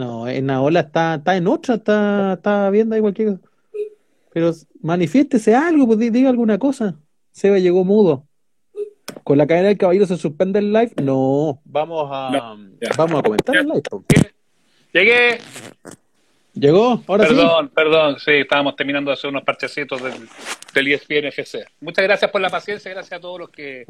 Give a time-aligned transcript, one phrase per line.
[0.00, 3.52] No, en la ola está, está en otra, está, está viendo ahí cualquier cosa.
[4.32, 6.98] Pero manifiéstese algo, pues diga alguna cosa.
[7.32, 8.26] Seba llegó mudo.
[9.24, 10.92] Con la cadena del caballero se suspende el live.
[11.02, 12.56] No, vamos a,
[12.96, 13.82] vamos a comentar el live.
[14.94, 15.38] Llegué.
[16.54, 17.02] ¿Llegó?
[17.06, 17.72] Ahora perdón, sí.
[17.74, 20.28] Perdón, sí, estábamos terminando de hacer unos parchecitos del,
[20.74, 21.64] del ESPN FC.
[21.80, 23.84] Muchas gracias por la paciencia, gracias a todos los que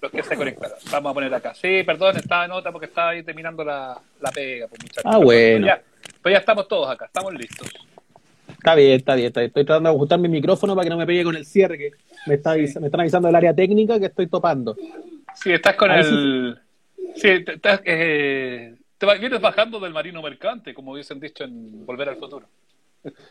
[0.00, 0.76] los que se conectaron.
[0.90, 1.54] Vamos a poner acá.
[1.54, 4.68] Sí, perdón, estaba en otra porque estaba ahí terminando la, la pega.
[4.68, 5.66] Pues, ah, bueno.
[5.66, 5.82] Pero ya,
[6.22, 7.68] pero ya estamos todos acá, estamos listos.
[8.48, 9.48] Está bien, está bien, está bien.
[9.48, 11.90] Estoy tratando de ajustar mi micrófono para que no me pegue con el cierre, que
[12.26, 14.76] me, está, me están avisando del área técnica que estoy topando.
[15.34, 16.58] Sí, estás con el...
[17.16, 18.74] Sí, estás, eh,
[19.06, 22.46] te vienes bajando del marino mercante, como hubiesen dicho en Volver al Futuro.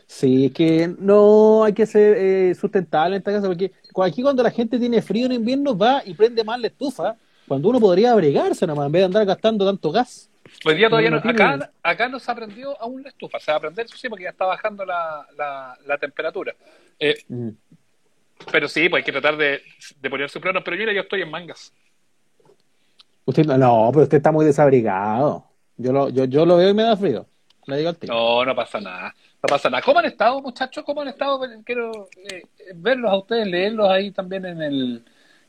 [0.06, 3.72] Sí, es que no hay que ser eh, sustentable en esta casa, porque
[4.04, 7.16] aquí cuando la gente tiene frío en invierno va y prende más la estufa,
[7.48, 10.28] cuando uno podría abrigarse nomás, en vez de andar gastando tanto gas.
[10.66, 13.58] Hoy día todavía no, acá, acá no se aprendió aún la estufa, se va a
[13.58, 15.26] aprender, eso sí, porque ya está bajando la,
[15.86, 16.54] la, temperatura.
[16.98, 17.48] Eh, mm.
[18.50, 19.62] Pero sí, pues hay que tratar de,
[19.98, 21.72] de ponerse plano, pero mira, yo estoy en mangas.
[23.24, 25.51] Usted no, pero usted está muy desabrigado.
[25.76, 27.26] Yo lo, yo, yo lo veo y me da frío.
[27.66, 28.12] Le digo al tío.
[28.12, 29.14] No, no pasa nada.
[29.42, 29.82] No pasa nada.
[29.82, 30.84] ¿Cómo han estado, muchachos?
[30.84, 31.40] ¿Cómo han estado?
[31.64, 32.42] Quiero eh,
[32.74, 35.02] verlos a ustedes, leerlos ahí también en el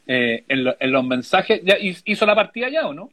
[0.08, 1.62] eh, en, los mensajes.
[1.64, 3.10] ¿Ya ¿Hizo la partida ya o no?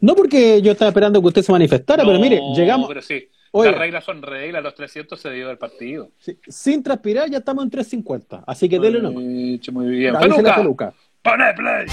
[0.00, 2.88] No, porque yo estaba esperando que usted se manifestara, pero mire, llegamos.
[2.88, 3.28] Pero sí.
[3.52, 6.10] Las reglas son reglas, los 300 se dio el partido.
[6.46, 9.22] sin transpirar ya estamos en 350, así que denle nomás.
[9.72, 10.14] Muy bien.
[10.16, 10.94] Peluca.
[11.22, 11.86] Pone play.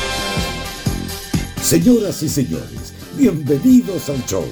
[1.59, 4.45] Señoras y señores, bienvenidos al show.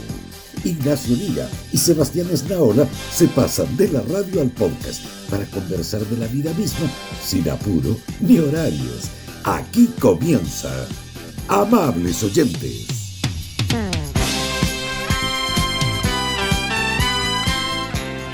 [0.64, 6.18] Ignacio Lira y Sebastián Esnaola se pasan de la radio al podcast para conversar de
[6.18, 6.90] la vida misma
[7.22, 9.12] sin apuro ni horarios.
[9.44, 10.72] Aquí comienza.
[11.48, 13.22] Amables oyentes.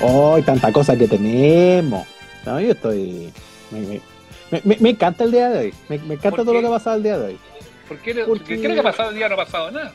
[0.00, 2.06] Hoy tanta cosa que tenemos.
[2.46, 3.30] No, yo estoy.
[3.70, 5.74] Me, encanta el día de hoy.
[5.90, 7.38] Me, encanta todo lo que ha pasado el día de hoy.
[7.86, 8.58] ¿Por qué, Porque...
[8.58, 9.92] creo que ha pasado el día no ha pasado nada?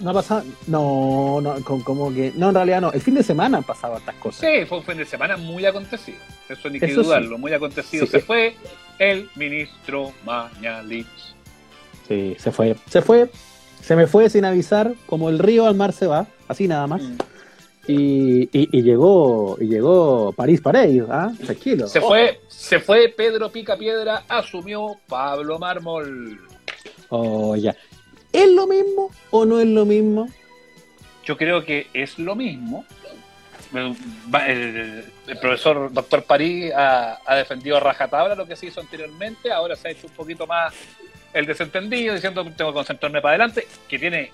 [0.00, 3.58] No ha pasado, no, no, como que, no, en realidad no, el fin de semana
[3.58, 4.40] han pasado estas cosas.
[4.40, 8.06] Sí, fue un fin de semana muy acontecido, eso ni que dudarlo, muy acontecido.
[8.06, 8.54] se fue
[8.98, 11.06] el ministro Mañalich.
[12.06, 13.28] Sí, se fue, se fue,
[13.80, 17.02] se me fue sin avisar, como el río al mar se va, así nada más.
[17.02, 17.16] Mm.
[17.88, 21.32] Y, y, llegó y llegó París para ellos, ¿ah?
[21.42, 21.88] Tranquilo.
[21.88, 26.38] Se fue, se fue Pedro Pica Piedra, asumió Pablo Mármol.
[27.08, 27.74] Oh, ya.
[28.32, 30.28] ¿Es lo mismo o no es lo mismo?
[31.24, 32.84] Yo creo que es lo mismo.
[34.46, 35.04] El,
[35.40, 39.90] profesor doctor París ha, defendido a rajatabla lo que se hizo anteriormente, ahora se ha
[39.90, 40.74] hecho un poquito más
[41.34, 44.30] el desentendido, diciendo que tengo que concentrarme para adelante, que tiene,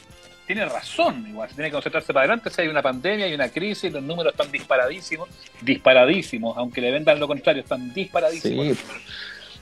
[0.46, 3.92] tiene razón, igual, tiene que concentrarse para adelante, si hay una pandemia, hay una crisis,
[3.92, 5.28] los números están disparadísimos,
[5.60, 8.78] disparadísimos, aunque le vendan lo contrario, están disparadísimos.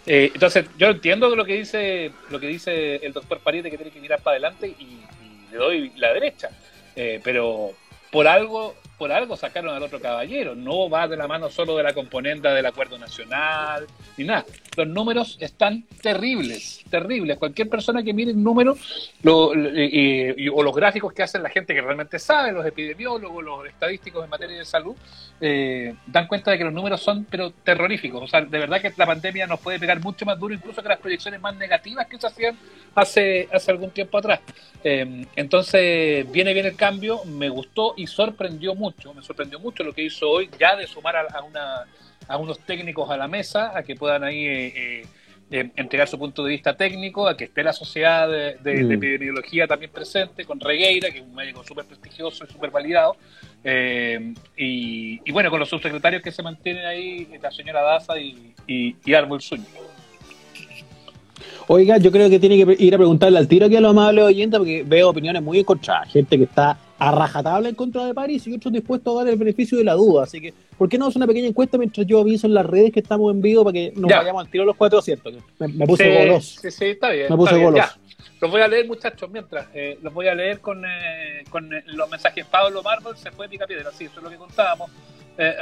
[0.07, 3.77] Eh, entonces, yo entiendo lo que dice lo que dice el doctor París de que
[3.77, 5.01] tiene que mirar para adelante y,
[5.51, 6.49] le doy la derecha.
[6.97, 7.73] Eh, pero
[8.11, 10.55] por algo por algo sacaron al otro caballero.
[10.55, 13.87] No va de la mano solo de la componente del acuerdo nacional,
[14.17, 14.45] ni nada.
[14.77, 17.37] Los números están terribles, terribles.
[17.37, 18.77] Cualquier persona que mire el número
[19.25, 24.31] o los gráficos que hacen la gente que realmente sabe, los epidemiólogos, los estadísticos en
[24.31, 24.95] materia de salud,
[25.41, 28.23] eh, dan cuenta de que los números son pero terroríficos.
[28.23, 30.89] O sea, de verdad que la pandemia nos puede pegar mucho más duro incluso que
[30.89, 32.57] las proyecciones más negativas que se hacían
[32.95, 34.41] hace, hace algún tiempo atrás.
[34.85, 39.93] Eh, entonces, viene bien el cambio, me gustó y sorprendió mucho me sorprendió mucho lo
[39.93, 41.87] que hizo hoy, ya de sumar a, una,
[42.29, 45.07] a unos técnicos a la mesa, a que puedan ahí eh,
[45.51, 48.93] eh, entregar su punto de vista técnico, a que esté la sociedad de, mm.
[48.93, 53.17] epidemiología también presente, con Regueira, que es un médico súper prestigioso y súper validado,
[53.65, 58.97] eh, y, bueno, con los subsecretarios que se mantienen ahí, la señora Daza y, y,
[59.05, 59.41] y Árbol
[61.69, 64.25] Oiga, yo creo que tiene que ir a preguntarle al tiro aquí a los amables
[64.25, 66.11] oyentes porque veo opiniones muy encontradas.
[66.11, 69.37] Gente que está a rajatabla en contra de París y otros dispuestos a dar el
[69.37, 70.23] beneficio de la duda.
[70.23, 72.93] Así que, ¿por qué no hacer una pequeña encuesta mientras yo aviso en las redes
[72.93, 75.35] que estamos en vivo para que nos vayamos al tiro los 400?
[75.59, 76.61] Me, me puse sí, goloso.
[76.61, 77.27] Sí, sí, está bien.
[77.29, 77.89] Me puse goloso.
[78.41, 79.67] Los voy a leer, muchachos, mientras.
[79.75, 82.47] Eh, los voy a leer con, eh, con eh, los mensajes.
[82.47, 83.91] Pablo Mármol se fue pica piedra.
[83.93, 84.89] Sí, eso es lo que contábamos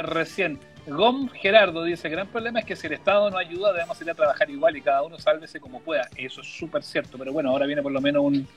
[0.03, 0.59] recién.
[0.85, 4.11] Gom Gerardo dice, el gran problema es que si el Estado no ayuda debemos ir
[4.11, 6.07] a trabajar igual y cada uno sálvese como pueda.
[6.15, 8.47] Eso es súper cierto, pero bueno, ahora viene por lo menos un...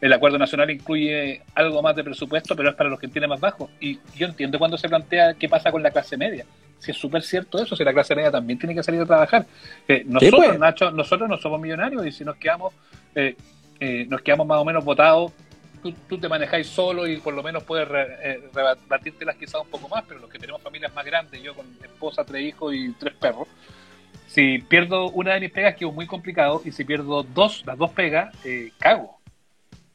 [0.00, 3.40] El acuerdo nacional incluye algo más de presupuesto, pero es para los que tienen más
[3.40, 3.70] bajo.
[3.80, 6.44] Y yo entiendo cuando se plantea qué pasa con la clase media.
[6.78, 9.46] Si es súper cierto eso, si la clase media también tiene que salir a trabajar.
[10.04, 10.58] nosotros, pues.
[10.58, 12.74] Nacho, nosotros no somos millonarios y si nos quedamos,
[13.14, 13.36] eh,
[13.80, 15.32] eh, nos quedamos más o menos votados
[16.08, 17.88] tú, te manejáis solo y por lo menos puedes
[18.22, 18.40] eh,
[19.20, 22.24] las quizás un poco más, pero los que tenemos familias más grandes, yo con esposa,
[22.24, 23.48] tres hijos y tres perros,
[24.26, 27.78] si pierdo una de mis pegas, que es muy complicado, y si pierdo dos, las
[27.78, 29.15] dos pegas, eh, cago.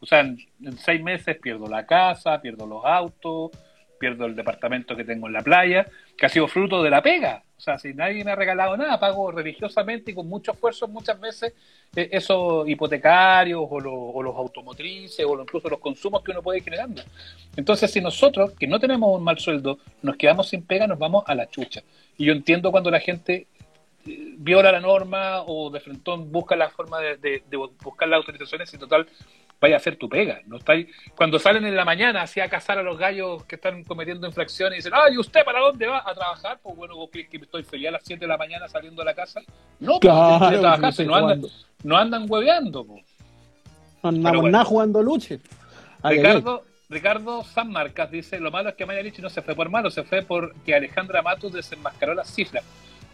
[0.02, 0.38] O sea, en,
[0.78, 3.52] seis meses pierdo la casa, pierdo los autos,
[4.00, 5.86] pierdo el departamento que tengo en la playa,
[6.18, 7.44] que ha sido fruto de la pega.
[7.56, 11.20] O sea, si nadie me ha regalado nada, pago religiosamente y con mucho esfuerzo muchas
[11.20, 11.54] veces
[11.96, 16.74] eh, esos hipotecarios o, o, los automotrices o incluso los consumos que uno puede ir.
[17.56, 21.24] Entonces, si nosotros, que no tenemos un mal sueldo, nos quedamos sin pega, nos vamos
[21.28, 21.84] a la chucha.
[22.18, 23.46] Y yo entiendo cuando la gente
[24.06, 27.44] viola la norma o de frente busca la forma de,
[27.84, 29.08] buscar las autorizaciones y total
[29.60, 30.42] vaya a hacer tu pega.
[30.48, 30.74] No está
[31.16, 34.74] Cuando salen en la mañana así a cazar a los gallos que están cometiendo infracciones
[34.74, 36.60] y dicen, ay, ¿usted para dónde va a trabajar?
[36.64, 39.06] Pues bueno, vos crees que estoy feliz a las 7 de la mañana saliendo de
[39.06, 39.42] la casa.
[39.80, 41.42] No, pues, no, andan,
[41.84, 42.86] no andan hueveando.
[44.04, 45.40] No andamos nada jugando luche.
[46.04, 49.90] Ricardo, Ricardo San Marcas dice, lo malo es que Maya no se fue por malo,
[49.92, 52.66] se fue porque Alejandra Matus desenmascaró las cifras.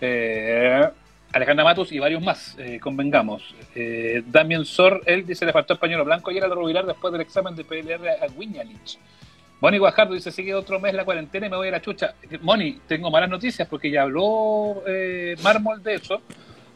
[0.01, 0.88] Eh,
[1.33, 3.55] Alejandra Matus y varios más, eh, convengamos.
[3.75, 7.21] Eh, Damien Sor, él dice, le faltó español blanco y era de rubilar después del
[7.21, 8.97] examen de PLR a Wiñanich.
[9.59, 12.13] Moni Guajardo dice, sigue otro mes la cuarentena y me voy a la chucha.
[12.41, 16.21] Moni, tengo malas noticias porque ya habló eh, Mármol de eso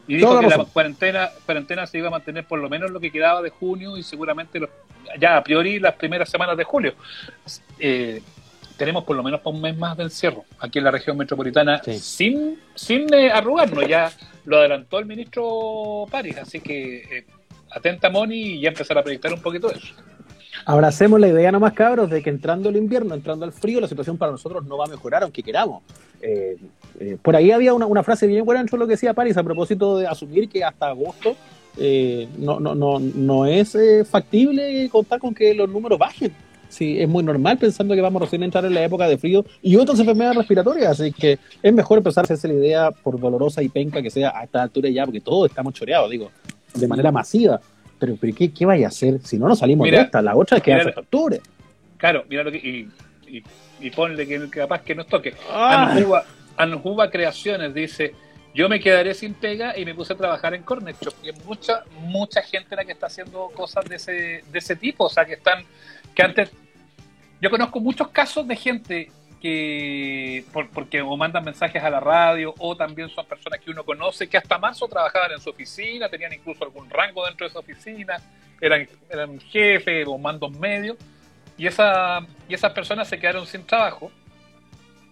[0.08, 3.12] y dijo que la cuarentena, cuarentena se iba a mantener por lo menos lo que
[3.12, 4.60] quedaba de junio y seguramente
[5.18, 6.94] ya a priori las primeras semanas de julio.
[7.78, 8.20] Eh,
[8.82, 11.80] tenemos por lo menos para un mes más de encierro aquí en la región metropolitana
[11.84, 13.86] sin, sin eh, arrugarnos.
[13.86, 14.10] Ya
[14.44, 17.26] lo adelantó el ministro París, así que eh,
[17.70, 19.94] atenta Moni y ya empezar a proyectar un poquito eso.
[20.66, 24.18] Abracemos la idea nomás, cabros, de que entrando el invierno, entrando al frío, la situación
[24.18, 25.84] para nosotros no va a mejorar, aunque queramos.
[26.20, 26.56] Eh,
[27.22, 30.08] por ahí había una, frase bien buena en lo que decía París a propósito de
[30.08, 31.36] asumir que hasta agosto
[32.36, 33.76] no, no, no, no es
[34.10, 36.32] factible contar con que los números bajen
[36.72, 39.44] sí, es muy normal pensando que vamos recién a entrar en la época de frío
[39.62, 43.62] y otras enfermedades respiratorias, así que es mejor empezar a hacerse la idea, por dolorosa
[43.62, 46.30] y penca que sea a esta altura ya, porque todos estamos choreados, digo,
[46.74, 47.60] de manera masiva.
[47.98, 50.20] Pero, pero ¿qué, ¿qué vaya a hacer si no nos salimos de esta?
[50.22, 51.40] La otra es que hace octubre.
[51.98, 52.58] Claro, mira lo que.
[52.58, 52.88] Y,
[53.80, 55.34] y, ponle que capaz que nos toque.
[55.48, 55.94] Ah.
[56.56, 58.12] Anjuba Creaciones dice:
[58.54, 61.84] Yo me quedaré sin pega y me puse a trabajar en Cornet Y hay mucha,
[62.00, 64.12] mucha gente la que está haciendo cosas de ese,
[64.50, 65.64] de ese tipo, o sea, que están
[66.14, 66.50] que antes
[67.42, 69.10] yo conozco muchos casos de gente
[69.40, 74.28] que, porque o mandan mensajes a la radio, o también son personas que uno conoce,
[74.28, 78.16] que hasta marzo trabajaban en su oficina, tenían incluso algún rango dentro de esa oficina,
[78.60, 80.96] eran, eran jefes o mandos medios,
[81.58, 84.12] y, esa, y esas personas se quedaron sin trabajo,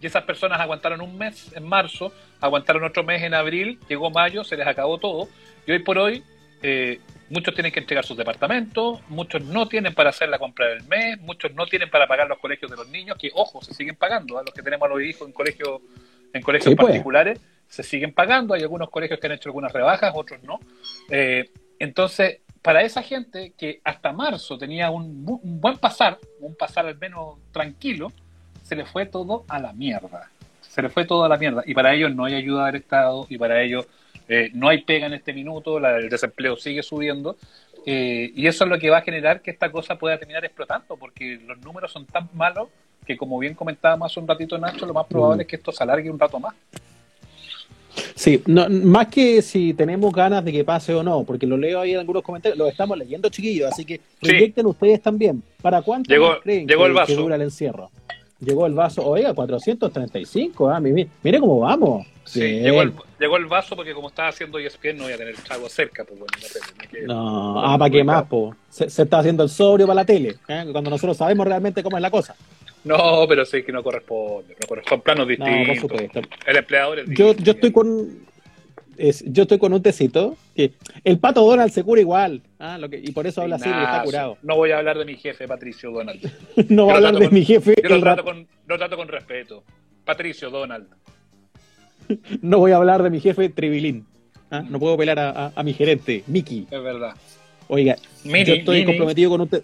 [0.01, 4.45] y esas personas aguantaron un mes en marzo, aguantaron otro mes en abril, llegó mayo,
[4.45, 5.29] se les acabó todo,
[5.67, 6.23] y hoy por hoy
[6.63, 10.85] eh, muchos tienen que entregar sus departamentos, muchos no tienen para hacer la compra del
[10.85, 13.97] mes, muchos no tienen para pagar los colegios de los niños, que ojo, se siguen
[13.97, 15.81] pagando, a los que tenemos a los hijos en colegios
[16.33, 16.89] en colegios pues.
[16.89, 20.61] particulares, se siguen pagando, hay algunos colegios que han hecho algunas rebajas, otros no.
[21.09, 26.87] Eh, entonces, para esa gente que hasta marzo tenía un, un, buen pasar, un pasar
[26.87, 28.13] al menos tranquilo,
[28.63, 30.31] se le fue todo a la mierda.
[30.61, 31.63] Se le fue todo a la mierda.
[31.67, 33.87] Y para ellos no hay ayuda del Estado y para ellos
[34.33, 37.37] eh, no hay pega en este minuto, el desempleo sigue subiendo,
[37.85, 40.97] eh, y eso es lo que va a generar que esta cosa pueda terminar explotando,
[40.97, 42.69] porque los números son tan malos
[43.05, 45.41] que, como bien comentábamos hace un ratito Nacho, lo más probable mm.
[45.41, 46.55] es que esto se alargue un rato más.
[48.15, 51.81] Sí, no, más que si tenemos ganas de que pase o no, porque lo leo
[51.81, 55.43] ahí en algunos comentarios, lo estamos leyendo chiquillos, así que proyecten ustedes también.
[55.61, 56.09] ¿Para cuánto
[56.41, 57.91] creen que, que, dura el encierro?
[58.41, 62.07] Llegó el vaso, oiga, 435, ah, mire, cómo vamos.
[62.25, 65.35] Sí, llegó el, llegó el, vaso porque como estaba haciendo ESPN no voy a tener
[65.35, 66.33] el trago cerca, pues bueno,
[67.07, 68.55] no, ah, ¿para qué más, po?
[68.71, 70.65] Se, está haciendo el sobrio para la tele, ¿eh?
[70.73, 72.35] cuando nosotros sabemos realmente cómo es la cosa.
[72.85, 75.91] No, pero sí que no corresponde, no corresponde, planos distintos.
[76.47, 78.21] el empleador es yo, yo estoy con,
[78.99, 80.73] yo estoy con un tecito que
[81.05, 82.43] el pato Donald se cura igual.
[82.59, 82.79] ¿ah?
[82.79, 84.39] Lo que, y por eso habla así, está curado.
[84.43, 86.21] No voy a hablar de mi jefe, Patricio Donald.
[86.69, 87.75] no voy a hablar de mi jefe.
[87.83, 89.65] Yo lo trato, con, lo trato con respeto.
[90.05, 90.89] Patricio Donald.
[92.43, 94.07] no voy a hablar de mi jefe, Tribilín.
[94.51, 94.63] ¿ah?
[94.69, 96.67] No puedo pelar a, a, mi gerente, Mickey.
[96.71, 97.15] Es verdad.
[97.69, 99.63] Oiga, yo estoy comprometido con usted.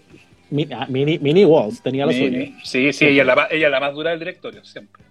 [0.71, 2.53] Ah, mini, mini, Walls tenía lo suyo.
[2.63, 5.03] Sí, sí, ella es, la, ella es la más dura del directorio, siempre.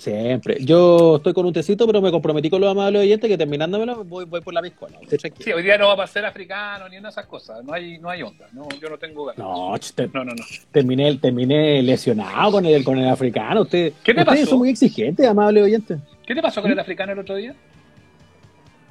[0.00, 0.56] Siempre.
[0.64, 4.24] Yo estoy con un tecito, pero me comprometí con los amables oyentes que terminándomelo voy,
[4.24, 4.98] voy por la piscola.
[5.38, 7.62] Sí, hoy día no va a pasar africano ni en esas cosas.
[7.62, 8.46] No hay, no hay onda.
[8.52, 9.38] No, yo no tengo ganas.
[9.38, 9.76] No,
[10.14, 10.44] no, no, no.
[10.72, 13.60] Terminé, terminé lesionado con el, con el africano.
[13.62, 15.98] Usted, ¿Qué te ustedes son muy exigentes, amables oyentes.
[16.26, 17.54] ¿Qué te pasó con el africano el otro día?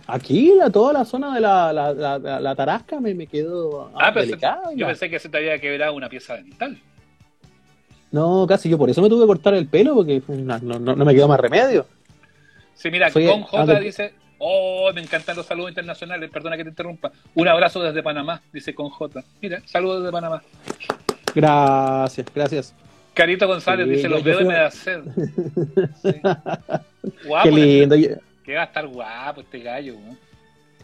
[0.07, 4.09] Aquí, la, toda la zona de la, la, la, la tarasca me, me quedó Ah,
[4.11, 4.69] pero delicada.
[4.71, 6.79] se- yo pensé que se te había quebrado una pieza dental.
[8.11, 11.05] No, casi yo por eso me tuve que cortar el pelo porque no, no, no
[11.05, 11.85] me quedó más remedio.
[12.73, 16.63] Sí, mira, Soy- con J ah, dice, oh, me encantan los saludos internacionales, perdona que
[16.63, 17.11] te interrumpa.
[17.35, 19.23] Un abrazo desde Panamá, dice con J.
[19.41, 20.41] Mira, saludos desde Panamá.
[21.35, 22.75] Gracias, gracias.
[23.13, 25.01] Carito González Sí, dice, los veo y me da sed.
[26.01, 26.09] Sí.
[27.25, 27.95] Guapo, Qué lindo.
[27.95, 28.09] Y-
[28.45, 30.17] Que va a estar guapo este gallo, weón.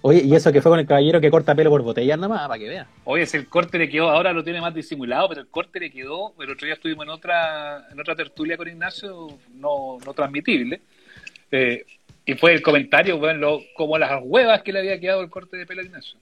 [0.07, 2.47] Oye, y eso que fue con el caballero que corta pelo por botella nada más,
[2.47, 2.85] para que vean.
[3.05, 5.89] Oye, si el corte le quedó, ahora lo tiene más disimulado, pero el corte le
[5.89, 10.81] quedó, el otro día estuvimos en otra, en otra tertulia con Ignacio, no, no transmitible,
[11.51, 11.85] eh,
[12.23, 15.57] y fue el comentario, bueno, lo- como las huevas que le había quedado el corte
[15.57, 16.19] de pelo a Ignacio.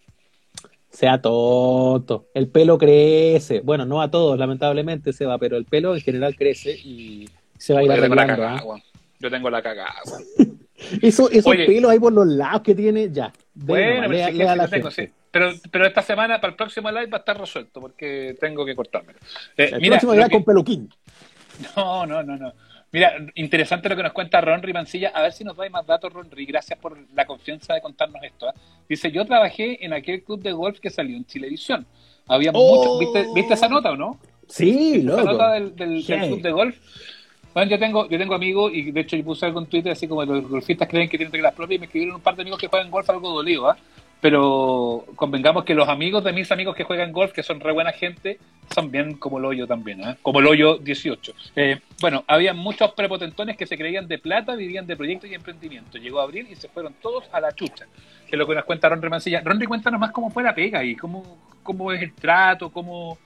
[0.89, 2.27] Sea tonto.
[2.33, 3.59] El pelo crece.
[3.61, 7.73] Bueno, no a todos, lamentablemente se va, pero el pelo en general crece y se
[7.73, 8.43] va a ir Yo tengo la arreglando.
[8.43, 8.83] cagada, ¿ah?
[9.19, 9.93] Yo tengo la cagada.
[11.01, 11.65] Eso, esos Oye.
[11.65, 13.31] pelos ahí por los lados que tiene, ya.
[13.53, 15.07] Bueno, pero sí la tengo, sí.
[15.31, 18.75] Pero, pero esta semana, para el próximo live, va a estar resuelto, porque tengo que
[18.75, 19.17] cortármelo.
[19.57, 20.89] Eh, El mira, próximo que- con peluquín.
[21.75, 22.53] No, no, no, no.
[22.91, 25.09] Mira, interesante lo que nos cuenta Ronry Mancilla.
[25.15, 26.45] A ver si nos da más datos, Ronry.
[26.45, 28.47] Gracias por la confianza de contarnos esto.
[28.49, 28.53] ¿eh?
[28.87, 31.87] Dice, yo trabajé en aquel club de golf que salió en Chilevisión.
[32.27, 32.75] Había Oh.
[32.75, 32.99] muchos...
[32.99, 34.19] ¿Viste, ¿Viste esa nota o no?
[34.47, 35.23] Sí, Esa loco.
[35.23, 36.77] nota del, del- club de golf.
[37.53, 40.07] Bueno, yo tengo, yo tengo amigos y de hecho yo puse algo en Twitter así
[40.07, 42.59] como los golfistas creen que tienen reglas propias y me escribieron un par de amigos
[42.59, 43.77] que juegan golf algo dolido, ¿ah?
[44.23, 47.91] Pero convengamos que los amigos de mis amigos que juegan golf, que son re buena
[47.91, 48.39] gente,
[48.73, 50.17] son bien como el hoyo también, ¿ah?
[50.21, 51.33] Como el hoyo 18.
[51.57, 55.97] Eh, bueno, había muchos prepotentones que se creían de plata, vivían de proyectos y emprendimiento.
[55.97, 57.85] Llegó abril y se fueron todos a la chucha.
[58.25, 59.41] Que es lo que nos cuenta Ronry Mancilla.
[59.41, 63.17] Ronry, cuéntanos más cómo fue la pega y cómo, cómo es el trato, cómo,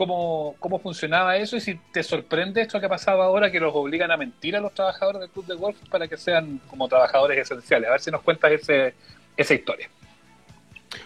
[0.00, 3.74] cómo, cómo funcionaba eso y si te sorprende esto que ha pasado ahora que los
[3.74, 7.36] obligan a mentir a los trabajadores del club de golf para que sean como trabajadores
[7.36, 7.86] esenciales.
[7.86, 8.94] A ver si nos cuentas ese,
[9.36, 9.90] esa historia.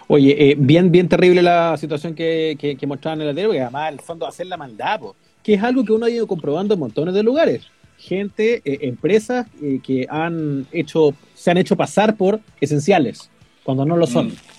[0.07, 3.63] Oye, eh, bien, bien terrible la situación que, que, que mostraban en el diario, porque
[3.63, 6.75] además, el fondo, hacer la maldad, po, que es algo que uno ha ido comprobando
[6.75, 7.67] en montones de lugares.
[7.99, 13.29] Gente, eh, empresas eh, que han hecho, se han hecho pasar por esenciales,
[13.65, 14.29] cuando no lo son.
[14.29, 14.54] Mm.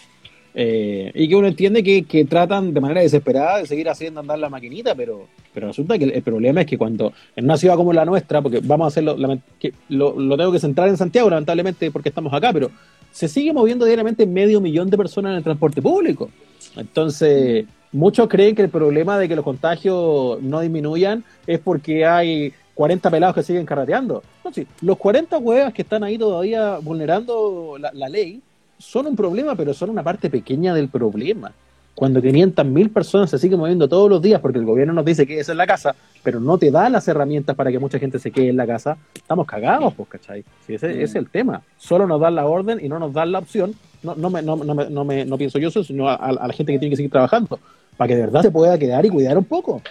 [0.58, 4.40] Eh, y que uno entiende que, que tratan de manera desesperada de seguir haciendo andar
[4.40, 7.92] la maquinita, pero, pero resulta que el, problema es que cuando en una ciudad como
[7.92, 9.18] la nuestra, porque vamos a hacerlo,
[9.60, 12.72] que lo, tengo que centrar en Santiago, lamentablemente, porque estamos acá, pero
[13.12, 16.30] se sigue moviendo diariamente medio millón de personas en el transporte público.
[16.78, 22.54] Entonces, muchos creen que el problema de que los contagios no disminuyan es porque hay
[22.76, 24.24] 40 pelados que siguen carreteando.
[24.54, 28.42] Sí, los 40 huevas que están ahí todavía vulnerando la, la ley
[28.78, 31.52] son un problema, pero son una parte pequeña del problema.
[31.94, 35.40] Cuando 500.000 personas se siguen moviendo todos los días porque el gobierno nos dice que
[35.40, 38.32] es en la casa, pero no te da las herramientas para que mucha gente se
[38.32, 40.44] quede en la casa, estamos cagados, pues, ¿cachai?
[40.68, 41.62] Sí, ese, ese es el tema.
[41.78, 43.74] Solo nos dan la orden y no nos dan la opción.
[44.04, 46.34] No, no, me, no, no, me- no, me- no pienso yo eso, sino a, a
[46.34, 47.60] la gente que tiene que seguir trabajando,
[47.96, 49.82] para que de verdad se pueda quedar y cuidar un poco.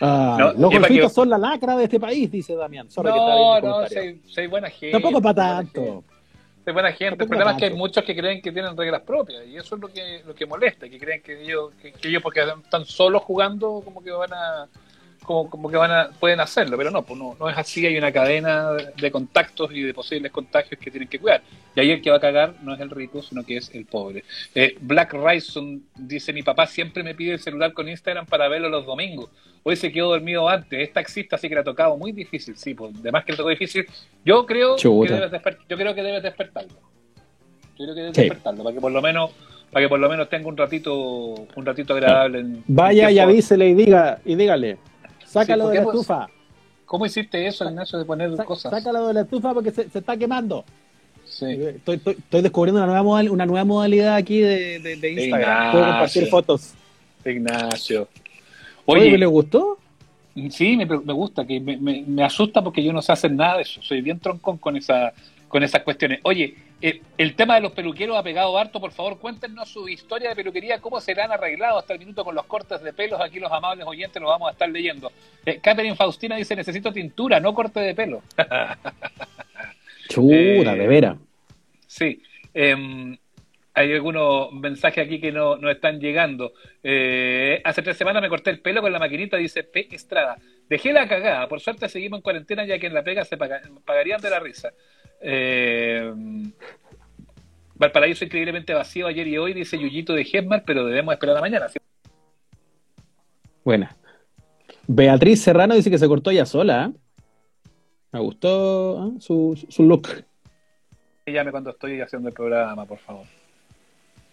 [0.00, 2.88] Ah, No, los golfistas que- son la lacra de este país, dice Damián.
[2.90, 4.92] Sorry No, no, soy, soy buena gente.
[4.92, 6.04] Tampoco para tanto.
[6.64, 7.24] Soy buena gente.
[7.24, 9.80] El problema es que hay muchos que creen que tienen reglas propias y eso es
[9.80, 13.22] lo que, lo que molesta, que creen que ellos, que, que ellos porque están solos
[13.22, 14.68] jugando como que van a
[15.22, 17.96] como, como que van a, pueden hacerlo, pero no, pues no, no es así, hay
[17.96, 21.42] una cadena de contactos y de posibles contagios que tienen que cuidar.
[21.74, 23.86] Y ahí el que va a cagar no es el rico, sino que es el
[23.86, 24.24] pobre.
[24.54, 28.68] Eh, Black Ryson dice, mi papá siempre me pide el celular con Instagram para verlo
[28.68, 29.30] los domingos.
[29.62, 32.74] Hoy se quedó dormido antes, es taxista, así que le ha tocado muy difícil, sí,
[32.74, 33.86] pues, además que le tocó difícil.
[34.24, 35.30] Yo creo, que debes,
[35.68, 36.70] yo creo que debes despertarlo.
[37.78, 38.22] Yo creo que debes Sí.
[38.22, 39.30] despertarlo, para que por lo menos
[39.70, 42.40] para que por lo menos tenga un ratito un ratito agradable.
[42.40, 44.76] en- Vaya en y avísele y diga y dígale,
[45.32, 46.26] sácalo ¿por de la estufa,
[46.84, 48.70] ¿Cómo hiciste eso, Ignacio, de poner Sa- cosas?
[48.70, 50.64] sácalo de la estufa porque se, se está quemando.
[51.24, 51.46] Sí.
[51.46, 55.40] Estoy, estoy- estoy descubriendo una nueva, modal- una nueva modalidad aquí de, de- de Instagram.
[55.40, 55.70] Ignacio.
[55.72, 56.74] Puedo compartir fotos.
[57.24, 58.08] Ignacio.
[58.84, 59.78] Oye, Oye, ¿le gustó?
[60.50, 63.56] sí, me, me gusta, que me, me- me asusta porque yo no sé hacer nada
[63.56, 63.80] de eso.
[63.82, 65.12] Soy bien troncón con esa
[65.48, 66.20] con esas cuestiones.
[66.24, 70.28] Oye, eh, el tema de los peluqueros ha pegado harto, por favor, cuéntenos su historia
[70.30, 73.20] de peluquería, cómo se la han arreglado hasta el minuto con los cortes de pelos.
[73.20, 75.10] Aquí los amables oyentes los vamos a estar leyendo.
[75.46, 78.22] Eh, Catherine Faustina dice, necesito tintura, no corte de pelo.
[80.08, 80.34] Chuta,
[80.74, 81.16] Eh, de veras.
[81.86, 82.22] Sí.
[82.54, 83.16] em,
[83.74, 86.52] hay algunos mensajes aquí que no, no están llegando.
[86.82, 89.88] Eh, hace tres semanas me corté el pelo con la maquinita, dice P.
[89.90, 90.36] Estrada.
[90.68, 91.48] Dejé la cagada.
[91.48, 94.40] Por suerte seguimos en cuarentena ya que en la pega se paga- pagarían de la
[94.40, 94.72] risa.
[95.22, 96.12] Eh,
[97.74, 101.68] Valparaíso increíblemente vacío ayer y hoy, dice Yuyito de Gesmar, pero debemos esperar a mañana.
[101.68, 101.78] ¿sí?
[103.64, 103.96] Buena.
[104.86, 106.92] Beatriz Serrano dice que se cortó ella sola.
[106.92, 106.98] ¿eh?
[108.12, 109.20] Me gustó ¿eh?
[109.20, 110.08] su, su look.
[111.26, 113.26] llame cuando estoy haciendo el programa, por favor.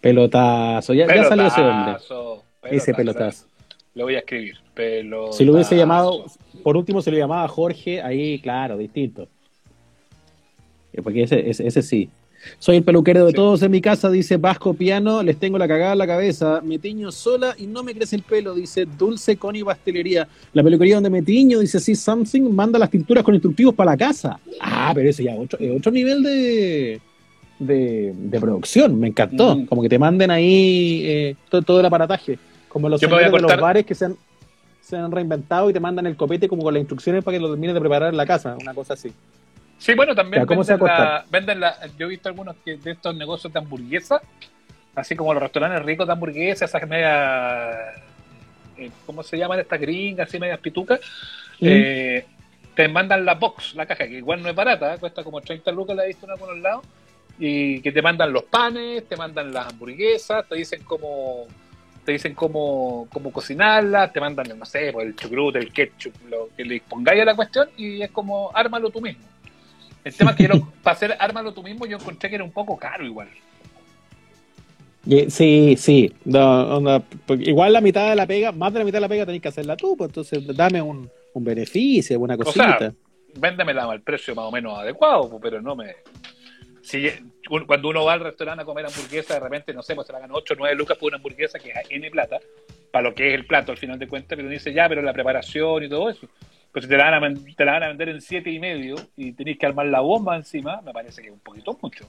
[0.00, 1.92] Pelotazo, ya, ya salió ese hombre.
[1.94, 3.46] Pelotazo, Ese pelotazo.
[3.94, 4.58] Lo voy a escribir.
[4.74, 5.38] Pelotazo.
[5.38, 6.24] Si lo hubiese llamado,
[6.62, 9.28] por último se lo llamaba Jorge, ahí claro, distinto.
[10.92, 12.08] Eh, Porque ese, ese, ese sí.
[12.58, 13.36] Soy el peluquero de Sí.
[13.36, 16.78] todos en mi casa, dice Vasco Piano, les tengo la cagada en la cabeza, me
[16.78, 20.26] tiño sola y no me crece el pelo, dice Dulce Connie Pastelería.
[20.54, 23.96] La peluquería donde me tiño, dice sí, Something, manda las tinturas con instructivos para la
[23.98, 24.40] casa.
[24.58, 27.00] Ah, pero ese ya es otro, otro nivel de,
[27.58, 29.56] de, de producción, me encantó.
[29.56, 29.66] Mm.
[29.66, 32.38] Como que te manden ahí eh, todo, todo el aparataje.
[32.68, 34.16] Como los de los bares que se han,
[34.80, 37.50] se han reinventado y te mandan el copete como con las instrucciones para que lo
[37.50, 39.12] termines de preparar en la casa, una cosa así.
[39.80, 41.86] Sí, bueno, también ¿cómo se venden, a la, venden la.
[41.98, 44.20] Yo he visto algunos que, de estos negocios de hamburguesa,
[44.94, 47.96] así como los restaurantes ricos de hamburguesa, esas medias.
[48.76, 51.00] eh, ¿Cómo se llaman estas gringas, así medias pitucas?
[51.62, 52.26] Eh,
[52.74, 54.98] te mandan la box, la caja, que igual no es barata, ¿eh?
[54.98, 56.84] cuesta como 30 lucas, la he visto en algunos lados.
[57.38, 61.46] Y que te mandan los panes, te mandan las hamburguesas, te dicen cómo.
[62.04, 66.48] Te dicen cómo, cómo cocinarlas, te mandan, no sé, pues, el chucrut, el ketchup, lo
[66.54, 69.22] que le pongáis a la cuestión, y es como, ármalo tú mismo.
[70.04, 72.44] El tema es que yo lo- para hacer ármalo tú mismo yo encontré que era
[72.44, 73.28] un poco caro igual.
[75.28, 76.12] Sí, sí.
[76.24, 79.26] No, porque igual la mitad de la pega, más de la mitad de la pega
[79.26, 82.92] tenés que hacerla tú, pues entonces dame un, un beneficio, una sea, cosita.
[83.38, 85.94] Véndemela al precio más o menos adecuado, pues, pero no me...
[86.82, 87.06] Si,
[87.66, 90.30] cuando uno va al restaurante a comer hamburguesa, de repente, no sé, pues se pagan
[90.32, 92.38] 8 o 9 lucas por una hamburguesa que es N plata,
[92.90, 95.00] para lo que es el plato al final de cuentas, pero uno dice ya, pero
[95.00, 96.26] la preparación y todo eso.
[96.72, 98.58] Pues si te la van a, ven- te la van a vender en siete y
[98.60, 102.04] medio y tenés que armar la bomba encima, me parece que es un poquito mucho.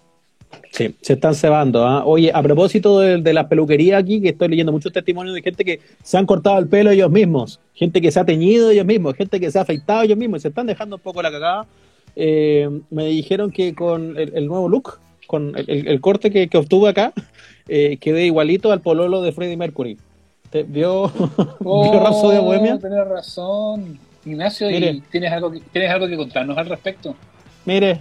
[0.72, 1.86] Sí, se están cebando.
[1.88, 2.04] ¿ah?
[2.06, 5.64] Oye, a propósito de, de la peluquería aquí, que estoy leyendo muchos testimonios de gente
[5.64, 9.16] que se han cortado el pelo ellos mismos, gente que se ha teñido ellos mismos,
[9.16, 11.66] gente que se ha afeitado ellos mismos y se están dejando un poco la cagada.
[12.18, 16.50] Eh, me dijeron que con el, el nuevo look, con el, el- el corte que,
[16.50, 17.14] que obtuve acá,
[17.70, 19.98] eh, quedé igualito al pololo de Freddie Mercury.
[20.50, 21.08] ¿Te- ¿Vio,
[21.62, 22.78] ¿vio Rhapsody de Bohemia?
[22.84, 23.98] Oh, razón.
[24.26, 25.02] Ignacio, ¿y Mire.
[25.12, 27.16] tienes algo, que, ¿tienes algo que contarnos al respecto?
[27.66, 28.00] Mire.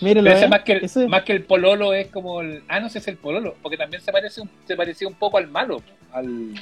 [0.00, 0.48] Pero ese ¿eh?
[0.48, 2.62] más, que el, Ese- más que el pololo es como el.
[2.68, 3.56] Ah, no sé, es el pololo.
[3.62, 6.54] Porque también se parece un, se parecía un poco al malo, al,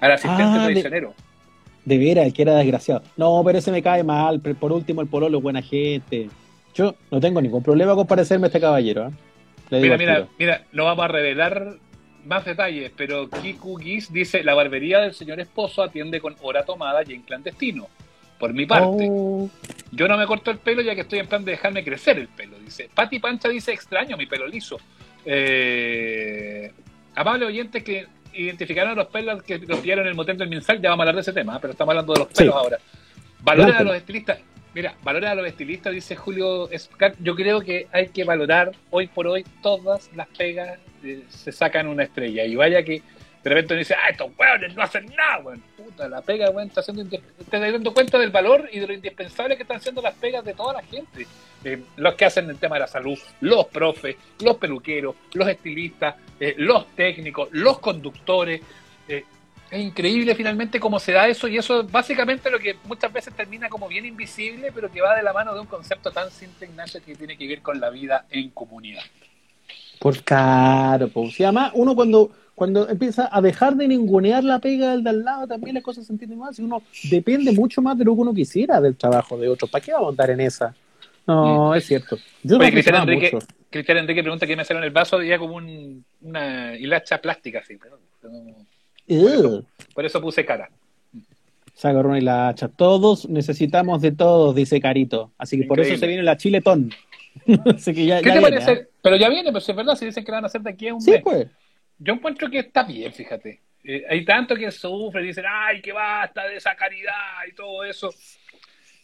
[0.00, 1.14] al asistente Ah, de- traicionero.
[1.84, 3.02] De veras, el que era desgraciado.
[3.16, 4.40] No, pero ese me cae mal.
[4.40, 6.28] pero Por último, el pololo es buena gente.
[6.74, 9.06] Yo no tengo ningún problema con parecerme a este caballero.
[9.70, 9.80] ¿eh?
[9.80, 11.76] Mira, mira, mira, no vamos a revelar
[12.24, 17.02] más detalles, pero Kiku Gis dice: La barbería del señor esposo atiende con hora tomada
[17.06, 17.88] y en clandestino.
[18.38, 19.50] Por mi parte, Oh,
[19.92, 22.28] yo no me corto el pelo ya que estoy en plan de dejarme crecer el
[22.28, 22.58] pelo.
[22.58, 24.78] Dice Pati Pancha dice: Extraño mi pelo liso.
[25.26, 26.72] Eh,
[27.14, 30.90] amables oyentes que identificaron los pelos que los pillaron en el motel del Minsal, ya
[30.90, 31.58] vamos a hablar de ese tema, ¿eh?
[31.60, 32.34] pero estamos hablando de los Sí.
[32.38, 32.78] pelos ahora.
[33.40, 34.38] Valores a los estilistas.
[34.74, 37.14] Mira, valores a los estilistas, dice Julio Escar.
[37.18, 41.88] Yo creo que hay que valorar hoy por hoy todas las pegas eh, se sacan
[41.88, 42.44] una estrella.
[42.44, 43.02] Y vaya que
[43.42, 45.62] de repente uno dice, ah, estos hueones no hacen nada, weón.
[45.76, 48.92] Puta, la pega, weón, está haciendo te das dando cuenta del valor y de lo
[48.92, 51.26] indispensable que están haciendo las pegas de toda la gente.
[51.64, 56.16] Eh, los que hacen el tema de la salud, los profes, los peluqueros, los estilistas,
[56.38, 58.60] eh, los técnicos, los conductores.
[59.08, 59.24] Eh,
[59.70, 63.34] es increíble finalmente cómo se da eso y eso es básicamente lo que muchas veces
[63.34, 66.66] termina como bien invisible, pero que va de la mano de un concepto tan simple,
[66.66, 69.02] Ignacio, que tiene que ver con la vida en comunidad.
[69.98, 71.38] por caro, pues.
[71.38, 75.24] Y además, uno cuando, cuando empieza a dejar de ningunear la pega del de al
[75.24, 76.58] lado, también las cosas se entienden más.
[76.58, 79.70] Y uno depende mucho más de lo que uno quisiera del trabajo de otros.
[79.70, 80.74] ¿Para qué vamos a andar en esa?
[81.26, 82.16] No, es cierto.
[82.42, 83.38] Yo no Oye, Cristian Enrique.
[83.68, 87.60] Cristian Enrique pregunta qué me salió en el vaso, ya como un- una hilacha plástica
[87.60, 87.98] así, pero
[89.94, 90.70] por eso puse cara.
[91.74, 92.68] Se agarró una hilacha.
[92.68, 95.32] Todos necesitamos de todos, dice Carito.
[95.38, 96.90] Así que por eso se viene la chiletón.
[97.74, 98.72] Así que ya, ¿Qué ya te viene, parece?
[98.82, 98.88] ¿eh?
[99.02, 100.70] Pero ya viene, pero si es verdad, si dicen que la van a hacer de
[100.70, 101.22] aquí a un Sí, mes.
[101.22, 101.46] pues.
[101.98, 103.60] Yo encuentro que está bien, fíjate.
[103.84, 107.14] Eh, hay tanto que sufre, dicen, ay, que basta de esa caridad
[107.50, 108.10] y todo eso.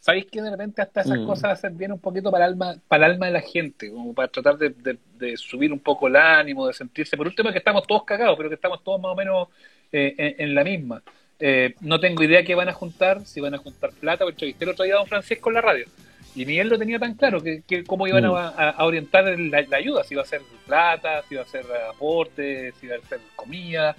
[0.01, 1.27] ¿Sabéis que de repente hasta esas Mm.
[1.27, 3.90] cosas hacen bien un poquito para el alma, para el alma de la gente?
[3.90, 7.16] Como para tratar de, de- de subir un poco el ánimo, de sentirse.
[7.16, 9.49] Por último, que estamos todos cagados, pero que estamos todos más o menos
[9.96, 11.02] eh, en, en la misma.
[11.38, 14.64] Eh, no tengo idea qué van a juntar, si van a juntar plata, porque entrevisté
[14.64, 15.87] el otro día a don Francisco en la radio.
[16.35, 18.35] Y ni él lo tenía tan claro, que, que cómo iban Mm.
[18.35, 21.46] a, a- a orientar la, la ayuda, si iba a ser plata, si iba a
[21.46, 23.96] ser aporte, si iba a ser comida.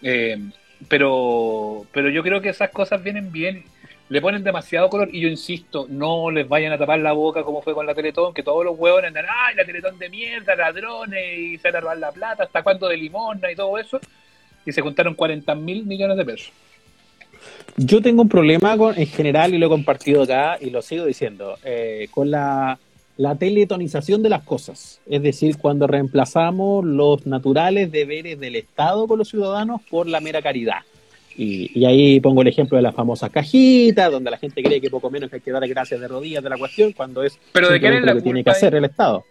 [0.00, 0.38] Eh,
[0.88, 3.64] pero, pero yo creo que esas cosas vienen bien,
[4.08, 7.62] le ponen demasiado color y yo insisto, no les vayan a tapar la boca como
[7.62, 11.38] fue con la Teletón, que todos los huevos andan, ay, la Teletón de mierda, ladrones,
[11.38, 14.00] y se van a robar la plata, hasta cuándo de limosna y todo eso,
[14.64, 16.52] y se juntaron 40 mil millones de pesos.
[17.76, 21.06] Yo tengo un problema con, en general, y lo he compartido acá, y lo sigo
[21.06, 22.78] diciendo, eh, con la
[23.16, 29.18] la teletonización de las cosas, es decir, cuando reemplazamos los naturales deberes del Estado con
[29.18, 30.78] los ciudadanos por la mera caridad.
[31.36, 35.10] Y, ahí pongo el ejemplo de las famosas cajitas, donde la gente cree que poco
[35.10, 37.78] menos que hay que dar gracias de rodillas de la cuestión, cuando es Pero de
[37.78, 39.24] lo que tiene que hacer el Estado.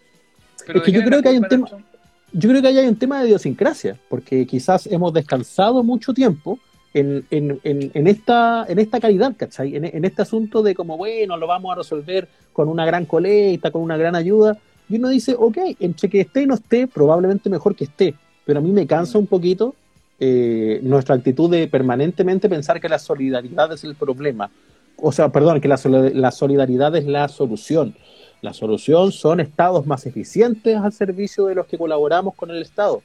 [0.74, 1.67] Es que yo creo que hay un tema,
[2.34, 6.60] yo creo que ahí hay un tema de idiosincrasia, porque quizás hemos descansado mucho tiempo
[6.94, 9.76] en, en, en, esta, en esta calidad, ¿cachai?
[9.76, 13.82] En, este asunto de como, bueno, lo vamos a resolver con una gran colecta, con
[13.82, 14.58] una gran ayuda.
[14.89, 18.13] Y uno dice, ok, entre que esté y no esté, probablemente mejor que esté.
[18.46, 19.74] Pero a mí me cansa un poquito
[20.20, 24.52] eh, nuestra actitud de permanentemente pensar que la solidaridad es el problema.
[24.98, 25.80] O sea, perdón, que la,
[26.13, 27.96] la solidaridad es la solución.
[28.41, 33.04] La solución son estados más eficientes al servicio de los que colaboramos con el Estado.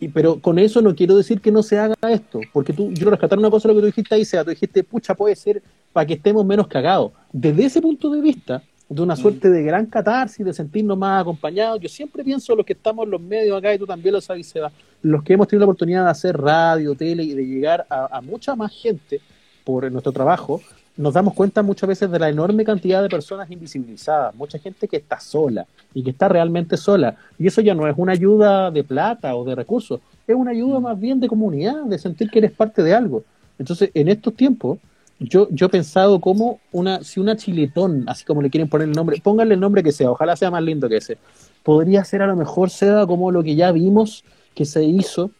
[0.00, 2.94] Y, pero con eso no quiero decir que no se haga esto, porque tú, yo
[2.94, 5.36] quiero rescatar una cosa de lo que tú dijiste ahí, sea, tú dijiste, pucha, puede
[5.36, 7.12] ser para que estemos menos cagados.
[7.32, 9.18] Desde ese punto de vista, de una mm.
[9.18, 13.12] suerte de gran catarsis, de sentirnos más acompañados, yo siempre pienso los que estamos en
[13.12, 16.04] los medios acá, y tú también lo sabes, Seba, los que hemos tenido la oportunidad
[16.04, 19.20] de hacer radio, tele y de llegar a, a mucha más gente
[19.62, 20.60] por nuestro trabajo,
[20.96, 24.98] nos damos cuenta muchas veces de la enorme cantidad de personas invisibilizadas, mucha gente que
[24.98, 27.16] está sola y que está realmente sola.
[27.38, 30.80] Y eso ya no es una ayuda de plata o de recursos, es una ayuda
[30.80, 33.24] más bien de comunidad, de sentir que eres parte de algo.
[33.58, 34.78] Entonces, en estos tiempos,
[35.18, 38.94] yo, yo he pensado como una, si una chiletón, así como le quieren poner el
[38.94, 41.16] nombre, pónganle el nombre que sea, ojalá sea más lindo que ese,
[41.62, 44.24] podría ser a lo mejor seda como lo que ya vimos
[44.54, 45.30] que se hizo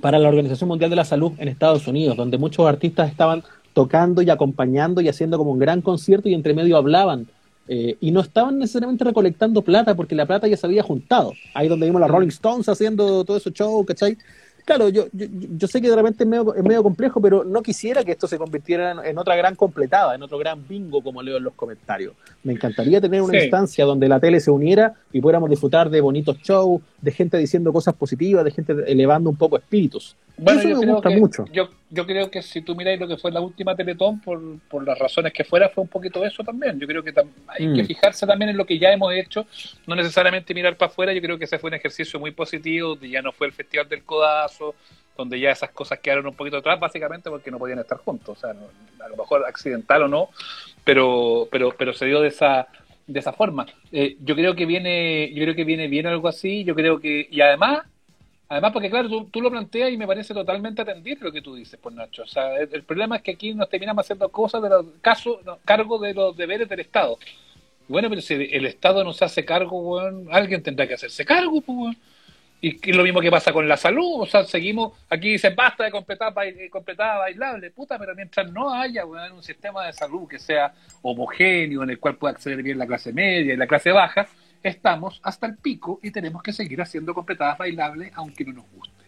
[0.00, 4.22] para la Organización Mundial de la Salud en Estados Unidos, donde muchos artistas estaban tocando
[4.22, 7.26] y acompañando y haciendo como un gran concierto y entre medio hablaban.
[7.68, 11.32] Eh, y no estaban necesariamente recolectando plata porque la plata ya se había juntado.
[11.54, 14.18] Ahí donde vimos a Rolling Stones haciendo todo ese show, ¿cachai?
[14.64, 17.62] Claro, yo, yo, yo, sé que de repente es medio, es medio complejo, pero no
[17.62, 21.38] quisiera que esto se convirtiera en, otra gran completada, en otro gran bingo, como leo
[21.38, 22.14] en los comentarios.
[22.44, 26.38] Me encantaría tener una instancia donde la tele se uniera y pudiéramos disfrutar de bonitos
[26.38, 30.14] shows, de gente diciendo cosas positivas, de gente elevando un poco espíritus.
[30.36, 31.44] Bueno, Eso yo me gusta mucho.
[31.52, 34.86] Yo, yo creo que si tú miráis lo que fue la última Teletón, por, por
[34.86, 36.80] las razones que fuera, fue un poquito eso también.
[36.80, 37.12] Yo creo que
[37.48, 37.86] hay que mm.
[37.86, 39.46] fijarse también en lo que ya hemos hecho,
[39.86, 41.12] no necesariamente mirar para afuera.
[41.12, 44.04] Yo creo que ese fue un ejercicio muy positivo, ya no fue el Festival del
[44.04, 44.74] Codazo,
[45.16, 48.38] donde ya esas cosas quedaron un poquito atrás, básicamente porque no podían estar juntos.
[48.38, 50.30] O sea, a lo mejor accidental o no,
[50.84, 52.68] pero, pero, pero se dio de esa
[53.06, 53.66] de esa forma.
[53.90, 56.64] Eh, yo creo que viene, yo creo que viene bien algo así.
[56.64, 57.82] Yo creo que y además,
[58.52, 61.78] además porque claro, tú, lo planteas y me parece totalmente atendible lo que tú dices,
[61.82, 62.22] pues Nacho.
[62.22, 65.98] O sea, el, problema es que aquí nos terminamos haciendo cosas de los casos, cargo
[65.98, 67.18] de los deberes del Estado.
[67.88, 71.96] Bueno, pero si el Estado no se hace cargo, alguien tendrá que hacerse cargo, pues,
[72.60, 75.90] y, lo mismo que pasa con la salud, o sea, seguimos, aquí dicen basta de
[75.90, 80.74] completar, eh, completar bailable, puta, pero mientras no haya un sistema de salud que sea
[81.00, 84.28] homogéneo, en el cual pueda acceder bien la clase media y la clase baja,
[84.62, 89.02] estamos hasta el pico y tenemos que seguir haciendo completadas bailables aunque no nos guste.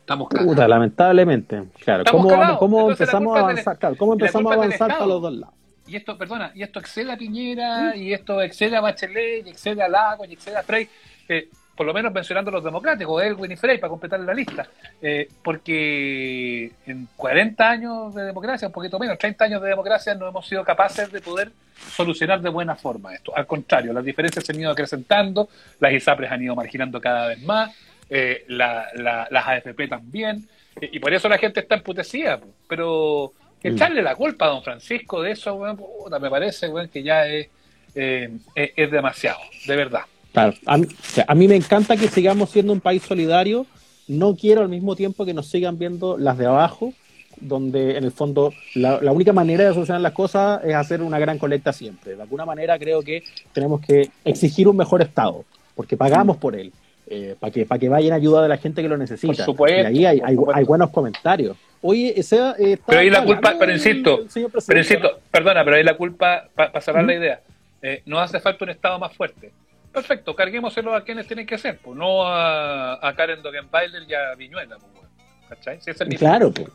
[0.00, 1.64] Estamos Puta, lamentablemente.
[1.80, 3.96] Claro, ¿cómo, cómo empezamos a avanzar?
[3.96, 5.54] ¿Cómo empezamos a avanzar a los dos lados?
[5.86, 9.82] Y esto, perdona, y esto excede a Piñera, y esto excede a Bachelet, y excede
[9.82, 10.88] a Lago, y excede a Frey.
[11.28, 14.66] Eh, por lo menos mencionando a los democráticos, Elwin y Frey, para completar la lista.
[15.02, 20.26] Eh, porque en 40 años de democracia, un poquito menos, 30 años de democracia, no
[20.26, 21.52] hemos sido capaces de poder
[21.94, 23.36] solucionar de buena forma esto.
[23.36, 27.42] Al contrario, las diferencias se han ido acrecentando, las ISAPRES han ido marginando cada vez
[27.42, 27.76] más,
[28.08, 30.48] eh, las AFP también,
[30.80, 32.40] eh, y por eso la gente está emputecida.
[32.66, 33.66] Pero mm.
[33.66, 37.48] echarle la culpa a don Francisco de eso, me parece que ya es,
[37.94, 40.02] es demasiado, de verdad.
[40.36, 43.64] Claro, a mí, me encanta que sigamos siendo un país solidario.
[44.06, 46.92] No quiero al mismo tiempo que nos sigan viendo las de abajo,
[47.40, 51.38] donde en el fondo la, única manera de solucionar las cosas es hacer una gran
[51.38, 52.16] colecta siempre.
[52.16, 56.70] De alguna manera creo que tenemos que exigir un mejor Estado, porque pagamos por él,
[57.06, 59.46] eh, para que, para que vayan a ayuda de la gente que lo necesita.
[59.68, 61.56] y ahí hay, hay, buenos comentarios.
[61.80, 64.26] Oye, ese, eh, pero ahí la culpa, pero insisto,
[64.66, 67.40] pero insisto, perdona, pero ahí la culpa, para cerrar la idea,
[67.80, 69.50] eh, no hace falta un Estado más fuerte
[69.96, 74.34] Perfecto, carguémoselo a quienes tienen que ser, pues no a, a Karen Dogenbailer y a
[74.34, 75.08] Viñuela, pues,
[75.48, 75.78] ¿cachai?
[76.18, 76.68] claro, pues.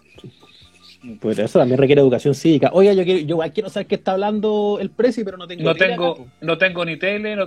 [1.19, 2.71] Pues eso también requiere educación cívica.
[2.73, 5.75] Oiga, yo quiero, yo quiero saber qué está hablando el precio, pero no tengo No
[5.75, 7.38] tengo, no tengo ni tele,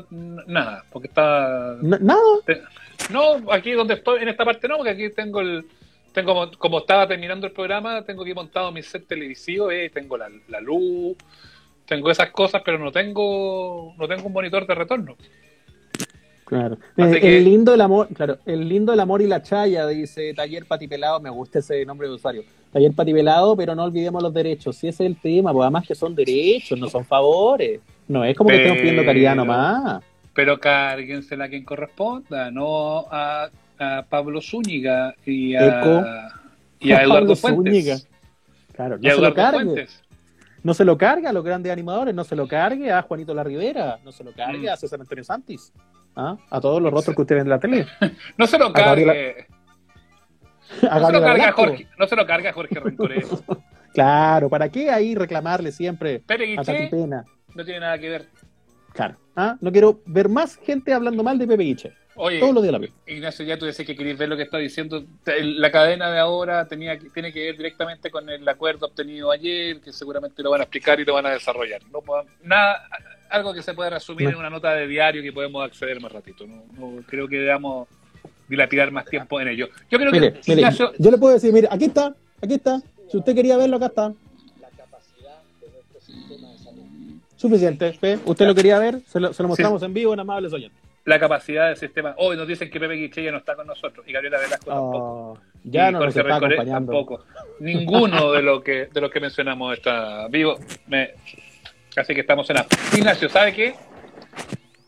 [0.47, 1.77] nada, porque está.
[1.83, 2.21] ¿Nada?
[3.11, 5.67] no, aquí donde estoy, en esta parte no, porque aquí tengo el.
[6.13, 10.31] Tengo, como estaba terminando el programa, tengo aquí montado mi set televisivo, eh, tengo la,
[10.49, 11.17] la luz,
[11.85, 15.17] tengo esas cosas, pero no tengo, no tengo un monitor de retorno.
[16.45, 16.77] Claro.
[16.97, 21.19] El, lindo el amor, claro, el lindo el amor y la chaya, dice Taller Patipelado,
[21.21, 22.45] me gusta ese nombre de usuario.
[22.71, 24.77] Taller Patipelado, pero no olvidemos los derechos.
[24.77, 27.81] Si ese es el tema, pues además que son derechos, no son favores.
[28.09, 30.03] No es como que estemos pidiendo caridad nomás.
[30.35, 36.29] Pero cárguensela a quien corresponda, no a, a Pablo Zúñiga y a,
[36.81, 37.73] y a Eduardo Fuentes.
[37.73, 37.97] Zúñiga.
[38.75, 39.87] Claro, no se lo cargue.
[40.63, 43.45] No se lo cargue a los grandes animadores, no se lo cargue a Juanito La
[43.45, 44.73] Rivera, no se lo cargue mm.
[44.73, 45.73] a César Antonio Santis,
[46.17, 46.37] ¿ah?
[46.51, 47.87] a todos los rostros que usted ve en la tele.
[48.37, 49.47] no se lo cargue.
[50.91, 52.81] A no, se lo carga a Jorge, no se lo carga Jorge
[53.93, 57.25] claro, ¿para qué ahí reclamarle siempre Pepe a Pena?
[57.55, 58.27] No tiene nada que ver.
[58.93, 59.17] Claro.
[59.37, 59.57] ¿ah?
[59.61, 61.93] No quiero ver más gente hablando mal de Pepe Guiche.
[62.17, 64.59] Oye, Todos los días la Ignacio, ya tú decías que querías ver lo que está
[64.59, 65.05] diciendo.
[65.27, 69.93] La cadena de ahora tenía tiene que ver directamente con el acuerdo obtenido ayer, que
[69.93, 71.83] seguramente lo van a explicar y lo van a desarrollar.
[71.91, 72.03] No
[72.43, 72.89] nada,
[73.31, 76.47] algo que se pueda resumir en una nota de diario que podemos acceder más ratito.
[76.47, 77.89] No, creo que debamos
[78.49, 79.69] dilapidar más tiempo en ello.
[79.91, 80.93] Yo creo que Ignacio...
[80.99, 82.81] yo le puedo decir, mire, aquí está, aquí está.
[83.11, 84.13] Si usted quería verlo, acá está.
[87.37, 89.01] Suficiente, ¿Usted lo quería ver?
[89.07, 92.15] Se lo, mostramos en vivo en Amables Oyentes la capacidad del sistema.
[92.17, 95.41] Hoy nos dicen que Pepe Guichella no está con nosotros y Gabriela Velasco oh, tampoco.
[95.65, 96.93] Ya no nos está acompañando.
[96.93, 97.25] tampoco.
[97.61, 100.59] Ninguno de los que de los que mencionamos está vivo.
[100.87, 101.15] Me...
[101.97, 102.67] Así que estamos en la...
[102.97, 103.75] Ignacio, ¿sabe qué?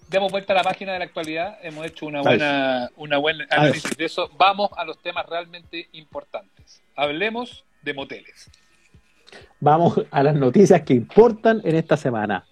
[0.09, 1.59] Demos vuelta a la página de la actualidad.
[1.63, 4.31] Hemos hecho una buena, una buena análisis de eso.
[4.37, 6.83] Vamos a los temas realmente importantes.
[6.95, 8.51] Hablemos de moteles.
[9.61, 12.47] Vamos a las noticias que importan en esta semana.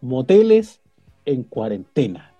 [0.00, 0.80] Moteles
[1.24, 2.32] en cuarentena.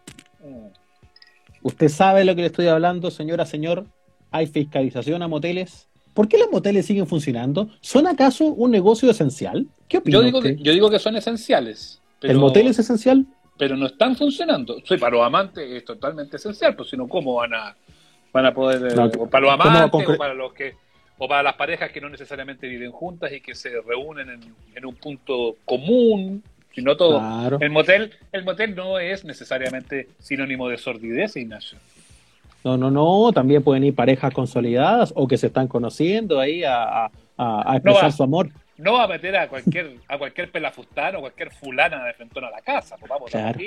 [1.62, 3.86] Usted sabe lo que le estoy hablando, señora, señor.
[4.30, 5.88] Hay fiscalización a moteles.
[6.14, 7.68] ¿Por qué los moteles siguen funcionando?
[7.80, 9.66] ¿Son acaso un negocio esencial?
[10.00, 12.00] ¿Qué yo digo, Que, yo digo que son esenciales.
[12.22, 13.26] ¿El motel es esencial?
[13.58, 14.76] Pero no están funcionando.
[14.84, 17.76] Soy para los amantes es totalmente esencial, pues si no, ¿cómo van a,
[18.32, 18.92] van a poder...
[18.92, 20.74] Eh, para los amantes o para los que
[21.18, 24.40] o para las parejas que no necesariamente viven juntas y que se reúnen en,
[24.74, 26.42] en un punto común
[26.74, 27.22] sino todo.
[27.60, 31.78] El motel, el motel no es necesariamente sinónimo de sordidez, Ignacio.
[32.64, 37.10] No, no, no, también pueden ir parejas consolidadas o que se están conociendo ahí a,
[37.74, 38.50] expresar su amor.
[38.82, 42.50] No va a meter a cualquier, a cualquier pelafustano o cualquier fulana de frente a
[42.50, 43.58] la casa, pues vamos claro.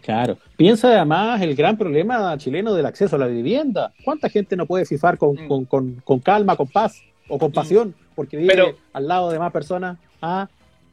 [0.00, 0.38] Claro.
[0.56, 3.92] Piensa además el gran problema chileno del acceso a la vivienda.
[4.02, 5.66] ¿Cuánta gente no puede fifar con, mm.
[5.66, 7.54] con, calma, con paz o con mm.
[7.54, 9.98] pasión porque vive al lado de más personas?
[10.22, 10.48] Ah,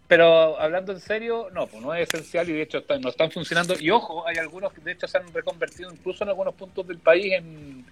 [0.08, 3.76] pero hablando en serio, no, pues no es esencial y de hecho no están funcionando.
[3.78, 6.98] Y ojo, hay algunos que de hecho se han reconvertido incluso en algunos puntos del
[6.98, 7.86] país en,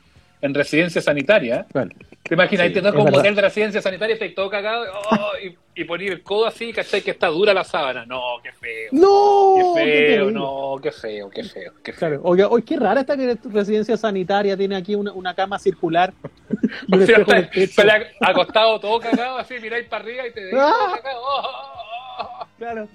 [0.46, 1.66] en residencia sanitaria.
[1.74, 1.92] Bueno,
[2.24, 2.74] ¿Te imaginas?
[2.74, 6.12] te toca un modelo de residencia sanitaria y te todo cagado oh, y, y poner
[6.12, 7.02] el codo así, ¿cachai?
[7.02, 8.06] Que está dura la sábana.
[8.06, 8.90] No, qué feo.
[8.92, 11.74] No, qué feo, no, qué feo, qué feo.
[11.84, 12.22] Qué feo.
[12.24, 16.14] Oiga, hoy qué rara esta que residencia sanitaria tiene aquí una, una cama circular.
[18.22, 21.00] acostado todo cagado, así, miráis para arriba y te ¡Ah!
[21.22, 22.88] oh, Claro.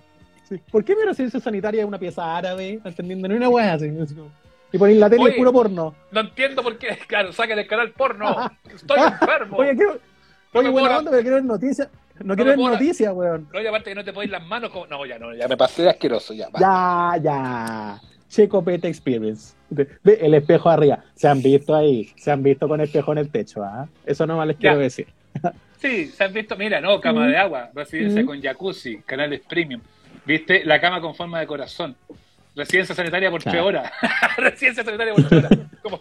[0.73, 2.81] ¿Por qué mi residencia sanitaria es una pieza árabe?
[2.85, 3.93] Entendiendo, no es una weá así.
[4.73, 5.95] Y poner la tele puro porno.
[6.11, 6.99] No entiendo por qué.
[7.09, 8.51] Claro, saquen el canal porno.
[8.73, 9.57] Estoy enfermo.
[9.57, 9.99] Oye, quiero,
[10.53, 11.89] oye buena onda, pero quiero ver noticias.
[12.23, 13.49] No, quiero ver noticias, weón.
[13.53, 14.87] No, y aparte que no te podéis las manos como.
[14.87, 16.49] No, ya no, ya me pasé de asqueroso, ya.
[16.59, 18.01] Ya, ya.
[18.29, 19.55] Checo Pete Experience.
[19.71, 21.03] Ve el espejo arriba.
[21.15, 22.13] Se han visto ahí.
[22.17, 23.89] Se han visto con espejo en el techo, ¿ah?
[24.07, 25.09] Eso no más les quiero decir.
[25.81, 29.81] Sí, se han visto, mira, no, cama de agua, residencia con jacuzzi, canales premium,
[30.27, 31.97] viste, la cama con forma de corazón,
[32.55, 33.91] residencia sanitaria por tres horas,
[34.37, 36.01] residencia sanitaria por tres horas, como,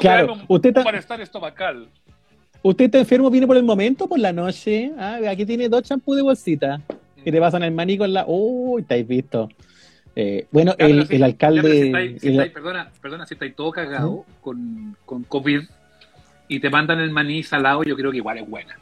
[0.00, 1.88] claro, usted está, para estar estomacal.
[2.60, 6.16] Usted está enfermo, viene por el momento, por la noche, ah, aquí tiene dos champús
[6.16, 6.80] de bolsita,
[7.24, 9.48] y te pasan el maní con la, uy, estáis visto.
[10.16, 12.16] Eh, bueno, el, el, alcalde.
[12.18, 15.62] Si estáis, perdona, perdona, si estáis todo cagado con, con COVID
[16.48, 18.76] y te mandan el maní salado, yo creo que igual es buena.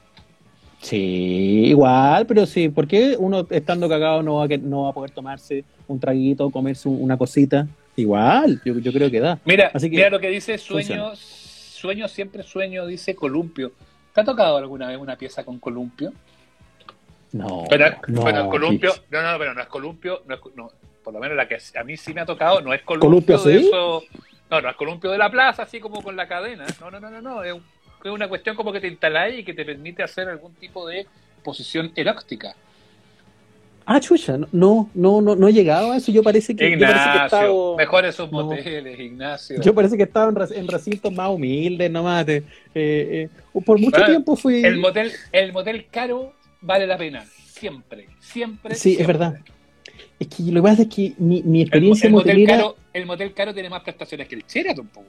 [0.80, 4.92] Sí, igual, pero sí, ¿por qué uno estando cagado no va, a, no va a
[4.92, 7.66] poder tomarse un traguito, comerse una cosita?
[7.96, 9.38] Igual, yo, yo creo que da.
[9.44, 13.72] Mira, mira lo que dice sueño, sueño siempre sueño, dice columpio.
[14.14, 16.12] ¿Te ha tocado alguna vez una pieza con columpio?
[17.32, 17.64] No.
[17.68, 20.70] Pero, no, columpio, no, no, pero no es columpio, no, es, no
[21.06, 23.58] por lo menos la que a mí sí me ha tocado, no es columpio, de
[23.58, 24.02] eso,
[24.50, 27.10] no, no es columpio de la plaza, así como con la cadena, no, no, no,
[27.10, 27.62] no, no, es un
[28.04, 31.06] es una cuestión como que te instaláis y que te permite hacer algún tipo de
[31.42, 32.54] posición erótica.
[33.88, 36.10] Ah, chucha, no, no, no, no he llegado a eso.
[36.10, 36.70] Yo parece que.
[36.70, 39.62] Ignacio, yo parece que mejor esos moteles, Ignacio.
[39.62, 42.26] Yo parece que estaba en, recintos más humildes nomás.
[42.28, 42.42] Eh,
[42.74, 43.28] eh,
[43.64, 44.64] por mucho tiempo fui.
[44.64, 47.24] El motel, el motel caro vale la pena.
[47.46, 48.74] Siempre, siempre.
[48.74, 49.38] Sí, es verdad.
[50.18, 53.06] Es que lo que pasa es que mi, mi experiencia el, el motel caro, el
[53.06, 55.06] motel caro tiene más prestaciones que el Sheraton, pues,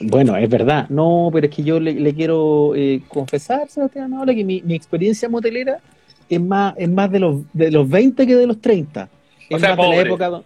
[0.00, 0.86] bueno, es verdad.
[0.88, 5.78] No, pero es que yo le, quiero eh, confesar, Sebastián que mi, experiencia motelera
[6.28, 9.08] es más, es más de los, de los 20 que de los 30.
[9.48, 10.42] Es sea, más de la época.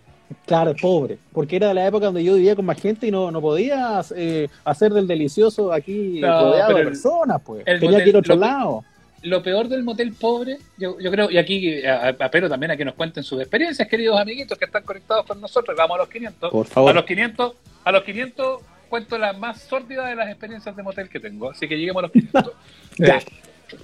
[0.46, 1.18] Claro, pobre.
[1.32, 4.00] Porque era de la época donde yo vivía con más gente y no, no podía
[4.16, 7.64] eh, hacer del delicioso aquí No, rodeado de personas, pues.
[7.64, 8.84] Tenía motel- que ir a otro lo- lado.
[9.24, 12.94] Lo peor del motel pobre, yo, yo creo, y aquí apelo también a que nos
[12.94, 15.76] cuenten sus experiencias, queridos amiguitos que están conectados con nosotros.
[15.76, 16.50] Vamos a los 500.
[16.50, 16.90] Por favor.
[16.90, 17.52] A los 500,
[17.84, 18.60] a los 500
[18.92, 22.06] cuento la más sórdida de las experiencias de motel que tengo, así que lleguemos a
[22.08, 22.52] los 500.
[22.98, 23.16] Ya.
[23.16, 23.24] Eh,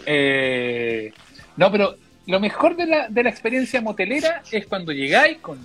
[0.05, 1.13] eh,
[1.57, 5.59] no, pero lo mejor de la, de la experiencia motelera es cuando llegáis con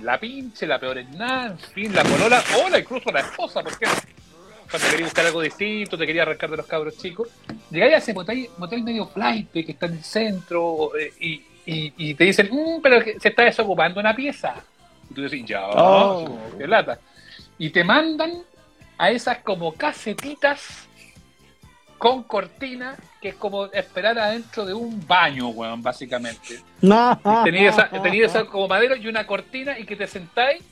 [0.00, 3.62] la pinche, la peor en nada, en fin, la polola, o la incluso la esposa,
[3.64, 3.84] porque
[4.70, 7.28] cuando quería buscar algo distinto, te quería arrancar de los cabros chicos,
[7.70, 11.32] llegáis a ese motel, motel medio flight que está en el centro eh, y,
[11.66, 14.54] y- y te dicen, "Mm, pero se está desocupando una pieza.
[15.10, 16.38] Y tú decís, ya, Oh.
[16.56, 16.98] qué lata.
[17.58, 18.32] Y te mandan
[18.98, 20.88] a esas como casetitas
[21.98, 26.60] con cortina, que es como esperar adentro de un baño, weón, básicamente.
[27.44, 30.62] Tenía esa, tenía esa como madero y una cortina y que te sentáis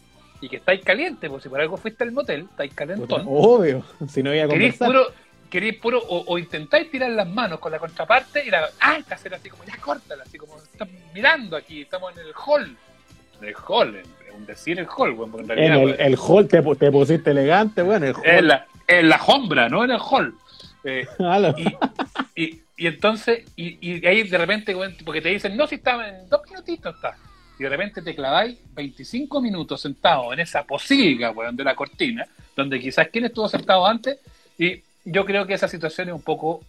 [0.43, 3.25] y que estáis caliente, porque si por algo fuiste al motel, estáis calentón.
[3.27, 3.85] Obvio.
[4.09, 5.07] Si no iba a Queréis puro,
[5.49, 9.35] queréis puro, o, o intentáis tirar las manos con la contraparte y la, ah, hacer
[9.35, 12.77] así como, ya córtala, así como, están mirando aquí, estamos en el hall.
[13.41, 16.17] En el hall, en, decir el hall, weón, porque en En realidad el, weón, el
[16.19, 18.23] hall te, pu- te pusiste elegante, bueno, el hall.
[18.25, 20.35] en, la, en la sombra, no en el hall.
[20.85, 21.07] Eh,
[22.35, 25.77] y, y, y entonces, y, y ahí de repente, weón, porque te dicen, no, si
[25.77, 27.17] estaba en dos minutitos está.
[27.59, 32.27] Y de repente te claváis 25 minutos sentado en esa posilga, weón, de la cortina,
[32.57, 34.19] donde quizás quién estuvo sentado antes,
[34.59, 36.63] y yo creo que esa situación es un poco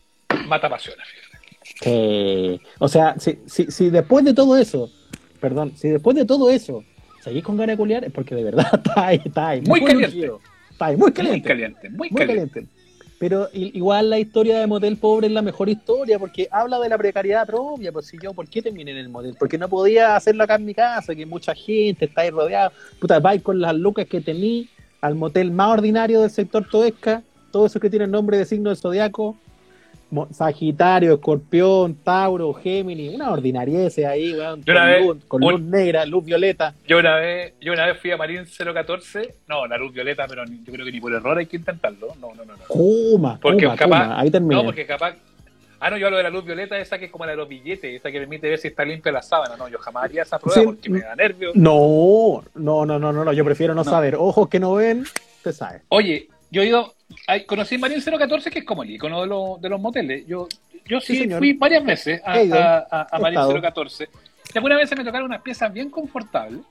[0.47, 1.07] mata pasiones.
[1.86, 4.91] Eh, o sea, si, si, si después de todo eso,
[5.39, 6.83] perdón, si después de todo eso
[7.23, 9.62] seguís con ganas de culiar, es porque de verdad está ahí, está ahí.
[9.62, 10.07] Muy caliente.
[10.07, 10.39] lucido.
[10.71, 11.47] Está ahí, muy Muy caliente.
[11.47, 12.49] caliente, muy, Muy caliente.
[12.53, 12.73] caliente.
[13.19, 16.97] Pero igual la historia de Motel Pobre es la mejor historia porque habla de la
[16.97, 17.89] precariedad propia.
[17.93, 19.36] Pues si yo, ¿por qué terminé en el motel?
[19.39, 22.73] Porque no podía hacerlo acá en mi casa, que mucha gente está ahí rodeada.
[22.99, 24.67] Puta, vais con las lucas que tení
[24.99, 28.77] al motel más ordinario del sector Toesca, todos esos que tienen nombre de signo del
[28.77, 29.38] zodiaco.
[30.32, 35.52] Sagitario, Escorpión, Tauro, Géminis, una ordinariez ahí, weón, Yo una con, vez- luz, con un-
[35.54, 36.73] luz negra, luz violeta.
[36.88, 40.45] Yo una vez, yo una vez fui a Marín 014, no, la luz violeta, pero
[40.45, 42.08] ni- yo creo que ni por error hay que intentarlo.
[42.19, 42.54] No, no, no.
[42.56, 42.63] no.
[42.67, 44.56] Kuma, Porque Kuma, capaz- Kuma, ahí terminé.
[44.56, 45.15] No, porque capaz.
[45.86, 47.49] Ah, no, yo hablo de la luz violeta, esa que es como la de los
[47.49, 49.58] billetes, esa que permite ver si está limpia la sábana.
[49.58, 50.65] No, yo jamás haría esa prueba Sí.
[50.65, 51.54] porque me da nervios.
[51.58, 53.91] No, no, no, no, no, no, yo prefiero no, No.
[53.91, 54.15] saber.
[54.15, 55.04] Ojos que no ven,
[55.43, 55.82] te sabe.
[55.89, 56.93] Oye, yo he ido.
[57.27, 60.25] ay, conocí Marín 014, que es como el icono de, los- de los moteles.
[60.27, 60.47] Yo,
[60.85, 63.61] yo sí, fui varias veces a, a, a- a Marín estado.
[63.61, 64.09] 014.
[64.53, 66.61] Y algunas veces me tocaron unas piezas bien confortables.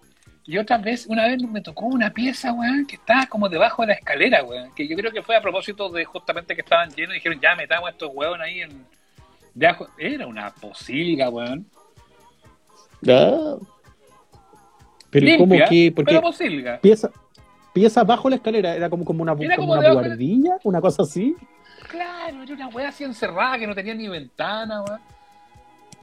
[0.45, 3.89] Y otras veces, una vez me tocó una pieza, weón, que estaba como debajo de
[3.89, 4.73] la escalera, weón.
[4.75, 7.55] Que yo creo que fue a propósito de justamente que estaban llenos y dijeron, ya
[7.55, 8.85] metamos a estos weón ahí en.
[9.55, 9.87] debajo".
[9.99, 11.67] Era una posilga, weón.
[13.09, 13.57] Ah.
[15.11, 15.93] Pero Limpia, ¿cómo que?
[15.95, 16.81] Porque pero posilga.
[16.81, 17.11] pieza,
[17.73, 21.35] pieza bajo la escalera, era como, como una, como como una buhardilla, una cosa así.
[21.89, 25.01] Claro, era una weá así encerrada que no tenía ni ventana, weón.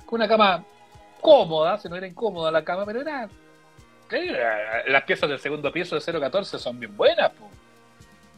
[0.06, 0.64] Con una cama
[1.22, 3.30] cómoda, se no era incómoda la cama, pero era.
[4.88, 7.48] Las piezas del segundo piso de 014 son bien buenas, po.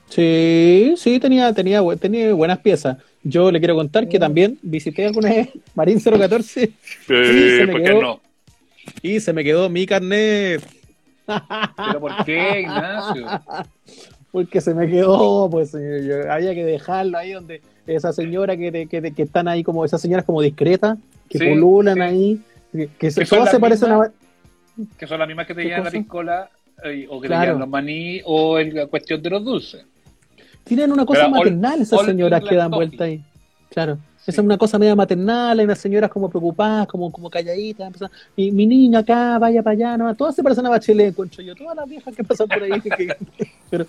[0.10, 2.98] Sí, sí, tenía, tenía, tenía buenas piezas.
[3.24, 6.72] Yo le quiero contar que también visité alguna vez Marín 014
[7.08, 7.96] se me ¿por quedó.
[7.96, 8.22] qué no?
[9.02, 10.62] y se me quedó mi carnet.
[11.26, 13.26] ¿Pero por qué, Ignacio?
[14.32, 18.72] Porque se me quedó, pues eh, yo- había que dejarlo ahí donde esa señora que,
[18.72, 20.98] te- que, que están ahí como esas señoras como discretas,
[21.30, 22.02] que Sí, pululan sí.
[22.02, 24.12] ahí, que, que se- todas se parecen a...
[24.98, 26.50] Que son las mismas que te ¿Qué llevan la piscola,
[26.86, 27.42] eh, o que Claro.
[27.42, 29.86] te llevan los maní, o el- la cuestión de los dulces.
[30.64, 33.22] Tienen una cosa Pero all- maternal esas all señoras que dan vuelta ahí.
[33.70, 33.98] Claro.
[34.28, 37.88] Esa es una cosa media maternal, hay unas señoras como preocupadas, como, como calladitas.
[37.88, 41.42] empiezan, Y mi niño acá, vaya para allá, no, todas se parecen a Bachelet, encuentro
[41.44, 42.80] yo, todas las viejas que pasan por ahí.
[42.82, 43.16] que-
[43.70, 43.86] pero,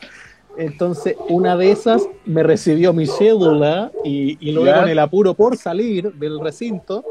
[0.57, 5.57] entonces, una de esas me recibió mi cédula y, y luego con el apuro por
[5.57, 7.05] salir del recinto,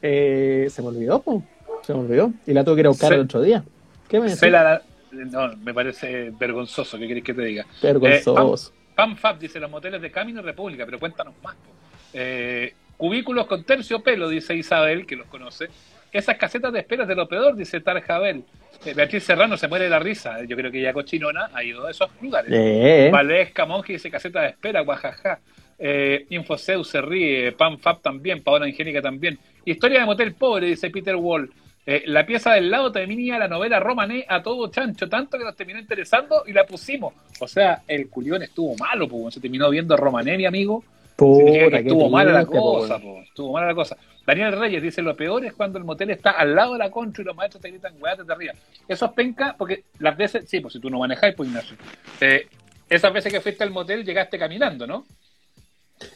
[0.00, 1.42] eh, se me olvidó, po,
[1.82, 2.32] se me olvidó.
[2.46, 3.64] Y la tuve que ir a buscar Se- el otro día.
[4.08, 4.38] ¿Qué me decís?
[4.40, 7.66] Se la- no, me parece vergonzoso, ¿qué querés que te diga?
[7.82, 8.72] Vergonzoso.
[8.94, 11.54] PamFab dice los moteles de Camino República, pero cuéntanos más.
[11.54, 11.70] po.
[12.12, 15.68] Eh, cubículos con terciopelo, dice Isabel, que los conoce.
[16.12, 18.44] Esas casetas de espera es de lo peor, dice Tarjabel.
[18.84, 20.42] Eh, Beatriz Serrano se muere de la risa.
[20.44, 22.50] Yo creo que ya Cochinona ha ido a esos lugares.
[22.52, 25.40] Eh, Valesca Monge dice caseta de espera, guajaja.
[25.78, 29.38] Eh, Infoseu se ríe, PamFab también, Paola Angélica también.
[29.64, 31.50] Historia de motel pobre, dice Peter Wall.
[31.86, 35.56] Eh, la pieza del lado termina la novela Romané a todo chancho, tanto que nos
[35.56, 37.14] terminó interesando y la pusimos.
[37.40, 40.84] O sea, el culión estuvo malo, pues se terminó viendo Romané, mi amigo,
[41.18, 43.96] Significa que estuvo mala la cosa, po, estuvo mala la cosa.
[44.24, 47.22] Daniel Reyes dice, lo peor es cuando el motel está al lado de la contra
[47.22, 48.52] y los maestros te gritan, weá, de arriba.
[48.86, 51.76] Eso es penca, porque las veces, sí, pues si tú no manejáis, pues Ignacio.
[52.20, 52.46] Eh,
[52.88, 55.06] esas veces que fuiste al motel llegaste caminando, ¿no?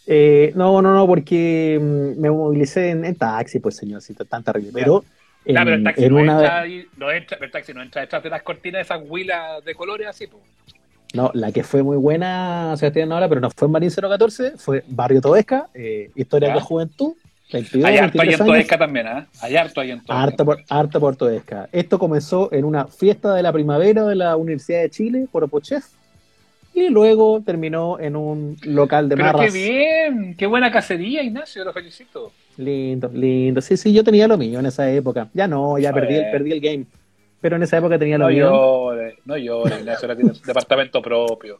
[0.07, 4.71] Eh, no, no, no, porque mm, me movilicé en, taxi, pues señorcito, tan terrible.
[4.73, 5.05] Pero,
[5.45, 8.31] en, pero el taxi, no entra ahí, no entra, el taxi no entra detrás de
[8.31, 10.43] las cortinas de esas huilas de colores así, pues.
[11.13, 14.83] No, la que fue muy buena, Sebastián ahora, pero no fue en Marín 014, fue
[14.89, 17.13] Barrio Todesca, eh, Historia de Juventud.
[17.53, 19.27] 22, hay harto ahí en Todesca también, ¿eh?
[19.43, 20.23] Hay harto ahí en Todesca.
[20.23, 21.69] Harto por, harto por Todesca.
[21.71, 25.85] Esto comenzó en una fiesta de la primavera de la Universidad de Chile, por Opochef,
[26.73, 30.35] y luego terminó en un local de Pero qué bien!
[30.35, 31.63] ¡Qué buena cacería, Ignacio!
[31.65, 32.33] Lo felicito.
[32.57, 33.61] Lindo, lindo.
[33.61, 35.29] Sí, sí, yo tenía lo mío en esa época.
[35.35, 36.87] Ya no, ya perdí el, perdí el game.
[37.43, 38.51] Pero en esa época tenía lo no mío.
[38.51, 41.59] Llore, no llores, Ignacio, ahora tiene departamento propio.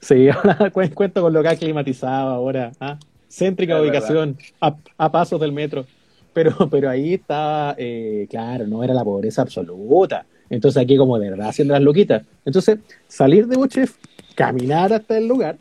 [0.00, 2.70] Sí, ahora cuento con local climatizado ahora.
[2.78, 2.98] ¿ah?
[3.28, 5.86] Céntrica ubicación, a, pasos del metro.
[6.32, 10.26] Pero, pero ahí estaba, eh, claro, no era la pobreza absoluta.
[10.50, 12.22] Entonces aquí como de verdad haciendo las loquitas.
[12.44, 12.78] Entonces,
[13.08, 13.96] salir de Bochef
[14.34, 15.56] caminar hasta el lugar.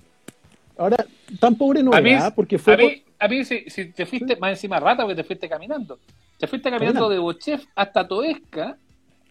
[0.78, 0.98] Ahora,
[1.40, 2.74] tan pobre no era, porque fue.
[2.74, 6.00] A mí, a mí si, te fuiste más encima rata, porque te fuiste caminando.
[6.38, 8.78] Te fuiste caminando de Bochef hasta Toesca.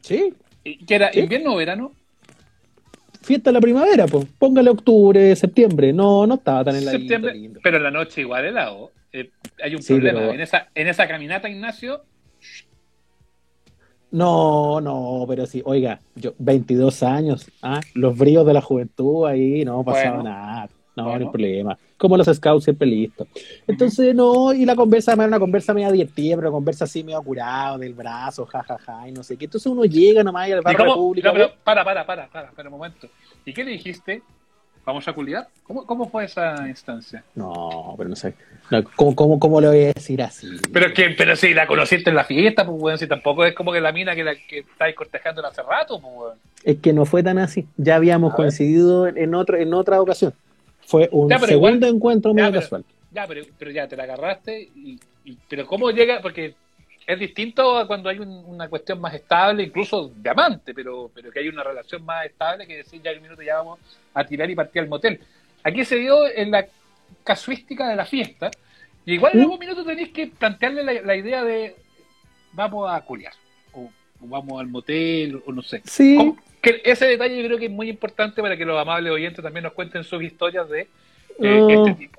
[0.09, 0.33] Sí.
[0.87, 1.93] Que era invierno o verano.
[3.23, 4.27] Fiesta de la primavera, pues.
[4.39, 5.93] Póngale octubre, septiembre.
[5.93, 8.91] No, no estaba tan en la septiembre, Pero en la noche igual helado.
[9.13, 9.31] Eh,
[9.63, 10.33] hay un problema.
[10.33, 12.05] En, esa, en esa caminata, Ignacio,
[14.11, 17.81] no, no, pero sí, oiga, yo 22 años, ¿ah?
[17.93, 20.69] los bríos de la juventud ahí, no pasaba nada,
[21.03, 21.79] no, no hay problema.
[21.97, 23.27] Como los scouts siempre listos.
[23.67, 27.79] Entonces, no, y la conversa era una conversa media divertida, pero conversa así medio curado,
[27.79, 29.47] del brazo, jajaja, ja, ja, y no sé qué.
[29.47, 31.31] Entonces uno llega nomás al barrio público.
[31.33, 33.09] pero, para, para, para, para, para un momento.
[33.45, 34.23] ¿Y qué le dijiste?
[34.89, 35.49] ¿Vamos a culiar?
[35.65, 37.23] ¿Cómo, ¿Cómo, fue esa instancia?
[37.35, 38.33] No, pero no sé.
[38.97, 40.49] ¿cómo, cómo, cómo, le voy a decir así?
[40.73, 43.71] Pero que, pero si la conociste en la fiesta, pues, weón, si tampoco es como
[43.71, 46.39] que la mina que, la, que estáis cortejando hace rato, pues, weón.
[46.65, 47.67] Es que no fue tan así.
[47.77, 50.33] Ya habíamos coincidido en, otro, en otra ocasión.
[50.89, 52.83] Fue un segundo encuentro muy casual.
[53.13, 54.71] Ya, pero, pero ya te la agarraste.
[54.75, 56.23] Y, y, pero ¿cómo llega?
[56.23, 56.55] Porque
[57.07, 61.41] es distinto a cuando hay una cuestión más estable, incluso de amante, pero, pero que
[61.41, 63.79] hay una relación más estable que decir ya en un minuto ya vamos
[64.15, 65.21] a tirar y partir al motel.
[65.63, 66.67] Aquí se dio en la
[67.23, 68.51] casuística de la fiesta,
[69.05, 69.43] y igual en ¿Mm?
[69.43, 71.77] algún minuto tenéis que plantearle la, idea de
[72.53, 73.35] vamos a culiar,
[73.75, 75.83] o, vamos al motel, o no sé.
[75.85, 76.35] Sí.
[76.61, 79.65] Que ese detalle yo creo que es muy importante para que los amables oyentes también
[79.65, 80.89] nos cuenten sus historias de
[81.41, 82.19] eh, este tipo.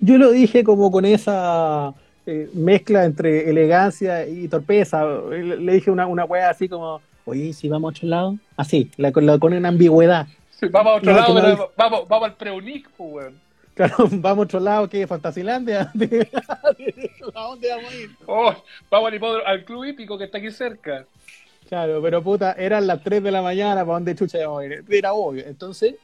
[0.00, 1.94] Yo lo dije como con esa
[2.26, 5.04] eh, mezcla entre elegancia y torpeza.
[5.30, 8.38] Le, dije una, una wea así como, oye, si vamos a otro lado.
[8.56, 10.26] Así, la, con una ambigüedad.
[10.70, 13.40] vamos a otro lado, pero vamos, vamos al preunic, pues, weón.
[13.74, 15.82] Claro, vamos a otro lado, que Fantasilandia.
[17.34, 18.10] ¿A dónde vamos a ir?
[18.26, 18.54] Oh,
[18.90, 21.06] vamos al, al club hípico que está aquí cerca.
[21.72, 24.84] Claro, pero puta, eran las 3 de la mañana, ¿para dónde chucha íbamos a ir?
[24.90, 25.42] Era obvio.
[25.46, 25.94] Entonces,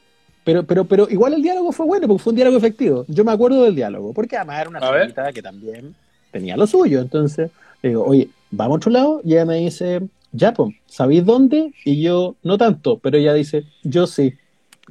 [0.43, 3.05] pero, pero, pero igual el diálogo fue bueno, porque fue un diálogo efectivo.
[3.07, 5.93] Yo me acuerdo del diálogo, porque además era una señorita que también
[6.31, 6.99] tenía lo suyo.
[7.01, 7.51] Entonces,
[7.83, 9.21] le digo, oye, vamos a otro lado.
[9.23, 10.01] Y ella me dice,
[10.31, 11.71] ya, pues, ¿sabéis dónde?
[11.85, 14.33] Y yo, no tanto, pero ella dice, yo sí.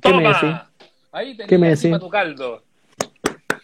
[0.01, 0.55] ¿Qué me decís?
[1.11, 1.99] Ahí ¿Qué me decís?
[1.99, 2.63] tu caldo.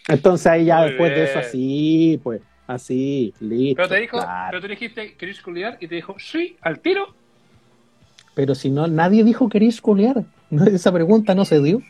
[0.08, 3.76] Entonces ahí ya después de eso, así, pues, así, listo.
[3.76, 4.18] Pero te dijo,
[4.50, 5.76] pero tú dijiste, ¿querés culiar?
[5.80, 7.14] Y te dijo, sí, al tiro.
[8.34, 10.24] Pero si no, nadie dijo querés culiar.
[10.66, 11.80] Esa pregunta no se dio.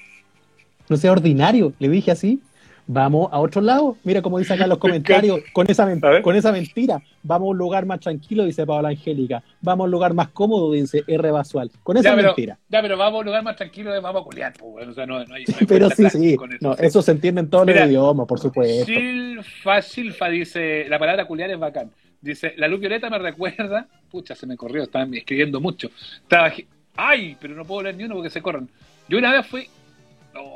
[0.89, 2.43] No sea ordinario, le dije así
[2.87, 3.97] vamos a otro lado.
[4.05, 5.89] Mira cómo dice acá los comentarios con esa,
[6.23, 7.03] con esa mentira.
[7.23, 9.43] Vamos a un lugar más tranquilo, dice Paola Angélica.
[9.61, 11.31] Vamos a un lugar más cómodo, dice R.
[11.31, 11.71] Basual.
[11.83, 12.59] Con esa mentira.
[12.69, 14.53] Ya, pero vamos a un lugar más tranquilo, vamos a culiar.
[14.59, 16.37] Pues, o sea, no, no hay, pero sí, sí.
[16.61, 18.85] Eso, eso se entiende en todos los idiomas, por supuesto.
[18.85, 21.91] Silfa, Silfa dice, la palabra culiar es bacán.
[22.21, 25.91] Dice, la luz violeta me recuerda, pucha, se me corrió, estaba escribiendo mucho.
[26.23, 26.51] Estaba,
[26.97, 28.69] ay, pero no puedo leer ni uno porque se corren.
[29.09, 29.69] Yo una vez fui,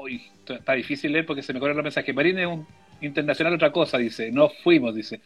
[0.00, 2.14] Uy, está difícil leer porque se me corren los mensajes.
[2.14, 2.66] Marín es un
[3.00, 4.30] internacional otra cosa, dice.
[4.32, 5.20] No fuimos, dice.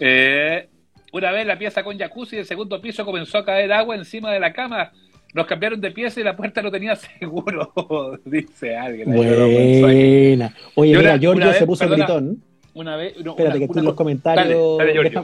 [0.00, 0.68] Eh,
[1.12, 4.40] una vez la pieza con jacuzzi del segundo piso comenzó a caer agua encima de
[4.40, 4.92] la cama.
[5.34, 9.12] Nos cambiaron de pieza y la puerta no tenía seguro, dice alguien.
[9.12, 10.54] Buena.
[10.74, 12.42] Oye, mira, Giorgio se puso el gritón.
[12.74, 14.78] Una vez, Espérate, que estoy en los comentarios.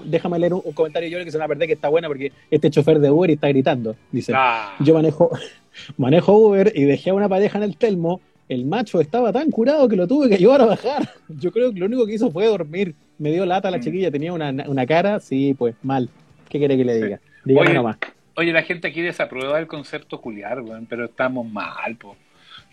[0.06, 2.68] déjame leer un, comentario, Giorgio, que se me va a que está buena porque este
[2.68, 3.94] chofer de Uber está gritando.
[4.10, 4.74] Dice: ah.
[4.80, 5.30] Yo manejo,
[5.96, 9.88] manejo Uber y dejé a una pareja en el Telmo el macho estaba tan curado
[9.88, 11.08] que lo tuve que llevar a bajar.
[11.28, 12.94] Yo creo que lo único que hizo fue dormir.
[13.18, 13.80] Me dio lata la mm.
[13.80, 16.08] chiquilla, tenía una, una cara, sí, pues mal.
[16.48, 17.20] ¿Qué quiere que le diga?
[17.44, 17.96] Dígame oye, nomás.
[18.36, 22.16] Oye, la gente aquí desaprueba el concepto culiar, pero estamos mal, po.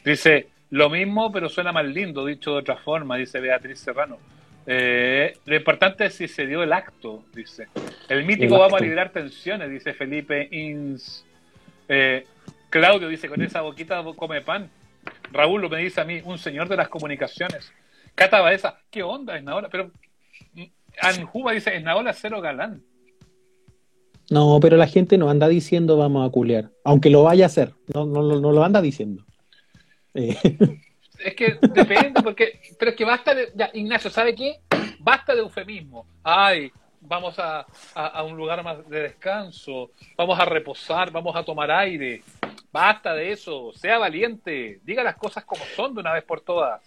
[0.04, 4.18] Dice, Lo mismo, pero suena más lindo, dicho de otra forma, dice Beatriz Serrano.
[4.66, 7.68] Eh, lo importante es si se dio el acto, dice.
[8.10, 11.26] El mítico El vamos a liberar tensiones, dice Felipe Ins.
[11.88, 12.26] Eh,
[12.70, 14.70] Claudio dice, con esa boquita come pan.
[15.32, 17.72] Raúl lo me dice a mí, un señor de las comunicaciones.
[18.16, 19.70] Cata Baeza, ¿qué onda, Esnaola?
[19.70, 19.92] Pero
[20.54, 20.64] mm,
[21.02, 22.84] Anjuba dice, Esnaola cero galán.
[24.30, 27.74] No, pero la gente no anda diciendo vamos a culear, aunque lo vaya a hacer,
[27.94, 29.26] no, no, no, no lo anda diciendo.
[30.14, 30.38] Eh,
[31.24, 34.62] Es que depende, porque, pero es que basta de, ya, Ignacio, ¿sabe qué?
[35.00, 36.08] Basta de eufemismo.
[36.24, 41.44] Ay, vamos a, a, a un lugar más de descanso, vamos a reposar, vamos a
[41.44, 42.24] tomar aire.
[42.74, 46.82] Basta de eso, sea valiente, diga las cosas como son de una vez por todas.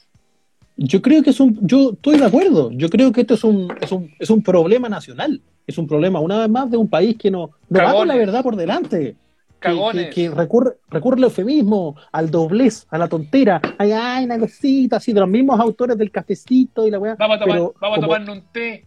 [0.77, 3.73] yo creo que es un, yo estoy de acuerdo, yo creo que esto es un,
[3.81, 7.17] es un, es un problema nacional, es un problema una vez más de un país
[7.19, 9.15] que no, no va con la verdad por delante.
[9.61, 10.07] Que, Cagones.
[10.15, 13.63] que- que recurre, recurre al eufemismo, al doblez, a la tontera.
[13.79, 17.15] Ay, ay, una cosita así, de los mismos autores del cafecito y la weá.
[17.19, 18.85] Vamos a tomar, Pero vamos a tomarnos un té.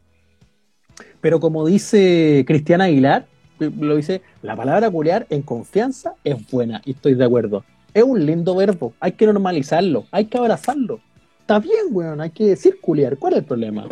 [1.19, 3.25] Pero como dice Cristiana Aguilar,
[3.59, 7.63] lo dice, la palabra culear en confianza es buena y estoy de acuerdo.
[7.93, 10.99] Es un lindo verbo, hay que normalizarlo, hay que abrazarlo.
[11.41, 13.17] Está bien, weón, hay que decir culear.
[13.17, 13.85] ¿Cuál es el problema?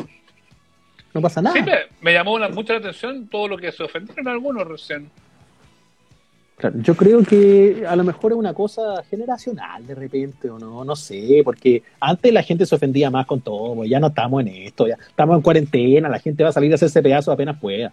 [1.14, 1.56] No pasa nada.
[1.56, 5.10] Sí, me, me llamó una- mucho la atención todo lo que se ofendieron algunos recién.
[6.58, 10.86] Claro, yo creo que a lo mejor es una cosa generacional de repente, o no,
[10.86, 14.40] no sé, porque antes la gente se ofendía más con todo, pues ya no estamos
[14.42, 17.60] en esto, ya estamos en cuarentena, la gente va a salir a hacerse pedazo apenas
[17.60, 17.92] pueda.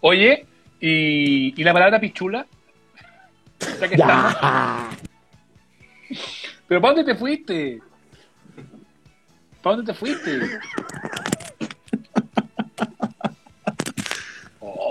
[0.00, 0.46] Oye,
[0.82, 2.46] ¿y, y la palabra pichula?
[3.80, 3.96] Ya que.
[3.96, 4.88] Ya.
[6.66, 7.80] ¿Pero para dónde te fuiste?
[9.62, 10.40] ¿Para dónde te fuiste?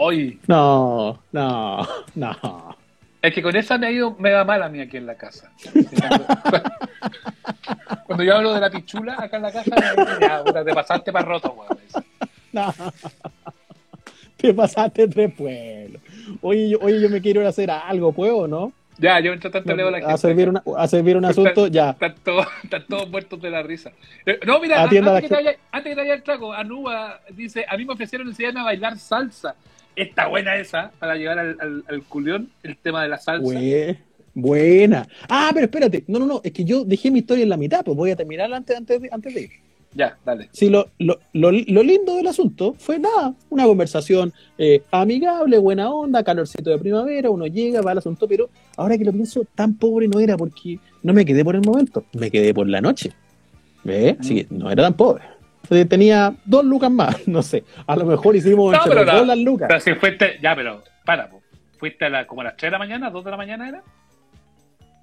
[0.10, 2.78] Ay, No, no, no.
[3.22, 5.16] es que con esa me ha ido me va mal a mí aquí en la
[5.16, 5.52] casa.
[8.06, 9.76] Cuando, yo hablo de la pichula acá en la casa,
[10.20, 11.78] ya, te pasaste para roto, weón.
[12.52, 12.74] No.
[14.42, 16.02] Te pasaste tres pueblos.
[16.42, 18.74] Oye, yo, oye, yo me quiero ir a hacer algo, ¿puedo, no?
[18.98, 20.14] Ya, yo entre tanto leo a la gente.
[20.14, 21.92] A servir, una- a servir un asunto, ya.
[21.92, 23.92] Están todos, están todos muertos de la risa.
[24.26, 27.20] Eh, no, mira, antes la que, te vaya, antes que te vaya el trago, Anuba
[27.32, 29.56] dice, a mí me ofrecieron enseñarme a bailar salsa.
[29.96, 33.44] Está buena esa, para llegar al, al, al culión, el tema de la salsa.
[33.44, 33.98] Bue-
[34.34, 35.08] buena.
[35.28, 36.04] Ah, pero espérate.
[36.08, 36.42] No, no, no.
[36.44, 39.02] Es que yo dejé mi historia en la mitad, pues voy a terminar antes, antes,
[39.02, 39.50] de, antes de ir.
[39.94, 40.50] Ya, dale.
[40.54, 45.92] Sí, lo, lo, lo, lo lindo del asunto fue nada, una conversación eh, amigable, buena
[45.92, 49.76] onda, calorcito de primavera, uno llega, va al asunto, pero ahora que lo pienso, tan
[49.78, 53.12] pobre no era porque no me quedé por el momento, me quedé por la noche.
[53.84, 54.16] ¿Ves?
[54.20, 55.24] Así que no era tan pobre.
[55.88, 57.64] Tenía dos lucas más, no sé.
[57.88, 59.68] A lo mejor hicimos No, pero dos las lucas.
[59.68, 61.42] Pero si fuiste, ya, pero, para, po.
[61.78, 63.84] ¿fuiste a la, como a las 3 de la mañana, 2 de la mañana era?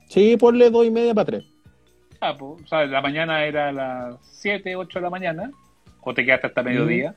[0.08, 1.44] Sí, ponle dos y media para tres.
[2.20, 5.50] Ah, pues, o sea, la mañana era a las 7, 8 de la mañana,
[6.00, 7.14] o te quedaste hasta mediodía.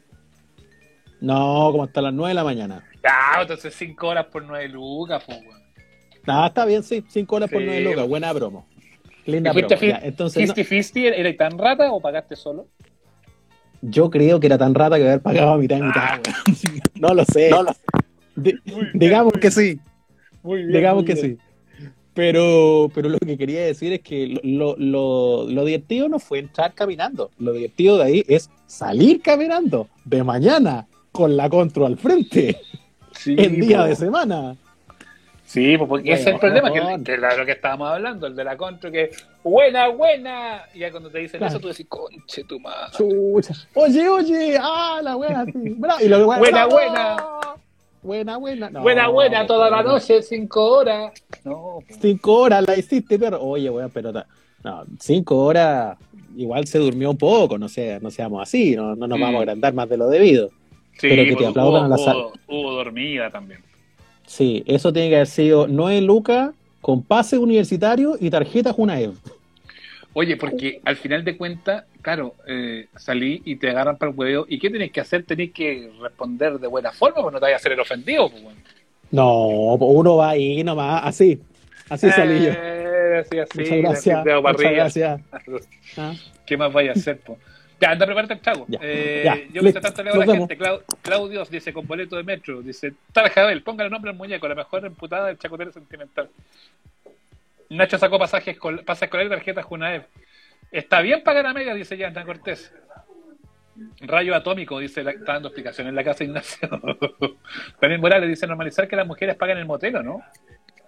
[1.19, 2.83] No, como hasta las nueve de la mañana.
[3.03, 5.61] Ya, entonces 5 horas por 9 lucas, pues, weón.
[6.27, 7.65] Ah, está bien, sí, cinco horas por Sí.
[7.65, 8.63] nueve lucas, buena broma.
[9.25, 9.91] Linda ¿Y fuiste broma.
[9.93, 12.67] ya, fi- entonces, no- ¿Fisty Fisty era tan rata o pagaste solo?
[13.81, 16.19] Yo creo que era tan rata que haber pagado a mitad y mitad, Ah.
[16.99, 17.49] No lo sé.
[18.35, 18.53] Di-
[18.93, 19.79] digamos que sí.
[20.43, 21.37] Muy Digamos que sí.
[22.13, 26.73] Pero, pero lo que quería decir es que lo, lo, lo divertido no fue entrar
[26.73, 27.31] caminando.
[27.39, 32.59] Lo divertido de ahí es salir caminando de mañana con la control al frente
[33.13, 33.83] Sí, en día po.
[33.85, 34.55] de semana.
[35.45, 38.35] Sí, pues porque ese es el problema, que, que era lo que estábamos hablando, el
[38.37, 39.11] de la contra, que
[39.43, 40.61] buena, buena.
[40.73, 41.51] Y ya cuando te dicen Claro.
[41.51, 42.91] eso, tú decís, conche tu madre.
[42.97, 43.53] Chucha.
[43.73, 45.51] Oye, oye, ah, la buena, sí.
[45.77, 46.71] Bra- Y lo, Buena, ¡bravo!
[46.71, 47.17] buena.
[48.03, 48.69] Buena, buena.
[48.69, 49.93] No, buena, buena, toda la no.
[49.93, 51.13] noche, cinco horas.
[51.43, 51.99] No, pues.
[52.01, 55.97] Cinco horas la hiciste, pero oye, weón, pero no, cinco horas
[56.35, 59.21] igual se durmió un poco, no sé, no seamos así, no, no nos Mm.
[59.21, 60.49] vamos a agrandar más de lo debido.
[60.97, 62.17] Sí, Pero que te aplaudan hubo, a la sal.
[62.17, 63.59] hubo- hubo dormida también.
[64.25, 69.13] Sí, eso tiene que haber sido nueve lucas con pase universitario y tarjeta Junaev.
[70.13, 74.45] Oye, porque al final de cuentas, claro, eh, salí y te agarran para el huevo.
[74.49, 75.23] ¿Y qué tenés que hacer?
[75.23, 78.29] Tenés que responder de buena forma, pues no te vayas a hacer el ofendido.
[78.29, 78.59] Pues, bueno.
[79.11, 81.39] No, pues uno va ahí nomás, así,
[81.89, 82.51] así salí yo.
[82.55, 85.21] Eh, así, así, Muchas gracias, muchas gracias.
[85.97, 86.13] Ah.
[86.45, 87.37] ¿Qué más vaya a hacer, po?
[87.79, 88.65] Ya, anda a prepararte el trago.
[88.69, 90.47] Ya, Eh, ya, yo mientras tanto leo a la vemos.
[90.47, 90.57] gente.
[90.63, 92.61] Clau- Claudios dice con boleto de metro.
[92.61, 96.29] Dice, tal Jabel, póngale nombre al muñeco, la mejor emputada del chacotero sentimental.
[97.77, 100.05] Nacho sacó pasajes escol- pase escolar y tarjeta Junaev.
[100.71, 102.73] Está bien pagar a media, dice Yana Cortés.
[104.01, 106.69] Rayo atómico, dice, está dando explicación en la casa Ignacio.
[107.79, 110.21] También Morales dice normalizar que las mujeres pagan el motelo, ¿no?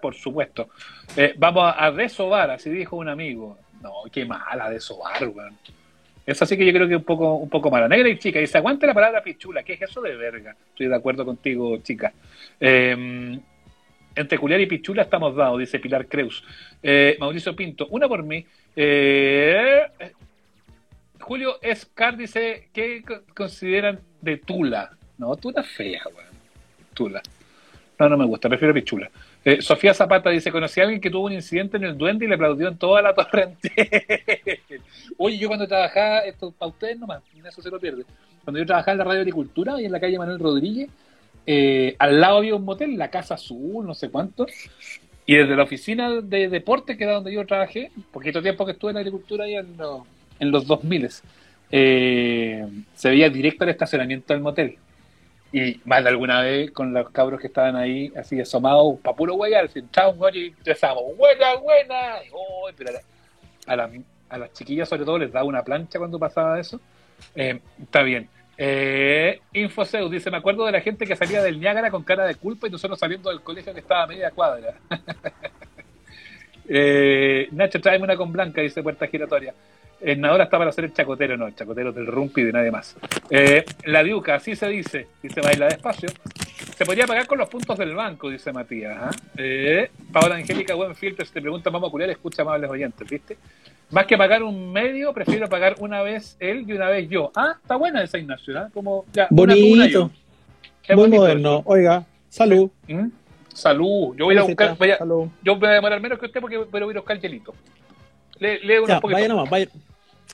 [0.02, 0.70] Por supuesto.
[1.16, 3.58] Eh, vamos a, a resobar, así dijo un amigo.
[3.82, 5.58] No, qué mala de sobar, weón.
[6.26, 7.88] Eso sí que yo creo que un poco, un poco mala.
[7.88, 9.64] Negra y chica, dice, aguante la palabra pichula.
[9.64, 10.56] ¿Qué es eso de verga?
[10.70, 12.14] Estoy de acuerdo contigo, chica.
[12.60, 13.40] Eh,
[14.16, 16.44] entre culiar y pichula estamos dados, dice Pilar Creus.
[16.82, 18.46] Eh, Mauricio Pinto, una por mí.
[18.76, 19.82] Eh,
[21.20, 24.92] Julio Escar dice, ¿qué co- consideran de Tula?
[25.18, 26.28] No, Tula fea, weón.
[26.94, 27.22] Tula.
[28.00, 29.10] No, no me gusta, prefiero pichula.
[29.46, 32.28] Eh, Sofía Zapata dice, conocí a alguien que tuvo un incidente en el duende y
[32.28, 33.76] le aplaudió en toda la torre entera.
[35.18, 38.04] Oye, yo cuando trabajaba, esto para ustedes nomás, eso se lo pierde.
[38.44, 40.90] Cuando yo trabajaba en la radio agricultura y en la calle Manuel Rodríguez,
[41.46, 44.46] eh, al lado había un motel, la Casa Azul, no sé cuánto,
[45.26, 48.92] y desde la oficina de deporte, que era donde yo trabajé, poquito tiempo que estuve
[48.92, 50.02] en agricultura ahí en, los-
[50.40, 51.10] en los 2000,
[51.72, 54.78] eh, se veía directo el estacionamiento del motel.
[55.52, 59.38] Y más de alguna vez con los cabros que estaban ahí, así asomados, pa' puro
[59.92, 62.24] chao, güey, y empezábamos, buena, buena.
[62.26, 62.92] Y, oh, pero
[63.68, 63.90] a, la-
[64.30, 66.80] a las chiquillas, sobre todo, les daba una plancha cuando pasaba eso.
[67.36, 68.28] Eh, está bien.
[68.58, 72.36] Eh, Infoseus dice: Me acuerdo de la gente que salía del Niágara con cara de
[72.36, 74.76] culpa y nosotros saliendo del colegio que estaba a media cuadra.
[76.70, 79.54] eh, Nacho, tráeme una con blanca, dice Puerta Giratoria.
[80.18, 82.98] Nadador está para hacer el chacotero, no, el chacotero del rumpi y de nadie más.
[83.30, 86.10] Eh, la diuca, así se dice, dice baila despacio.
[86.76, 88.98] Se podría pagar con los puntos del banco, dice Matías.
[89.00, 89.12] ¿ah?
[89.38, 93.38] Eh, Paola Angélica Buenfilter, si te pregunta vamos a culiar, escucha amables oyentes, ¿viste?
[93.94, 97.32] Más que pagar un medio, prefiero pagar una vez él y una vez yo.
[97.36, 98.68] Ah, está buena esa Ignacio, ¿ah?
[98.74, 100.10] Como, ya, una una yo.
[100.10, 100.12] Bonito,
[100.90, 101.62] muy bonito moderno.
[101.66, 102.72] Oiga, salud.
[102.88, 103.10] ¿Mm?
[103.54, 104.16] Salud.
[104.18, 105.28] Yo voy a buscar, vaya- salud.
[105.44, 107.54] yo voy a demorar menos que usted porque voy a buscar hielito.
[108.40, 109.68] Le, lee unos vaya nomás, vaya,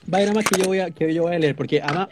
[0.08, 2.08] vaya nomás que yo voy a, que yo voy a leer, porque además,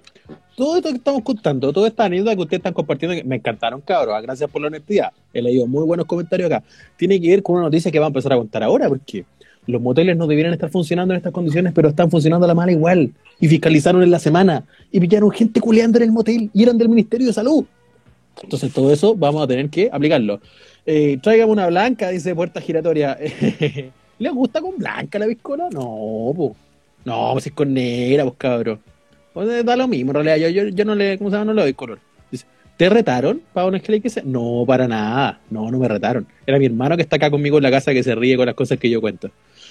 [0.54, 3.80] todo esto que estamos contando, toda esta anécdota que ustedes están compartiendo, que me encantaron,
[3.80, 5.14] cabros, ah, gracias por la honestidad.
[5.34, 6.62] He leído muy buenos comentarios acá.
[6.98, 9.24] Tiene que ver con una noticia que va a empezar a contar ahora, porque
[9.68, 12.72] los moteles no debieran estar funcionando en estas condiciones, pero están funcionando a la mala
[12.72, 13.12] igual.
[13.40, 16.90] Y fiscalizaron en la semana, y pillaron gente culeando en el motel, y eran del
[16.90, 17.66] Ministerio de Salud.
[18.42, 20.40] Entonces, todo eso vamos a tener que aplicarlo.
[20.86, 23.18] Eh, tráigame una blanca, dice Puerta Giratoria.
[24.20, 25.70] ¿Le gusta con blanca la piscola?
[25.72, 26.56] No, po.
[27.06, 28.80] No, pues es con negra, pues cabrón.
[29.34, 30.50] Pues, da lo mismo, en realidad.
[30.50, 31.46] Yo, yo, yo no le, ¿cómo se llama?
[31.46, 32.00] No le doy color.
[32.32, 32.46] Dice,
[32.76, 33.42] ¿te retaron?
[33.54, 35.40] Para una que dice, no, para nada.
[35.50, 36.26] No, no me retaron.
[36.46, 38.56] Era mi hermano que está acá conmigo en la casa que se ríe con las
[38.56, 39.30] cosas que yo cuento.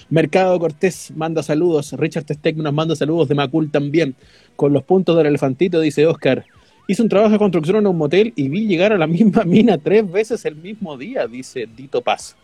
[0.09, 1.91] Mercado Cortés manda saludos.
[1.93, 4.15] Richard Testec nos manda saludos de Macul también.
[4.55, 6.45] Con los puntos del elefantito, dice Oscar.
[6.87, 9.77] Hice un trabajo de construcción en un motel y vi llegar a la misma mina
[9.77, 12.37] tres veces el mismo día, dice Dito Paz.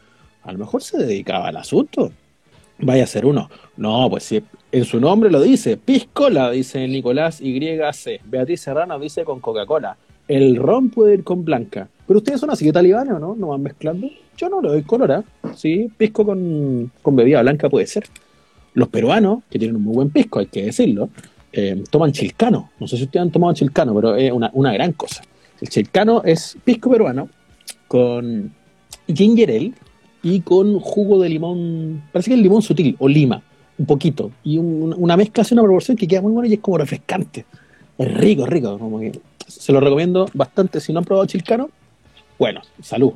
[0.43, 2.11] A lo mejor se dedicaba al asunto.
[2.79, 3.49] Vaya a ser uno.
[3.77, 5.77] No, pues si en su nombre lo dice.
[5.77, 8.21] Piscola, dice Nicolás YC.
[8.25, 9.95] Beatriz Serrano dice con Coca-Cola.
[10.27, 11.87] El ron puede ir con blanca.
[12.07, 13.35] Pero ustedes son así de talibanes, ¿o no?
[13.35, 14.07] ¿No van mezclando?
[14.37, 15.23] Yo no le doy color, ¿ah?
[15.55, 18.03] Sí, pisco con, con bebida blanca puede ser.
[18.73, 21.09] Los peruanos, que tienen un muy buen pisco, hay que decirlo,
[21.51, 22.71] eh, toman chilcano.
[22.79, 25.21] No sé si ustedes han tomado chilcano, pero es una, una gran cosa.
[25.61, 27.29] El chilcano es pisco peruano
[27.87, 28.51] con
[29.07, 29.73] ginger ale
[30.23, 33.41] y con jugo de limón, parece que es limón sutil o lima,
[33.77, 34.31] un poquito.
[34.43, 37.45] Y un- una mezcla hace una proporción que queda muy buena y es como refrescante.
[37.97, 38.77] Es rico, rico.
[38.79, 39.11] Como que
[39.47, 40.79] se lo recomiendo bastante.
[40.79, 41.69] Si no han probado chilcano,
[42.37, 43.13] bueno, salud.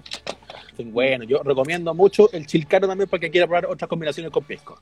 [0.86, 4.80] Bueno, yo recomiendo mucho el chilcano también porque quiera probar otras combinaciones con pisco.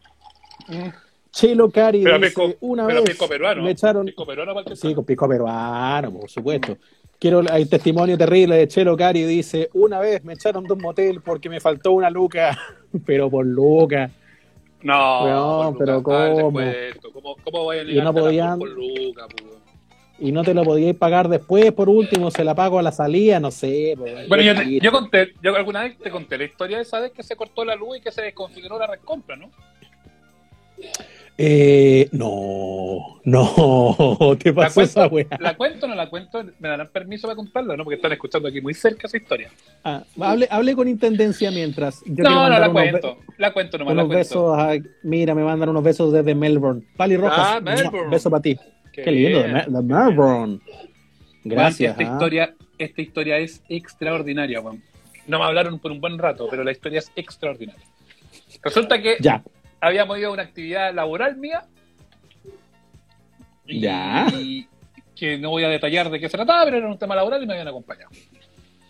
[0.68, 0.90] Mm.
[1.32, 3.62] Chelo Cari Pero dice, una pero vez pisco peruano.
[3.62, 6.78] me echaron Pisco peruano para el que Sí, con pisco peruano, por supuesto.
[7.20, 11.22] Quiero hay testimonio terrible de Chelo Cari, dice, una vez me echaron de un motel
[11.22, 12.58] porque me faltó una luca,
[13.06, 14.12] pero por luca.
[14.82, 16.60] No, por pero el ¿cómo?
[17.14, 19.55] ¿Cómo, cómo vayan a Y no podían- por Lucas, po, weón?
[20.18, 23.40] Y no te lo podíais pagar después, por último, se la pago a la salida,
[23.42, 23.96] no sé.
[24.30, 27.12] Bueno, yo, te- yo conté, yo alguna vez te conté la historia de esa vez
[27.12, 29.52] que se cortó la luz y que se desconfiguró la recompra, ¿no?
[31.38, 35.26] Eh, no, no, te ¿La pasó cuento, esa weá.
[35.40, 36.42] ¿La cuento o no la cuento?
[36.60, 37.84] ¿Me darán permiso para contarla, no?
[37.84, 39.50] Porque están escuchando aquí muy cerca esa historia.
[39.84, 42.02] Ah, hable, hable con intendencia mientras.
[42.06, 43.18] Yo no, no la cuento.
[43.38, 44.54] La cuento nomás, la Unos cuento.
[44.54, 46.84] besos, a- mira, me mandan unos besos desde Melbourne.
[46.96, 48.12] Pali Rojas, Ah, Melbourne.
[48.12, 48.58] beso para ti.
[49.04, 49.48] Qué, lindo.
[49.48, 50.60] Mel- de Melbourne.
[51.44, 51.92] Gracias.
[51.92, 52.14] Esta ah.
[52.14, 54.82] historia, esta historia es extraordinaria, weón.
[55.28, 57.84] No me hablaron por un buen rato, pero la historia es extraordinaria.
[58.62, 59.44] Resulta que Ya,
[59.82, 61.66] habíamos ido a una actividad laboral mía.
[63.68, 64.28] Y, Ya.
[65.16, 67.48] que no voy a detallar de qué se trataba, pero era un tema laboral y
[67.48, 68.10] me habían acompañado.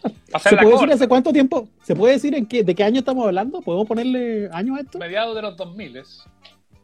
[0.40, 1.68] ¿Se puede decir hace cuánto tiempo?
[1.84, 3.62] ¿Se puede decir en qué, de qué año estamos hablando?
[3.62, 5.00] ¿Podemos ponerle años a esto?
[5.00, 6.04] mediados de los 2000.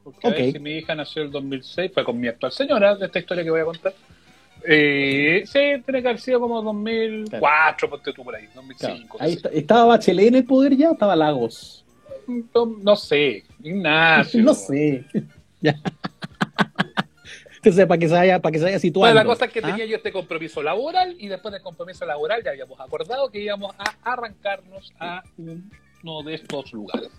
[0.04, 0.34] Porque Ok.
[0.34, 3.06] a ver si mi hija nació en el 2006, fue con mi actual señora, de
[3.06, 3.94] esta historia que voy a contar.
[4.68, 9.18] Eh, sí, tiene que haber sido como 2004, ponte tú por ahí, 2005.
[9.20, 11.84] Ahí qué sé está- ¿Estaba Bachelet en el poder ya o estaba Lagos?
[12.28, 14.42] no, no sé, Ignacio.
[14.44, 15.06] No sé.
[15.64, 15.76] Ya.
[17.58, 19.14] Entonces, para que se vaya, para que se vaya situando.
[19.14, 19.68] Bueno, la cosa es que ¿ah?
[19.68, 23.76] tenía yo este compromiso laboral y después del compromiso laboral ya habíamos acordado que íbamos
[23.78, 27.10] a arrancarnos a uno de estos lugares.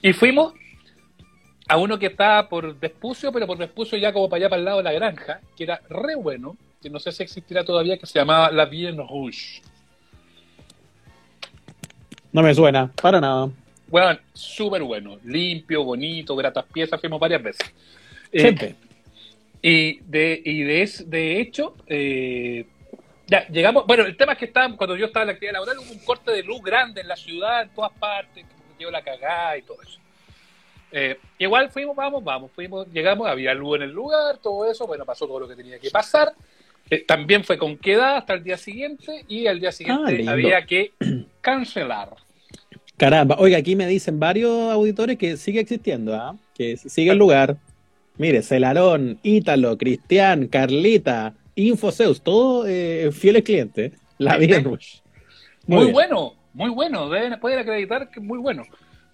[0.00, 0.54] Y fuimos
[1.68, 4.64] a uno que estaba por Despucio, pero por Despucio ya como para allá para el
[4.64, 8.06] lado de la granja, que era re bueno, que no sé si existirá todavía, que
[8.06, 9.62] se llamaba La Bien Rouge.
[12.32, 13.48] No me suena, para nada.
[13.86, 17.72] Bueno, súper bueno, limpio, bonito, gratas piezas, fuimos varias veces.
[18.32, 18.74] Eh, Siempre.
[19.62, 22.66] Y de, y de, es- de hecho, eh,
[23.26, 23.86] ya llegamos.
[23.86, 26.04] Bueno, el tema es que estaba, cuando yo estaba en la actividad laboral, hubo un
[26.04, 28.44] corte de luz grande en la ciudad, en todas partes,
[28.78, 29.98] que la cagada y todo eso.
[30.96, 35.04] Eh, igual fuimos, vamos, vamos, fuimos, llegamos, había luz en el lugar, todo eso, bueno,
[35.04, 36.32] pasó todo lo que tenía que pasar.
[36.88, 40.30] Eh, también fue con queda hasta el día siguiente y al día Ah, siguiente lindo.
[40.30, 40.92] había que
[41.40, 42.10] cancelar.
[42.96, 46.36] Caramba, oiga, aquí me dicen varios auditores que sigue existiendo, ¿ah?
[46.54, 47.56] Que sigue el lugar.
[48.16, 53.92] Mire, Celarón, Ítalo, Cristian, Carlita, Infoseus, todos eh, fieles clientes.
[54.18, 54.60] La vida.
[54.60, 54.98] Rush.
[55.66, 57.08] Muy, bueno, muy bueno.
[57.08, 58.62] Deben poder acreditar que es muy bueno.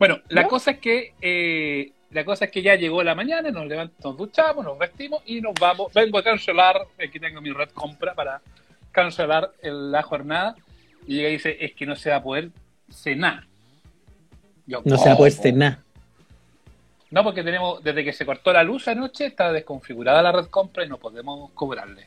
[0.01, 3.67] Bueno, la cosa es que eh, la cosa es que ya llegó la mañana, nos
[3.67, 5.93] levantamos, nos duchamos, nos vestimos y nos vamos.
[5.93, 8.41] Vengo a cancelar, aquí tengo mi red compra para
[8.91, 10.57] cancelar el- la jornada.
[11.07, 12.49] Y llega y dice, es que no se va a poder
[12.91, 13.45] cenar.
[14.67, 15.79] Yo, No se va a poder cenar.
[17.11, 20.85] No, porque tenemos, desde que se cortó la luz anoche, está desconfigurada la red compra
[20.85, 22.07] y no podemos cobrarle.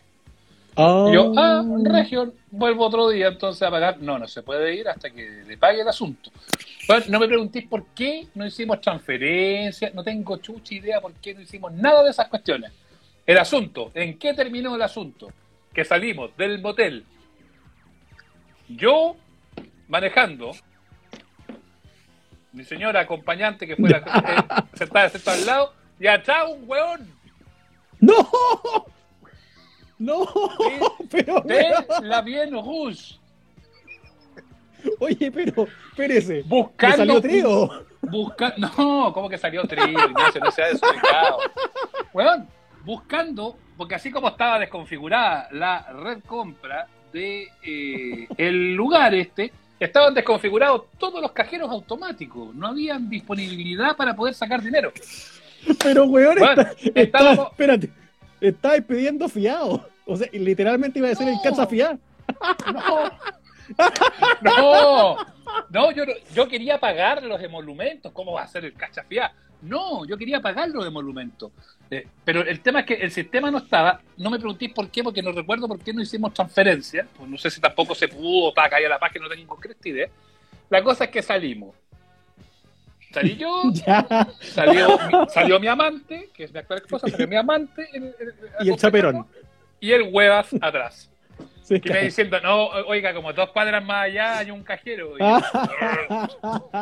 [0.75, 1.09] Oh.
[1.09, 3.99] Y yo, ah, región, vuelvo otro día entonces a pagar.
[3.99, 6.31] No, no se puede ir hasta que le pague el asunto.
[6.87, 11.33] Bueno, no me preguntéis por qué no hicimos transferencias, no tengo chucha idea por qué
[11.33, 12.71] no hicimos nada de esas cuestiones.
[13.25, 15.31] El asunto, ¿en qué terminó el asunto?
[15.73, 17.05] Que salimos del motel,
[18.67, 19.15] yo
[19.87, 20.51] manejando,
[22.51, 27.13] mi señora acompañante que fue la eh, sentada, sentada al lado, y atrás un weón
[27.99, 28.13] ¡No!
[30.03, 30.25] ¡No!
[31.09, 31.65] Pero, de
[32.01, 33.15] la Bien Rouge.
[34.99, 36.35] oye, pero, espérese.
[36.35, 37.69] ¿Le Buscando salió trío?
[38.01, 38.53] Busca...
[38.57, 39.85] No, ¿cómo que salió trío?
[39.87, 40.41] Ignacio?
[40.41, 41.37] No sea desubicado.
[42.13, 42.47] Weón,
[42.83, 50.13] buscando, porque así como estaba desconfigurada la red compra de eh, el lugar este, estaban
[50.13, 52.53] desconfigurados todos los cajeros automáticos.
[52.55, 54.91] No habían disponibilidad para poder sacar dinero.
[55.81, 57.89] Pero, weón, Bueno, está, está- estábamos- espérate,
[58.41, 59.87] estáis pidiendo fiado.
[60.05, 61.41] O sea, literalmente iba a decir el No.
[61.41, 61.99] cacha fiado.
[64.41, 65.17] No, no,
[65.69, 66.03] no yo,
[66.35, 68.11] yo quería pagar los emolumentos.
[68.11, 69.31] ¿Cómo va a ser el cachafiá?
[69.61, 71.51] No, yo quería pagar los emolumentos.
[71.89, 74.01] Eh, pero el tema es que el sistema no estaba.
[74.17, 77.07] No me preguntéis por qué, porque no recuerdo por qué no hicimos transferencia.
[77.17, 80.07] Pues no sé si tampoco se pudo, estaba caída la página, no tengo concreta idea.
[80.69, 81.73] La cosa es que salimos.
[83.13, 84.27] Salí yo, Ya.
[84.41, 87.87] salió, mi- salió mi amante, que es mi actual esposa, salió mi amante.
[87.93, 88.33] el- el-
[88.67, 89.25] Y el chaperón.
[89.83, 91.09] Y el huevas atrás.
[91.63, 95.15] Sí, Y me diciendo, no, oiga, como dos cuadras más allá hay un cajero.
[95.17, 95.21] Y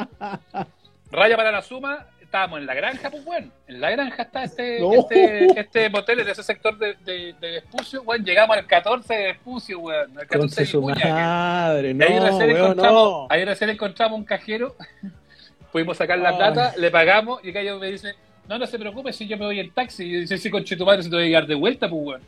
[1.11, 4.79] Raya para la suma, estábamos en la granja, pues bueno, en la granja está este,
[4.79, 4.93] No.
[4.93, 9.23] este, este motel en ese sector de, de, de Vespucio, bueno, llegamos al 14 de
[9.27, 13.27] Vespucio, weón, al 14 Conche de Vicuña, que- madre, no, ahí recién, weón, encontramos, no.
[13.29, 14.75] ahí recién encontramos un cajero,
[15.71, 16.35] pudimos sacar la Ay.
[16.37, 18.15] plata, le pagamos y acá yo me dice,
[18.47, 20.05] no, no se preocupe si yo me voy en taxi.
[20.05, 22.21] Y dice, sí, conche tu madre, se te voy a llegar de vuelta, pues weón.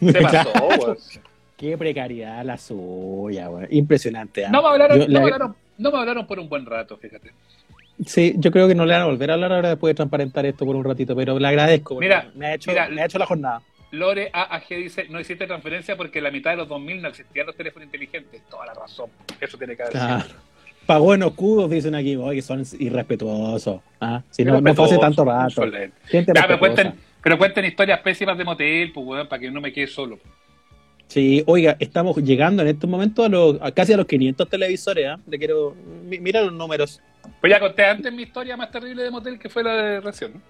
[0.12, 0.96] Se pasó, weón.
[1.56, 3.66] Qué precariedad la suya, weón.
[3.70, 4.44] Impresionante.
[4.46, 4.50] ¿ah?
[4.50, 7.32] No me hablaron, Yo no me hablaron, no me hablaron por un buen rato, fíjate.
[8.04, 10.44] Sí, yo creo que no le van a volver a hablar ahora después de transparentar
[10.44, 11.98] esto por un ratito, pero le agradezco.
[11.98, 13.62] Mira, me ha hecho, mira, me ha hecho la jornada.
[13.92, 17.46] Lore AAG dice, no hiciste transferencia porque en la mitad de los 2000 no existían
[17.46, 18.42] los teléfonos inteligentes.
[18.50, 19.08] Toda la razón.
[19.40, 20.06] Eso tiene que haber sido.
[20.06, 20.24] Claro.
[20.84, 23.80] Pagó en escudos, dicen aquí, oye, son irrespetuosos.
[24.00, 24.22] ¿ah?
[24.30, 25.62] Si no, no fue hace tanto rato.
[26.04, 26.58] Gente Ya, respetuosa.
[26.58, 26.94] cuenten,
[27.26, 30.16] pero cuenten historias pésimas de motel, pues, weón, para que no me quede solo.
[31.08, 35.08] Sí, oiga, estamos llegando en estos momentos a, los, a casi a los 500 televisores.
[35.08, 35.18] ¿ah?
[35.26, 35.74] Le quiero.
[36.04, 37.00] mi- Mira los números.
[37.40, 40.34] Pues ya conté antes mi historia más terrible de motel, que fue la de recién.
[40.34, 40.40] ¿no?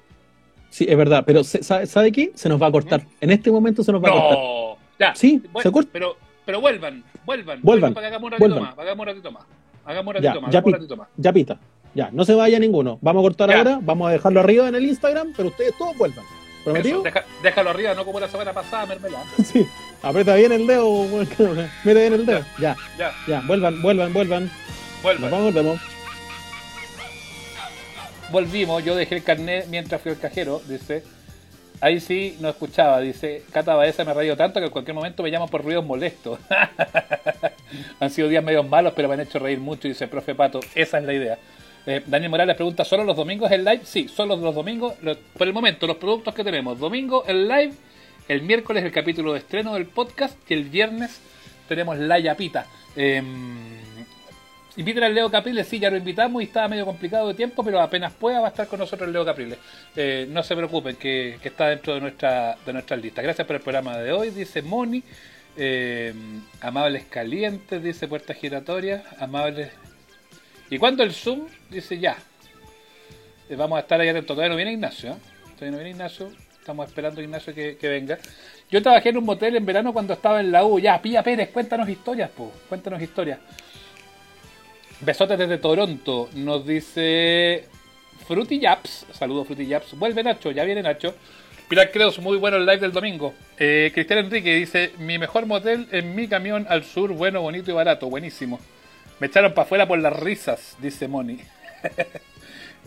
[0.68, 2.32] Sí, es verdad, pero ¿sabe, sabe qué?
[2.34, 3.00] Se nos va a cortar.
[3.22, 4.38] En este momento se nos va a cortar.
[4.98, 5.14] Ya.
[5.14, 5.88] Sí, Bueno, se corta.
[5.94, 7.58] pero, pero vuelvan, vuelvan.
[7.62, 8.62] Vuelvan, para que hagamos un ratito vuelvan.
[8.70, 8.78] más.
[8.78, 9.44] Hagamos un ratito más.
[9.86, 10.52] Hagamos un Ya, ratito más.
[10.52, 11.08] ya hagamos un pi- ratito más.
[11.16, 11.58] Ya pita.
[11.94, 12.98] Ya, no se vaya ninguno.
[13.00, 13.56] Vamos a cortar Ya.
[13.56, 16.24] ahora, vamos a dejarlo arriba en el Instagram, pero ustedes todos vuelvan.
[16.66, 16.96] ¿Prometido?
[16.96, 19.24] Eso, deja- déjalo arriba, no como la semana pasada, mermelada.
[19.44, 19.66] Sí.
[20.02, 21.44] Aprieta bien el dedo, mete
[21.84, 22.44] bien el dedo.
[22.58, 24.44] Ya, Ya, ya, vuelvan, vuelvan, vuelvan.
[24.44, 25.30] Nos vuelvan.
[25.30, 25.80] vamos, volvemos.
[28.30, 31.02] Volvimos, yo dejé el carnet mientras fui al cajero, dice.
[31.80, 35.22] Ahí sí no escuchaba, dice, Cata Baeza me ha reído tanto que en cualquier momento
[35.22, 36.38] me llaman por ruidos molestos.
[38.00, 40.98] han sido días medio malos, pero me han hecho reír mucho, dice profe Pato, esa
[40.98, 41.38] es la idea.
[41.86, 43.82] Eh, Daniel Morales pregunta, ¿solo los domingos el live?
[43.84, 44.94] Sí, solo los domingos.
[45.36, 46.78] por el momento, los productos que tenemos.
[46.78, 47.72] Domingo el live,
[48.28, 51.20] el miércoles el capítulo de estreno del podcast y el viernes
[51.68, 52.66] tenemos la yapita.
[52.96, 53.22] Eh,
[54.76, 57.80] inviten al Leo Capriles, sí, ya lo invitamos y estaba medio complicado de tiempo, pero
[57.80, 59.58] apenas pueda va a estar con nosotros el Leo Capriles.
[59.94, 63.22] Eh, no se preocupen, que, está dentro de nuestra, de nuestra lista.
[63.22, 65.02] Gracias por el programa de hoy, dice Moni.
[65.56, 66.12] Eh,
[66.60, 69.02] amables calientes, dice puertas giratorias.
[69.20, 69.70] Amables
[70.70, 71.46] ¿Y cuando el Zoom?
[71.70, 72.16] Dice ya.
[73.48, 74.34] Eh, vamos a estar ahí atentos.
[74.34, 75.12] Todavía no viene Ignacio.
[75.12, 75.16] ¿eh?
[75.54, 76.30] Todavía no viene Ignacio.
[76.58, 78.18] Estamos esperando Ignacio que, venga.
[78.70, 80.80] Yo trabajé en un motel en verano cuando estaba en la U.
[80.80, 82.52] Ya, Pilla Pérez, cuéntanos historias, po.
[82.68, 83.38] Cuéntanos historias.
[85.00, 86.28] Besotes desde Toronto.
[86.34, 87.66] Nos dice
[88.26, 89.06] Fruity Yaps.
[89.12, 89.96] Saludos, Fruity Yaps.
[89.96, 91.14] Vuelve Nacho, ya viene Nacho.
[91.68, 93.34] Pilar Credos, muy bueno el live del domingo.
[93.58, 97.74] Eh, Cristian Enrique dice: Mi mejor motel en mi camión al sur, bueno, bonito y
[97.74, 98.08] barato.
[98.08, 98.58] Buenísimo.
[99.18, 101.38] Me echaron para afuera por las risas, dice Moni.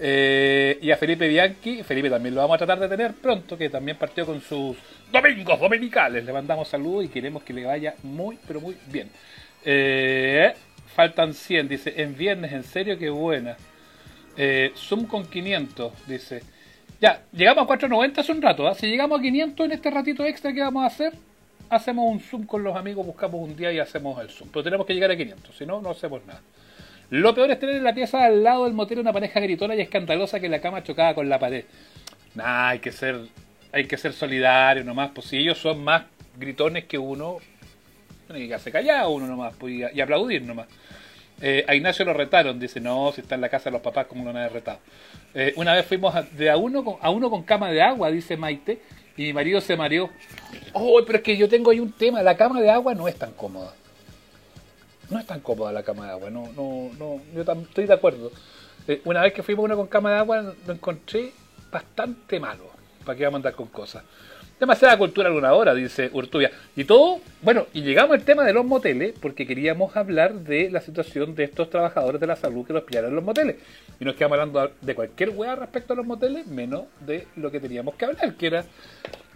[0.02, 3.70] Eh, y a Felipe Bianchi, Felipe también lo vamos a tratar de tener pronto, que
[3.70, 4.78] también partió con sus
[5.12, 6.24] domingos dominicales.
[6.24, 9.10] Le mandamos saludos y queremos que le vaya muy, pero muy bien.
[9.66, 10.54] Eh,
[10.96, 13.58] faltan 100, dice, en viernes, en serio, qué buena.
[14.38, 16.44] Eh, Zoom con 500, dice.
[17.02, 18.68] Ya, llegamos a 490 hace un rato.
[18.68, 18.76] ¿ah?
[18.76, 21.14] Si llegamos a 500 en este ratito extra que vamos a hacer,
[21.70, 24.50] hacemos un Zoom con los amigos, buscamos un día y hacemos el Zoom.
[24.50, 26.42] Pero tenemos que llegar a 500, si no, no hacemos nada.
[27.10, 29.82] Lo peor es tener en la pieza al lado del motel una pareja gritona y
[29.82, 31.66] escandalosa que la cama chocada con la pared.
[32.36, 33.20] Nah, hay que ser,
[33.72, 36.04] hay que ser solidario nomás, pues si ellos son más
[36.38, 37.38] gritones que uno,
[38.28, 40.68] tiene que hacer callado uno nomás, pues, y, aplaudir nomás.
[41.42, 44.06] Eh, a Ignacio lo retaron, dice, no, si está en la casa de los papás,
[44.06, 44.80] como lo han retado?
[45.34, 48.38] Eh, una vez fuimos de a uno, con, a uno con cama de agua, dice
[48.38, 48.82] Maite,
[49.20, 50.10] y mi marido se mareó.
[50.72, 52.24] Oh, pero es que yo tengo ahí un tema.
[52.24, 53.74] La cama de agua no es tan cómoda.
[55.10, 56.30] No es tan cómoda la cama de agua.
[56.30, 57.22] No, no, no.
[57.36, 58.32] Yo estoy de acuerdo.
[58.88, 61.34] Eh, una vez que fuimos uno con cama de agua, lo encontré
[61.70, 62.64] bastante malo.
[63.04, 64.06] ¿Para qué vamos a andar con cosas?
[64.60, 66.52] Demasiada cultura alguna hora, dice Urtubia.
[66.76, 70.82] Y todo, bueno, y llegamos al tema de los moteles, porque queríamos hablar de la
[70.82, 73.56] situación de estos trabajadores de la salud que los pillaron en los moteles.
[74.02, 77.62] Y nos quedamos hablando de cualquier hueá respecto a los moteles, menos de lo que
[77.62, 78.66] teníamos que hablar, que era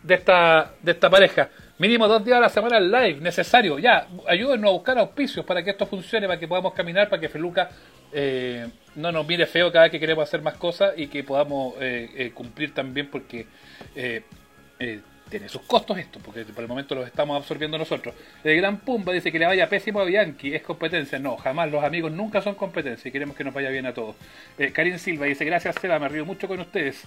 [0.03, 1.49] de esta, de esta pareja.
[1.78, 3.80] Mínimo dos días a la semana live, necesario.
[3.80, 7.30] Ya, ayúdenos a buscar auspicios para que esto funcione, para que podamos caminar, para que
[7.30, 7.69] Feluca
[8.11, 11.76] eh, no nos mire feo cada vez que queremos hacer más cosas y que podamos
[11.80, 13.47] eh, eh, cumplir también, porque
[15.34, 18.14] tiene sus costos esto, porque por el momento los estamos absorbiendo nosotros.
[18.44, 21.18] El Gran Pumba dice que le vaya pésimo a Bianchi, es competencia.
[21.18, 24.16] No, jamás, los amigos nunca son competencia y queremos que nos vaya bien a todos.
[24.60, 27.04] Eh, Karin Silva dice, gracias Seba, me río mucho con ustedes.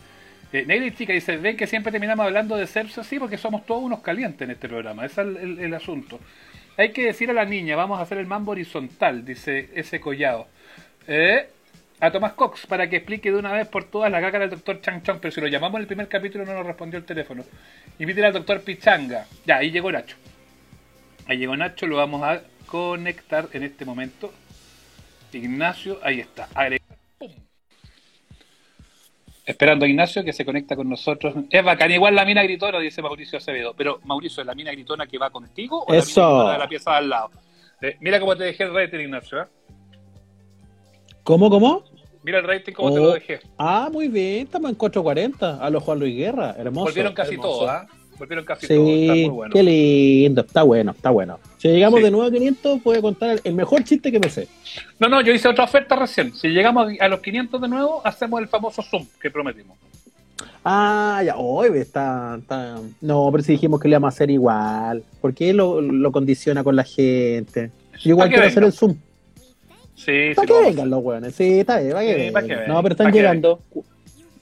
[0.53, 4.01] Eh, Chica dice, ven que siempre terminamos hablando de ser sí, porque somos todos unos
[4.01, 5.29] calientes en este programa, ese es
[5.61, 6.19] el, asunto.
[6.77, 10.49] Hay que decir a la niña, vamos a hacer el mambo horizontal, dice ese collado.
[11.07, 11.47] Eh,
[12.01, 14.81] a Tomás Cox para que explique de una vez por todas la caca del doctor
[14.81, 17.45] Chang Chong, pero si lo llamamos en el primer capítulo no nos respondió el teléfono.
[17.99, 19.27] Inviten al doctor Pichanga.
[19.47, 20.17] Ya, ahí llegó Nacho.
[21.27, 24.33] Ahí llegó Nacho, lo vamos a conectar en este momento.
[25.33, 26.49] Ignacio, ahí está.
[29.45, 31.35] Esperando a Ignacio que se conecta con nosotros.
[31.51, 33.75] Es bacán, igual la mina gritona, dice Mauricio Acevedo.
[33.75, 36.21] Pero, Mauricio, ¿es la mina gritona que va contigo o Eso.
[36.21, 37.31] la mina de la pieza de al lado?
[37.81, 39.43] Eh, mira cómo te dejé el rating, Ignacio.
[39.43, 39.47] ¿eh?
[41.27, 41.83] ¿Cómo, cómo?
[42.23, 43.15] Mira el rating como te lo oh.
[43.15, 43.41] dejé.
[43.59, 46.87] Ah, muy bien, estamos en 440 a los Juan Luis Guerra, hermoso.
[46.87, 47.85] Volvieron casi todos, ¿ah?
[48.17, 49.53] Volvieron casi todos, está muy bueno.
[49.53, 51.41] Qué lindo, está bueno, está bueno.
[51.59, 54.47] Si llegamos de nuevo a 500, voy a contar el mejor chiste que me sé.
[55.01, 56.33] No, no, yo hice otra oferta recién.
[56.33, 59.77] Si llegamos a los 500 de nuevo, hacemos el famoso Zoom que prometimos.
[60.65, 65.03] Ah, ya, hoy está, está, No, pero si dijimos que le íbamos a hacer igual.
[65.21, 67.73] ¿Por qué lo, lo condiciona con la gente?
[67.99, 68.97] Yo igual quiero hacer el Zoom.
[69.97, 73.61] Sí, para que vengan los weones, sí, está bien, para que, No, pero están llegando.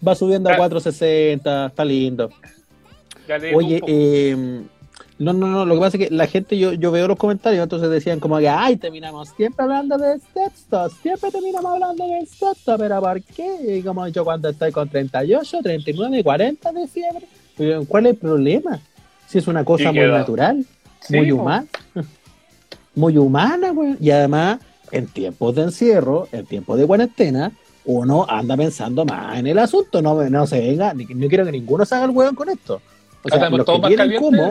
[0.07, 2.31] Va subiendo a 460, está lindo.
[3.55, 4.37] Oye, eh,
[5.17, 7.63] no, no, no, lo que pasa es que la gente, yo, yo veo los comentarios,
[7.63, 12.59] entonces decían como que, ay, terminamos siempre hablando de textos, siempre terminamos hablando de textos,
[12.77, 13.77] pero ¿por qué?
[13.79, 18.81] Y como yo cuando estoy con 38, 39, 40 de fiebre, ¿cuál es el problema?
[19.29, 20.65] Si es una cosa muy natural,
[21.09, 21.67] muy humana,
[22.95, 23.97] muy humana, güey.
[24.01, 24.59] Y además,
[24.91, 27.53] en tiempos de encierro, en tiempos de cuarentena,
[27.85, 31.85] uno anda pensando más en el asunto, no, no se venga, no quiero que ninguno
[31.85, 32.81] se haga el hueón con esto.
[33.23, 34.51] O sea, los que tienen como,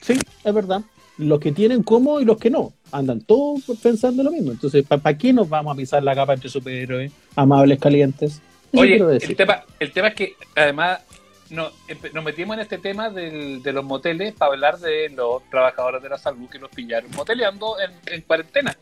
[0.00, 0.82] sí, es verdad,
[1.18, 4.52] los que tienen como y los que no, andan todos pensando lo mismo.
[4.52, 8.40] Entonces, ¿para qué nos vamos a pisar la capa entre superhéroes, amables, calientes?
[8.74, 11.00] Oye, el tema, el tema es que además
[11.50, 11.70] no,
[12.12, 16.08] nos metimos en este tema del, de los moteles para hablar de los trabajadores de
[16.08, 18.76] la salud que los pillaron moteleando en, en cuarentena.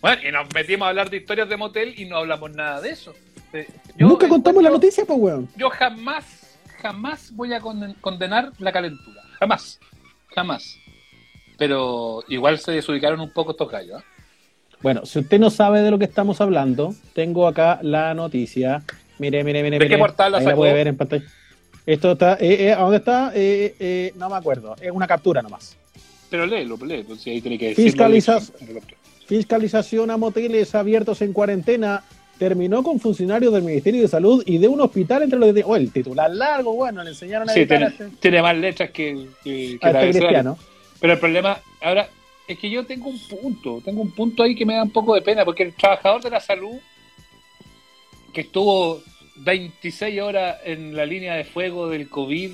[0.00, 2.90] Bueno, y nos metimos a hablar de historias de motel y no hablamos nada de
[2.90, 3.12] eso.
[3.52, 3.66] Eh,
[3.98, 5.48] Nunca contamos la noticia, pues, weón.
[5.56, 9.22] Yo jamás, jamás voy a conden- condenar la calentura.
[9.38, 9.78] Jamás.
[10.34, 10.76] Jamás.
[11.58, 14.00] Pero igual se desubicaron un poco estos gallos.
[14.00, 14.04] ¿ah?
[14.80, 18.82] Bueno, si usted no sabe de lo que estamos hablando, tengo acá la noticia.
[19.18, 19.78] Mire, mire, mire.
[19.78, 19.96] ¿De mire.
[19.96, 20.56] qué portal la Ahí sacó?
[20.56, 21.24] puede ver en pantalla.
[21.84, 23.32] Esto está, eh, eh, ¿a dónde está?
[23.34, 24.76] Eh, eh, no me acuerdo.
[24.80, 25.76] Es una captura nomás.
[26.30, 27.16] Pero léelo, léelo.
[27.16, 27.90] si ahí tiene que decirlo.
[27.90, 28.52] Fiscalizas-
[29.30, 32.02] Fiscalización a moteles abiertos en cuarentena
[32.36, 35.62] terminó con funcionarios del Ministerio de Salud y de un hospital entre los de...
[35.62, 39.28] Oh, el titular largo, bueno, le enseñaron a Sí, tiene, este, tiene más letras que,
[39.44, 40.58] que, que la este cristiano.
[40.98, 42.08] Pero el problema, ahora,
[42.48, 45.14] es que yo tengo un punto, tengo un punto ahí que me da un poco
[45.14, 46.80] de pena, porque el trabajador de la salud,
[48.32, 49.00] que estuvo
[49.36, 52.50] 26 horas en la línea de fuego del COVID,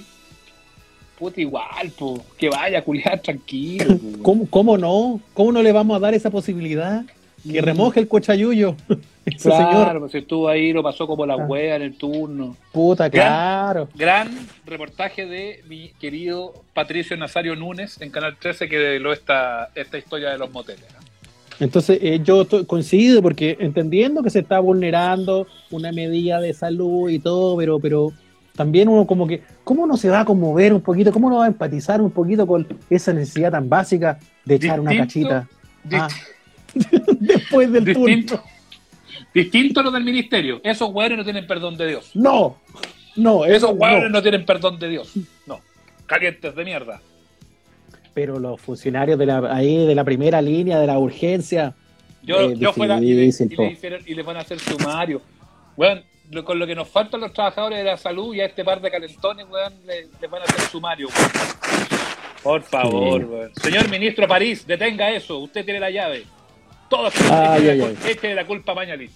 [1.19, 3.97] puta igual, po, que vaya a culiar tranquilo.
[3.99, 4.23] po.
[4.23, 5.21] ¿Cómo, ¿Cómo no?
[5.35, 7.05] ¿Cómo no le vamos a dar esa posibilidad?
[7.51, 8.75] Que remoje el cochayuyo.
[9.27, 9.71] Ese señor.
[9.85, 11.47] Claro, pues estuvo ahí, lo pasó como la Ah.
[11.47, 12.57] wea en el turno.
[12.73, 13.89] Puta, Gran- claro.
[13.95, 14.31] Gran
[14.65, 20.31] reportaje de mi querido Patricio Nazario Núñez en Canal 13 que reveló esta, esta historia
[20.31, 20.85] de los moteles.
[20.93, 20.97] ¿no?
[21.59, 27.19] Entonces, eh, yo coincido porque entendiendo que se está vulnerando una medida de salud y
[27.19, 28.13] todo, pero, pero
[28.57, 31.13] también uno como que, ¿cómo no se va a conmover un poquito?
[31.13, 34.97] ¿Cómo no va a empatizar un poquito con esa necesidad tan básica de echar una
[34.97, 35.47] cachita
[35.85, 36.09] Dist- Ah,
[37.21, 38.51] después del distinto, turno?
[39.33, 40.61] distinto a lo del ministerio.
[40.65, 42.11] Esos hueones no tienen perdón de Dios.
[42.15, 42.57] No,
[43.17, 44.09] no, eso Esos hueones no.
[44.11, 44.23] no.
[44.23, 45.13] tienen perdón de Dios.
[45.47, 45.61] No.
[46.07, 47.01] Calientes de mierda.
[48.15, 51.75] Pero los funcionarios de la, ahí de la primera línea, de la urgencia,
[52.23, 55.21] Yo, Eh, yo fuera y le, difícil, y le y le van a hacer sumario.
[55.77, 58.65] Weón, lo- con lo que nos faltan los trabajadores de la salud y a este
[58.65, 61.09] par de calentones, weón, le, les van a hacer sumario.
[61.09, 61.31] weón.
[62.43, 63.27] Por favor, Sí.
[63.27, 63.53] weón.
[63.57, 65.39] Señor ministro París, detenga eso.
[65.39, 66.25] Usted tiene la llave.
[66.89, 67.81] Todos échele ay, la, ay.
[67.81, 69.11] cul- échele la culpa a Mañalich.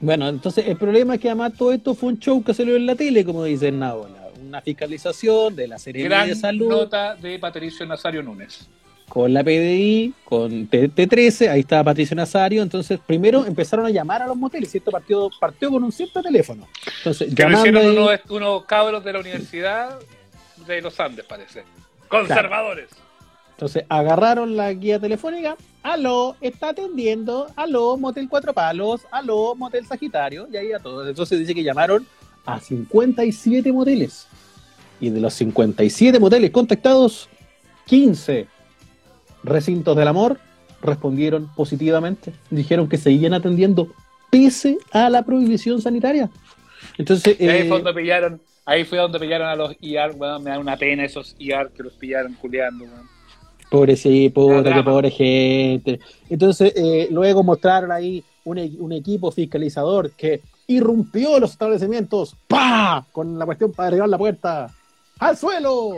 [0.00, 2.86] Bueno, entonces el problema es que además todo esto fue un show que salió en
[2.86, 4.28] la tele, como dice Naola.
[4.42, 8.68] Una fiscalización de la Gran de Salud nota de Patricio Nazario Núñez.
[9.08, 12.62] Con la PDI, con T- T13, ahí estaba Patricio Nazario.
[12.62, 16.22] Entonces, primero empezaron a llamar a los moteles y esto partió, partió con un simple
[16.22, 16.66] teléfono.
[16.98, 19.98] Entonces, Que lo hicieron ahí- unos, unos cabros de la Universidad
[20.66, 21.62] de los Andes, parece.
[22.08, 22.88] Conservadores.
[23.52, 25.56] entonces agarraron la guía telefónica.
[25.82, 27.46] Aló, está atendiendo.
[27.56, 29.02] Aló, Motel Cuatro Palos.
[29.10, 30.46] Aló, Motel Sagitario.
[30.52, 31.08] Y ahí a todos.
[31.08, 32.06] Entonces dice que llamaron
[32.44, 34.26] a 57 moteles.
[35.00, 37.28] Y de los 57 moteles contactados,
[37.86, 38.46] 15
[39.46, 40.38] recintos del amor
[40.82, 42.32] respondieron positivamente.
[42.50, 43.88] Dijeron que seguían atendiendo
[44.30, 46.28] pese a la prohibición sanitaria.
[46.98, 50.50] Entonces, ahí eh, fue donde pillaron, ahí fue donde pillaron a los IAR, weón, me
[50.50, 53.06] da una pena esos IAR que los pillaron culeando, weón.
[53.70, 55.98] Pobre sí, puta, qué pobre gente.
[56.30, 63.04] Entonces, eh, luego mostraron ahí un, e- un equipo fiscalizador que irrumpió los establecimientos, ¡pa!
[63.10, 64.72] Con la cuestión para derribar la puerta.
[65.18, 65.94] ¡Al suelo!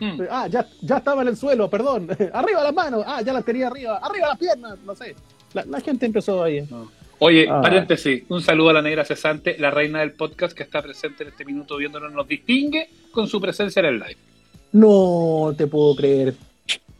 [0.00, 0.20] Hmm.
[0.30, 2.08] Ah, ya, ya estaba en el suelo, perdón.
[2.32, 3.04] arriba las manos.
[3.06, 3.98] Ah, ya las tenía arriba.
[4.02, 5.14] Arriba las piernas, no sé.
[5.52, 6.66] La, la gente empezó ahí.
[7.18, 7.60] Oye, Ah.
[7.60, 11.28] paréntesis, un saludo a la negra cesante, la reina del podcast que está presente en
[11.28, 14.16] este minuto viéndonos, nos distingue con su presencia en el live.
[14.72, 16.34] No te puedo creer.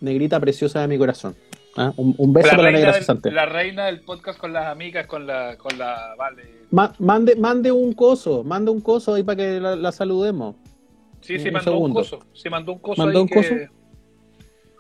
[0.01, 1.35] Negrita preciosa de mi corazón.
[1.77, 3.31] Ah, Un, un beso para la negra del, cesante.
[3.31, 6.43] la reina del podcast con las amigas, con la, con la, vale.
[6.73, 10.57] Ma- mande, mande un coso, mande un coso ahí para que la, la saludemos.
[11.39, 12.21] Sí, sí, mandó un coso.
[12.33, 13.03] Sí, mandó un coso.
[13.03, 13.55] ¿Mandó ahí un que- coso?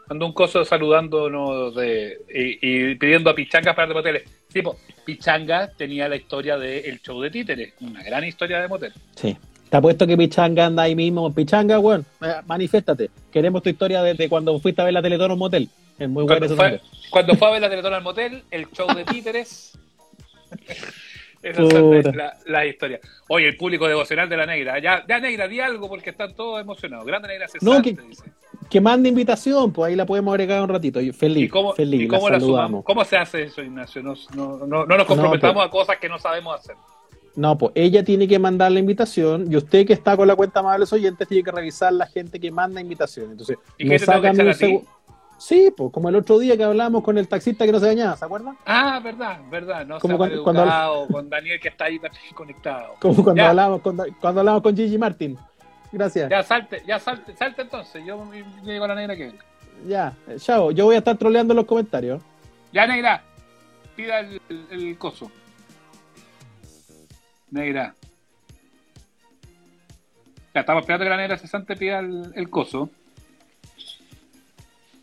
[0.09, 4.23] Mandó un coso saludándonos de, y, y pidiendo a Pichangas para de moteles.
[4.53, 8.93] Tipo, Pichanga tenía la historia del show de títeres, una gran historia de motel.
[9.15, 9.37] Sí.
[9.69, 11.33] Te apuesto que Pichanga anda ahí mismo.
[11.33, 13.09] Pichanga, weón, eh, manifiéstate.
[13.31, 15.69] Queremos tu historia desde cuando fuiste a ver la Teletón en un motel.
[15.97, 16.81] Es muy bueno Cuando fue,
[17.11, 19.79] cuando fue a ver la Teletón al motel, el show de títeres.
[21.55, 23.01] Son las la, la historias.
[23.29, 24.79] Oye, el público devocional de la negra.
[24.79, 27.07] Ya, ya negra, di algo porque están todos emocionados.
[27.07, 28.25] Grande negra cesante, que- dice.
[28.69, 31.01] Que mande invitación, pues ahí la podemos agregar un ratito.
[31.13, 32.85] Feliz, ¿Y cómo, feliz, y cómo la saludamos.
[32.85, 34.01] ¿Cómo se hace eso, Ignacio?
[34.03, 36.77] No, no, no, no nos comprometamos pero- a cosas que no sabemos hacer.
[37.37, 40.61] No, pues ella tiene que mandar la invitación y usted que está con la cuenta
[40.61, 43.31] amables oyentes tiene que revisar la gente que manda invitación.
[43.33, 44.65] Entonces, ¿Y me sacan un a ti?
[44.67, 44.85] segu-
[45.41, 48.15] Sí, pues como el otro día que hablamos con el taxista que no se bañaba,
[48.17, 48.59] ¿se acuerdan?
[48.67, 49.87] Ah, verdad, verdad.
[49.87, 52.95] No Como cuando- cuando- maleducado, con Daniel que está ahí también conectado.
[53.01, 53.49] Como cuando Ya.
[53.51, 55.39] hablamos con, cuando hablamos con Gigi Martin.
[55.93, 56.29] Gracias.
[56.31, 58.05] Ya salte, ya salte, salte entonces.
[58.05, 59.45] Yo me digo a la negra que venga.
[59.89, 60.71] Ya, eh, chao.
[60.73, 62.23] Yo voy a estar troleando en los comentarios.
[62.73, 63.23] Ya, negra,
[63.97, 65.33] pida el, el- el coso.
[67.51, 67.95] Negra.
[70.55, 72.91] Ya, estamos esperando que la negra cesante pida el, el coso.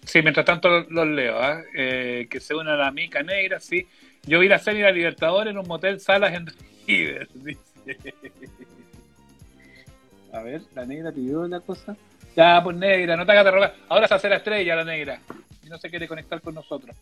[0.08, 1.62] Sí, mientras tanto los, leo, ¿ah?
[1.76, 3.86] Eh, que se unan a la mica negra, sí.
[4.24, 6.48] Yo vi la serie de Libertadores en un motel Salas en
[6.88, 7.28] River.
[7.34, 8.14] dice.
[10.32, 11.98] A ver, la negra pidió la cosa.
[12.38, 13.76] Ya, pues negra, no te hagas de rogar.
[13.90, 15.20] Ahora se hace la estrella la negra.
[15.62, 16.96] Y no se quiere conectar con nosotros.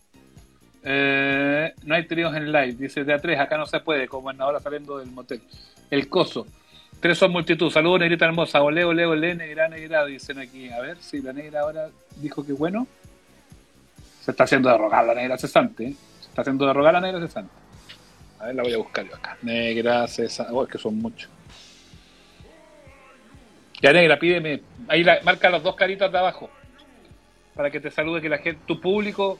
[0.82, 4.32] Eh, no hay tríos en live, dice de a tres, acá no se puede, como
[4.32, 5.42] en ahora saliendo del motel.
[5.90, 6.46] El coso.
[7.00, 7.70] Tres son multitud.
[7.70, 8.62] Saludos, negrita hermosa.
[8.62, 10.70] Ole, ole, ole, negra, negra, dicen aquí.
[10.70, 12.86] A ver si la negra ahora dijo que bueno.
[14.22, 15.84] Se está haciendo de rogar la negra cesante.
[15.84, 15.94] ¿eh?
[16.20, 17.52] Se está haciendo de rogar la negra cesante.
[18.38, 19.36] A ver, la voy a buscar yo acá.
[19.42, 20.52] Negra cesante.
[20.52, 21.30] Oh, es que son muchos.
[23.82, 24.62] Ya, negra, pídeme.
[24.88, 26.50] Ahí marca las dos caritas de abajo.
[27.54, 29.38] Para que te salude que la gente, tu público,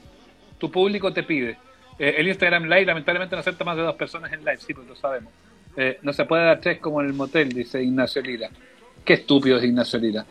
[0.59, 1.59] tu público te pide.
[1.99, 4.87] Eh, el Instagram Live lamentablemente no acepta más de dos personas en live, sí, pues
[4.87, 5.33] lo sabemos.
[5.77, 8.49] Eh, no se puede dar tres como en el motel, dice Ignacio Lira.
[9.05, 10.24] Qué estúpido es Ignacio Lira.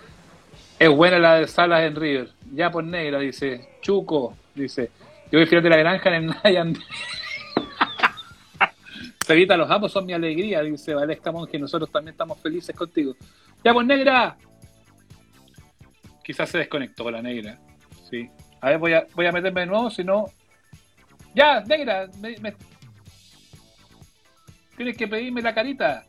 [0.77, 2.29] Es buena la de Salas en River.
[2.53, 3.69] Ya por negra, dice.
[3.81, 4.89] Chuco, dice.
[5.31, 6.77] Yo voy fiel de la granja en el.
[9.25, 11.57] Sevita, los amos son mi alegría, dice Valesca Monge.
[11.57, 13.15] Nosotros también estamos felices contigo.
[13.63, 14.37] Ya por negra.
[16.23, 17.57] Quizás se desconectó la negra.
[18.09, 18.29] Sí.
[18.61, 20.25] A ver, voy a, voy a meterme de nuevo, si no.
[21.33, 22.53] Ya, negra, me- me,
[24.75, 26.05] Tienes que pedirme la carita.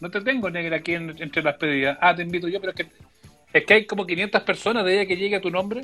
[0.00, 1.98] No te tengo, negra, aquí en- entre las pedidas.
[2.00, 2.90] Ah, te invito yo, pero es que,
[3.52, 5.82] es que hay como 500 personas de ella que llegue a tu nombre.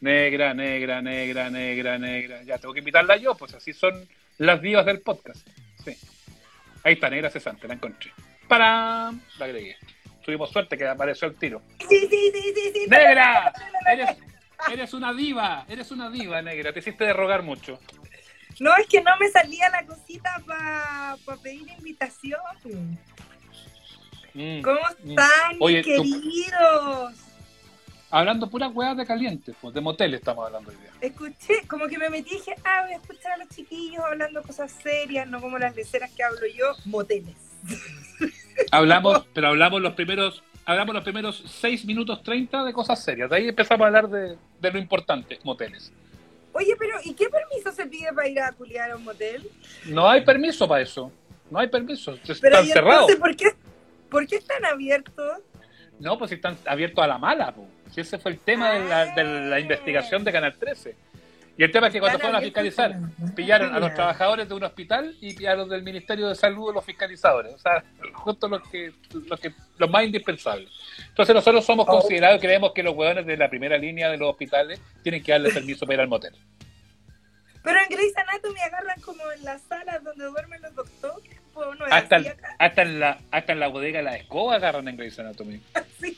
[0.00, 2.42] Negra, negra, negra, negra, negra.
[2.42, 4.06] Ya, tengo que invitarla yo, pues así son
[4.38, 5.46] las divas del podcast.
[5.84, 5.96] Sí.
[6.84, 8.10] Ahí está, negra cesante, la encontré.
[8.48, 9.12] ¡Para!
[9.38, 9.76] La agregué.
[10.24, 11.62] Tuvimos suerte que apareció el tiro.
[11.88, 12.86] Sí, sí, sí, sí, sí.
[12.88, 13.52] ¡Negra!
[13.90, 14.10] Eres,
[14.72, 16.72] eres una diva, eres una diva, negra.
[16.72, 17.78] Te hiciste de rogar mucho.
[18.58, 22.40] No, es que no me salía la cosita para pedir invitación.
[24.34, 24.60] Mm.
[24.62, 25.10] ¿Cómo Mm.
[25.10, 27.14] están, Oye, tú- queridos?
[28.12, 30.90] Hablando puras weas de caliente, pues de motel estamos hablando hoy día.
[31.00, 34.42] Escuché, como que me metí y dije, ah, voy a escuchar a los chiquillos hablando
[34.42, 37.36] cosas serias, no como las leceras que hablo yo, moteles.
[38.72, 43.28] Hablamos, pero hablamos los primeros, hablamos los primeros 6 minutos 30 de cosas serias.
[43.30, 45.92] De ahí empezamos a hablar de, de lo importante, moteles.
[46.52, 49.48] Oye, pero ¿y qué permiso se pide para ir a culiar a un motel?
[49.86, 51.12] No hay permiso para eso.
[51.50, 52.14] No hay permiso.
[52.26, 53.14] Están ¿y cerrados.
[53.16, 53.46] por qué,
[54.10, 55.38] por qué están abiertos?
[55.98, 57.68] No, pues si están abiertos a la mala, pues.
[57.92, 59.60] Si ese fue el tema de la, de la Ah.
[59.60, 60.94] investigación de Canal 13.
[61.60, 62.98] Y el tema es que cuando fueron a fiscalizar,
[63.36, 66.82] pillaron a los trabajadores de un hospital y a los del Ministerio de Salud los
[66.82, 67.52] fiscalizadores.
[67.52, 67.84] O sea,
[68.14, 68.94] justo los que,
[69.28, 70.70] los que, los más indispensables.
[71.08, 72.00] Entonces nosotros somos Oh.
[72.00, 75.32] considerados y creemos que los hueones de la primera línea de los hospitales tienen que
[75.32, 76.34] darle permiso para ir al motel.
[77.62, 81.40] Pero en Grey's Anatomy agarran como en las salas donde duermen los doctores.
[81.52, 82.22] pues, Hasta,
[82.58, 85.60] hasta, en la, hasta en la bodega de la escoba agarran en Grey's Anatomy.
[86.00, 86.16] Sí.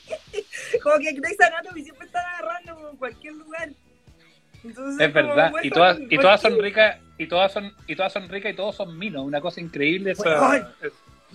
[0.81, 3.69] Como que Grey's Anatomy siempre están agarrando como en cualquier lugar.
[4.63, 5.51] Entonces, Es como, verdad.
[5.51, 8.55] bueno, Y todas, y todas son ricas, y todas son, y todas son ricas y
[8.55, 9.25] todos son minos.
[9.25, 10.67] Una cosa increíble esa- Weón.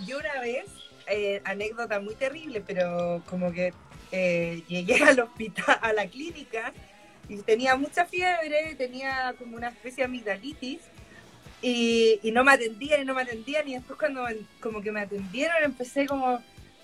[0.07, 0.65] Yo una vez,
[1.09, 3.73] eh, anécdota muy terrible, pero como que
[4.13, 6.73] eh, llegué al hospital, a la clínica,
[7.29, 10.81] y tenía mucha fiebre, tenía como una especie de amigdalitis,
[11.61, 14.93] y, y no me atendían y no me atendían, y después cuando me- como que
[14.93, 16.43] me atendieron empecé como,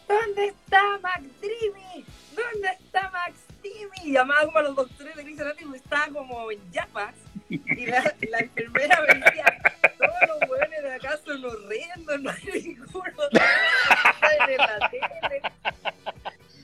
[0.09, 2.05] ¿dónde está Max Dreamy?
[2.34, 4.09] ¿Dónde está Max Dreamy?
[4.09, 7.15] Y llamaba como a los doctores de Grey's Anatomy, estaba como en llamas,
[7.49, 9.45] y la, la enfermera me decía,
[9.99, 13.39] todos los hueones de acá son horrendos, no hay ninguno en
[14.59, 15.43] la tele.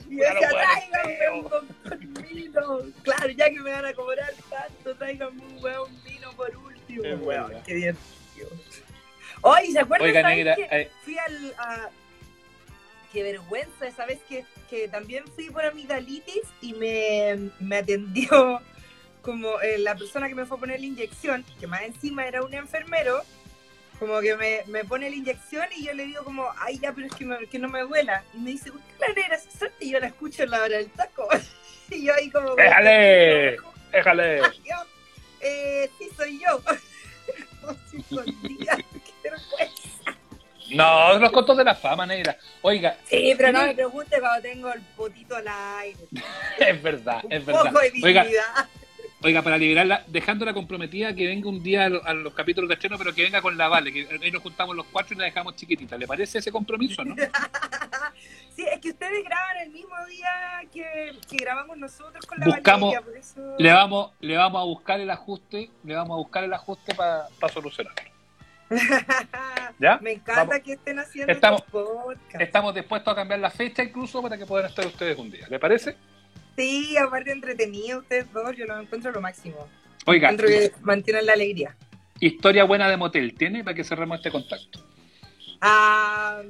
[0.09, 2.79] Y yo decía, tráiganme un doctor vino.
[3.03, 7.03] Claro, ya que me van a cobrar tanto, tráiganme un hueón vino por último.
[7.03, 8.49] Es Hueón, qué divertido.
[9.43, 11.53] Oye, ¿se acuerdan Oiga, ¿sabes negra, que eh, fui al...
[11.57, 11.89] a-
[13.13, 18.59] Qué vergüenza esa vez que, que también fui por amigdalitis y me, me atendió
[19.21, 22.41] como eh, la persona que me fue a poner la inyección, que más encima era
[22.41, 23.21] un enfermero,
[23.99, 27.05] como que me, me pone la inyección y yo le digo como, ay ya, pero
[27.05, 28.23] es que, me- que no me duela.
[28.33, 29.39] Y me dice, ¿usted la negra?
[29.79, 31.27] Y yo la escucho en la hora del taco.
[31.91, 32.55] y yo ahí como...
[32.55, 33.57] ¡Déjale!
[33.91, 34.39] Déjale.
[34.65, 34.75] Yo,
[35.41, 36.61] eh, sí, soy yo.
[37.61, 38.77] Como si escondía.
[38.77, 39.80] Qué vergüenza.
[40.75, 42.37] No, los costos de la fama, negra.
[42.61, 45.99] Oiga, Sí, pero no me pregunte cuando tengo el potito al aire.
[46.59, 47.63] es verdad, Un es verdad.
[47.65, 48.67] poco de Oiga, dignidad.
[49.23, 52.75] oiga, para liberarla, dejándola comprometida, que venga un día a, lo- a los capítulos de
[52.75, 55.25] estreno, pero que venga con la Vale, que ahí nos juntamos los cuatro y la
[55.25, 55.97] dejamos chiquitita.
[55.97, 57.15] ¿Le parece ese compromiso, no?
[58.55, 60.29] Sí, es que ustedes graban el mismo día
[60.73, 63.55] que, que grabamos nosotros con la Buscamos- Valeria, por eso...
[63.57, 67.27] Le vamos, le vamos a buscar el ajuste, le vamos a buscar el ajuste para
[67.53, 68.10] solucionarlo.
[69.79, 69.97] ¿Ya?
[70.01, 70.59] Me encanta Vamos.
[70.63, 72.39] que estén haciendo Estamos- estos podcasts.
[72.41, 75.47] Estamos dispuestos a cambiar la fecha incluso para que puedan estar ustedes un día.
[75.49, 75.95] ¿Le parece?
[76.57, 79.67] Sí, aparte entretenido ustedes dos, yo lo encuentro lo máximo.
[80.05, 81.75] Oiga, Encuentro que mantienen la alegría.
[82.19, 83.63] historia buena de motel, ¿tiene?
[83.63, 84.85] Para que cerremos este contacto.
[85.61, 86.41] Ah,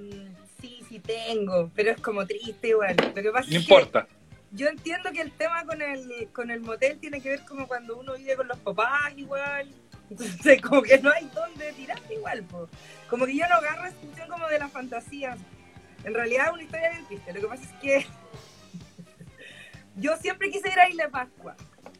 [0.61, 2.95] sí, sí tengo, pero es como triste igual.
[2.97, 4.07] Lo que pasa No es que importa.
[4.51, 7.97] yo entiendo que el tema con el, con el motel tiene que ver como cuando
[7.97, 9.67] uno vive con los papás igual.
[10.19, 12.67] Entonces, como que no hay dónde tirarte igual, po.
[13.09, 15.39] Como que yo no agarro esa cuestión como de las fantasías.
[16.03, 17.33] En realidad es una historia bien triste.
[17.33, 18.05] Lo que pasa es que
[19.95, 21.55] yo siempre quise ir a Isla Pascua.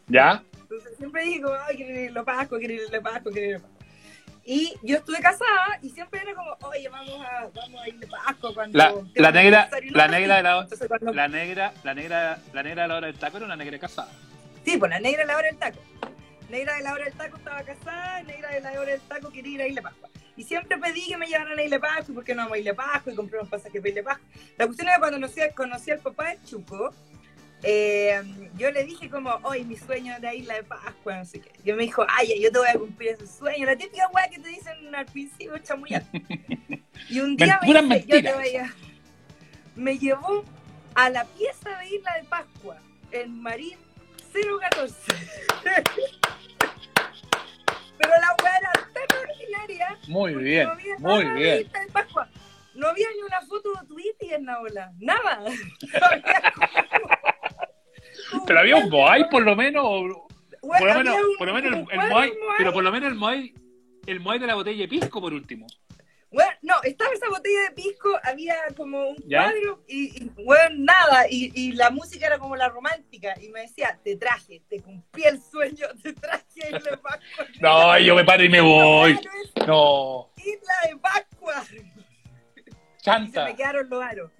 [0.08, 0.42] ¿Ya?
[0.60, 3.48] Entonces siempre digo, ay, quiero ir a Isla Pascua, quiero ir a Isla Pascua, quiero
[3.48, 3.78] ir a Pascua.
[4.44, 8.54] Y yo estuve casada y siempre era como, oye, vamos a, vamos a Isla Pascua
[8.54, 8.76] cuando...
[8.76, 12.82] La, la negra, la negra de la, Entonces, cuando- la negra, la negra, la negra
[12.82, 14.10] de la hora del taco era una negra casada.
[14.64, 15.78] Sí, pues la negra de la hora del taco.
[16.52, 19.54] Negra de la hora del taco estaba casada, negra de la hora del taco quería
[19.54, 20.10] ir a Isla Pascua.
[20.36, 23.10] Y siempre pedí que me llevaran a Isla Pascua, porque no vamos a Isla Pascua?
[23.10, 24.28] Y compré unos pasajes para Isla Pascua.
[24.58, 26.92] La cuestión es que cuando conocí, conocí al papá de Chuco,
[27.62, 28.22] eh,
[28.58, 31.52] yo le dije como, hoy mi sueño de Isla de Pascua, no sé qué.
[31.64, 33.64] Y me dijo, ay, yo te voy a cumplir ese sueño.
[33.64, 36.06] La típica weá que te dicen al principio, chamullando.
[37.08, 38.74] Y un día me dice, yo te voy a...
[39.74, 40.44] Me llevó
[40.94, 42.76] a la pieza de Isla de Pascua,
[43.10, 43.78] en Marín
[44.34, 44.94] 014.
[48.02, 49.98] Pero la weá era tan ordinaria.
[50.08, 51.70] Muy bien, no había muy bien.
[52.74, 54.92] No había ni una foto de Twitter en la ola.
[54.98, 55.40] Nada.
[55.40, 56.68] No había como-
[58.46, 59.84] Pero había un Moai por lo menos,
[60.60, 62.32] por lo menos, un- por lo menos el, el Moai.
[62.58, 63.54] pero por lo menos el Moai,
[64.06, 65.66] el Moai de la botella de pisco por último.
[66.32, 69.42] Bueno, no, estaba esa botella de pisco, había como un ¿Ya?
[69.42, 73.60] cuadro y, y bueno, nada, y, y la música era como la romántica, y me
[73.62, 77.46] decía, te traje, te cumplí el sueño, te traje Isla de Pascua.
[77.60, 79.18] No, yo me paro y me voy.
[79.66, 81.64] No, Isla de Pascua.
[81.70, 82.70] Y se
[83.02, 83.44] chanta.
[83.44, 84.30] me quedaron los aros.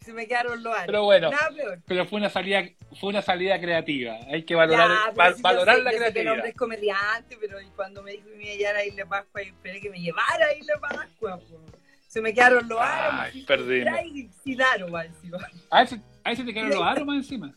[0.00, 0.86] Se me quedaron los aros.
[0.86, 1.30] Pero bueno.
[1.30, 1.78] Nada peor.
[1.86, 2.62] Pero fue una salida,
[2.98, 4.16] fue una salida creativa.
[4.28, 6.12] Hay que valorar, Ya, pero val- si yo valorar sé- la yo sé que el
[6.12, 6.32] creatividad.
[6.34, 9.06] hombre es comediante, pero cuando me dijo que me iba a llevar a Isla de
[9.10, 11.36] Pascua, esperé que me llevara a Isla de Pascua.
[11.38, 11.60] po.
[12.08, 13.14] Se me quedaron los aros.
[13.20, 14.00] Ay, perdimos.
[14.06, 15.38] y sin aro, más encima.
[15.70, 17.54] Ahí se, ahí se te quedaron los aros más encima.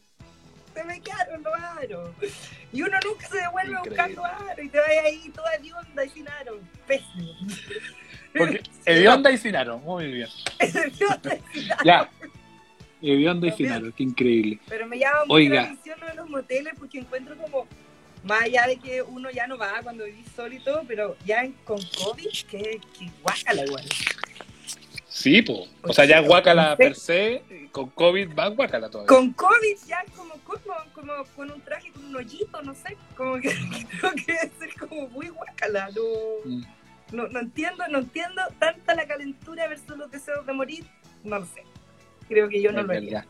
[0.73, 2.09] se me quedaron los aros.
[2.73, 3.89] Y uno nunca se devuelve Increíble.
[3.89, 6.57] buscando aros y te vas ahí toda hedionda y sin aros.
[6.87, 7.33] Pésimo.
[8.37, 10.29] Porque hedionda y sin aro, muy bien.
[11.85, 12.09] Ya.
[13.03, 14.59] Hedionda y sin aro, qué increíble.
[14.67, 15.55] Pero me llama mucho Oiga.
[15.55, 17.67] la atención lo de los moteles porque encuentro como,
[18.23, 21.43] más allá de que uno ya no va cuando vivís solo y todo, pero ya
[21.65, 23.83] con COVID, que, que guácala igual.
[25.07, 25.67] Sí, po.
[25.83, 29.07] O sea, ya guácala per se, con COVID va guácala todavía.
[29.07, 32.97] Con COVID ya es como, como, como con un traje con un hoyito, no sé,
[33.15, 33.49] como que
[33.99, 35.89] creo que debe ser como muy guácala.
[35.95, 36.01] No,
[36.45, 36.63] Mm.
[37.11, 40.85] no, no entiendo, no entiendo tanta la calentura versus los deseos de morir,
[41.23, 41.63] no lo sé.
[42.27, 43.25] Creo que yo no lo haría.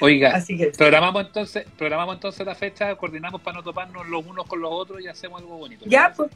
[0.00, 4.46] Oiga, Así que programamos entonces, programamos entonces la fecha, coordinamos para no toparnos los unos
[4.46, 5.84] con los otros y hacemos algo bonito.
[5.86, 6.30] ya, pues,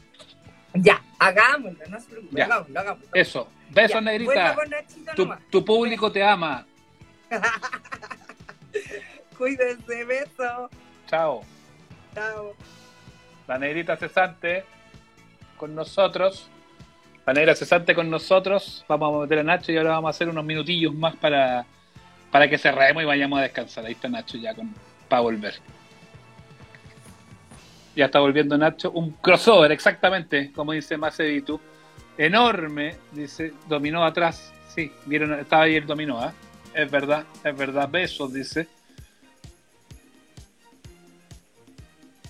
[0.73, 2.45] ya, hagámoslo, no se preocupe, Ya.
[2.45, 3.09] hagámoslo, hagámoslo.
[3.13, 3.47] Eso.
[3.71, 4.55] Besos, negrita.
[5.15, 6.65] Tu, tu público te ama.
[9.37, 10.69] Cuídense, beso.
[11.07, 11.41] Chao.
[12.13, 12.53] Chao.
[13.47, 14.63] La negrita cesante
[15.57, 16.49] con nosotros.
[17.25, 18.83] La negra cesante con nosotros.
[18.87, 21.65] Vamos a meter a Nacho y ahora vamos a hacer unos minutillos más para,
[22.31, 23.85] para que cerremos y vayamos a descansar.
[23.85, 24.73] Ahí está Nacho ya con,
[25.07, 25.55] para volver.
[27.95, 28.91] Ya está volviendo Nacho.
[28.91, 31.59] Un crossover, exactamente, como dice Macevitu.
[32.17, 34.51] Enorme, dice, dominó atrás.
[34.67, 36.33] Sí, vieron, estaba ahí el dominó, ¿ah?
[36.73, 37.87] Es verdad, es verdad.
[37.89, 38.67] Besos, dice.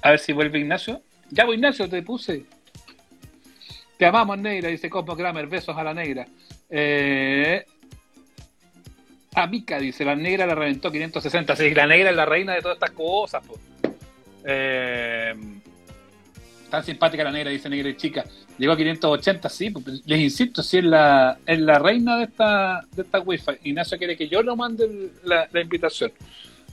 [0.02, 1.02] A ver si vuelve Ignacio.
[1.30, 2.46] Ya voy, Ignacio, te puse.
[4.04, 5.48] Te amamos, negra, dice Cosmo Kramer.
[5.48, 6.28] Besos a la negra.
[6.70, 7.64] Eh...
[9.34, 11.56] A Mica, dice, la negra la reventó 560.
[11.56, 13.48] Sí, la negra es la reina de todas estas cosas.
[13.48, 13.58] po.
[14.44, 15.34] Eh,
[16.70, 18.26] Tan simpática la negra, dice negra y chica.
[18.58, 19.74] Llegó a 580, sí,
[20.04, 23.54] les insisto, sí es la, es la reina de esta, de esta wifi.
[23.64, 26.12] Ignacio quiere que yo le mande la, la invitación.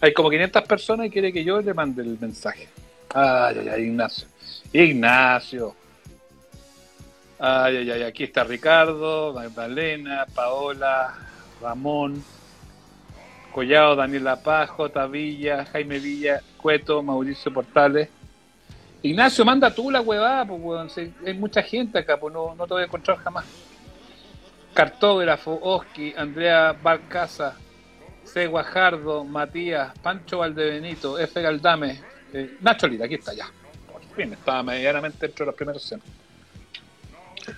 [0.01, 2.67] Hay como 500 personas y quiere que yo le mande el mensaje.
[3.15, 4.27] Ay, ay, ay, Ignacio.
[4.73, 5.77] Ignacio.
[7.43, 11.15] Ay, ay, ay, aquí está Ricardo, Magdalena, Paola,
[11.63, 12.23] Ramón,
[13.51, 15.07] Collado, Daniela Paz, J.
[15.07, 18.11] Villa, Jaime Villa, Cueto, Mauricio Portales.
[19.03, 22.83] Ignacio, manda tú la huevada, pues, hay mucha gente acá, pues no, no te voy
[22.83, 23.47] a encontrar jamás.
[24.75, 27.57] Cartógrafo, Oski, Andrea Balcaza,
[28.23, 28.49] C.
[28.49, 31.41] Guajardo, Matías, Pancho Valdebenito, F.
[31.41, 32.03] Galdame,
[32.35, 33.47] eh, Nacho Lira, aquí está ya.
[33.91, 36.03] Por fin, estaba medianamente dentro de los primeros 100.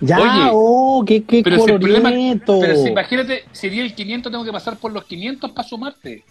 [0.01, 2.59] Ya, Oye, oh, qué, qué pero si el problema- coloriento.
[2.59, 6.23] Pero si, imagínate, si di el 500, tengo que pasar por los 500 para sumarte.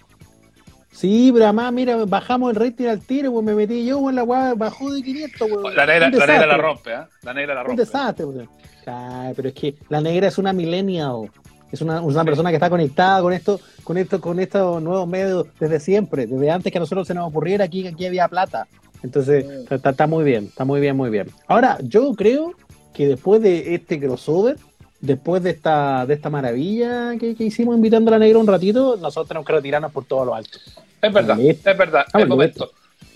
[0.90, 4.24] Sí, pero además, mira, bajamos el rating al tiro, pues me metí yo, pues la
[4.24, 5.74] weá bajó de 500, pues.
[5.74, 6.62] La negra, Un la, negra la desastre.
[6.62, 7.06] rompe, ¿eh?
[7.22, 7.82] La negra la Un rompe.
[7.82, 8.48] desastre, pues.
[8.86, 11.30] Ay, pero es que la negra es una millennial.
[11.70, 15.46] Es una, una persona que está conectada con esto, con esto, con estos nuevos medios
[15.58, 18.66] desde siempre, desde antes que a nosotros se nos ocurriera aquí aquí había plata.
[19.02, 21.28] Entonces, está, está- está muy bien, está muy bien, muy bien.
[21.48, 22.52] Ahora, yo creo
[22.92, 24.56] que después de este crossover,
[25.00, 28.96] después de esta, de esta maravilla que, que hicimos invitando a la negra un ratito,
[28.96, 30.58] nosotros tenemos que retirarnos por todo lo alto.
[31.00, 32.70] Es verdad, es verdad, Ah, es momento.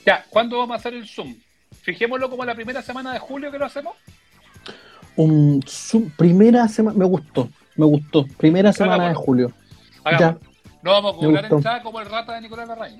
[0.05, 1.35] Ya, ¿cuándo vamos a hacer el Zoom?
[1.83, 3.95] Fijémoslo como la primera semana de julio que lo hacemos.
[5.17, 8.27] Un, su- primera semana, me gustó, me gustó.
[8.37, 9.53] Primera semana de julio.
[10.05, 10.41] Hagamos.
[10.83, 12.99] No vamos a cobrar entrada como el rata de Nicolás Larraín.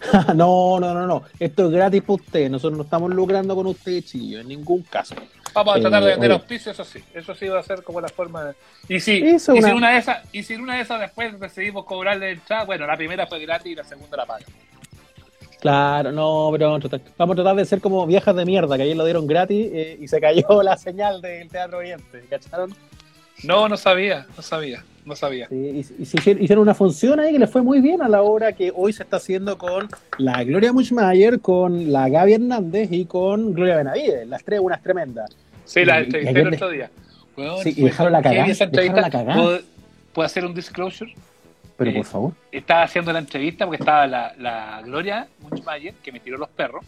[0.34, 1.22] no, no, no, no.
[1.38, 2.50] Esto es gratis para usted.
[2.50, 5.14] Nosotros no estamos lucrando con usted, chillo, en ningún caso.
[5.54, 6.38] Vamos a Eh, tratar de vender oye.
[6.40, 7.00] auspicio, eso sí.
[7.14, 8.54] Eso sí va a ser como la forma de.
[8.88, 11.38] Y si, y una- si una de esas, y si en una de esas después
[11.40, 14.44] decidimos cobrarle entrada, bueno, la primera fue gratis y la segunda la paga.
[15.60, 18.76] Claro, no, pero vamos a tratar, vamos a tratar de ser como viejas de mierda,
[18.76, 22.22] que ayer lo dieron gratis eh, y se cayó la señal del Teatro Oriente.
[22.28, 22.74] ¿Cacharon?
[23.44, 25.48] No, no sabía, no sabía, no sabía.
[25.48, 28.22] Sí, y, y se hicieron, una función ahí que le fue muy bien a la
[28.22, 29.88] obra que hoy se está haciendo con
[30.18, 34.26] la Gloria Muchmayer, con la Gaby Hernández y con Gloria Benavides.
[34.26, 35.30] Las tres, unas tremendas.
[35.64, 36.90] Sí, la entrevisté el otro día.
[37.62, 39.34] Sí, y dejaron la dejaron cagá.
[39.34, 39.60] ¿Puedo,
[40.14, 41.12] puedo hacer un disclosure?
[41.76, 42.32] Pero Eh, por favor.
[42.50, 46.84] Estaba haciendo la entrevista porque estaba la, la Gloria Munchmayer, que me tiró los perros.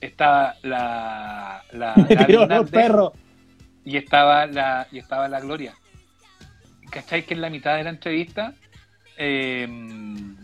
[0.00, 3.12] Estaba la, la Me tiró los Hernández, perros.
[3.84, 5.74] y estaba la y estaba la Gloria.
[6.94, 7.24] ¿Cachai?
[7.26, 8.54] Que en la mitad de la entrevista,
[9.18, 10.36] eh, en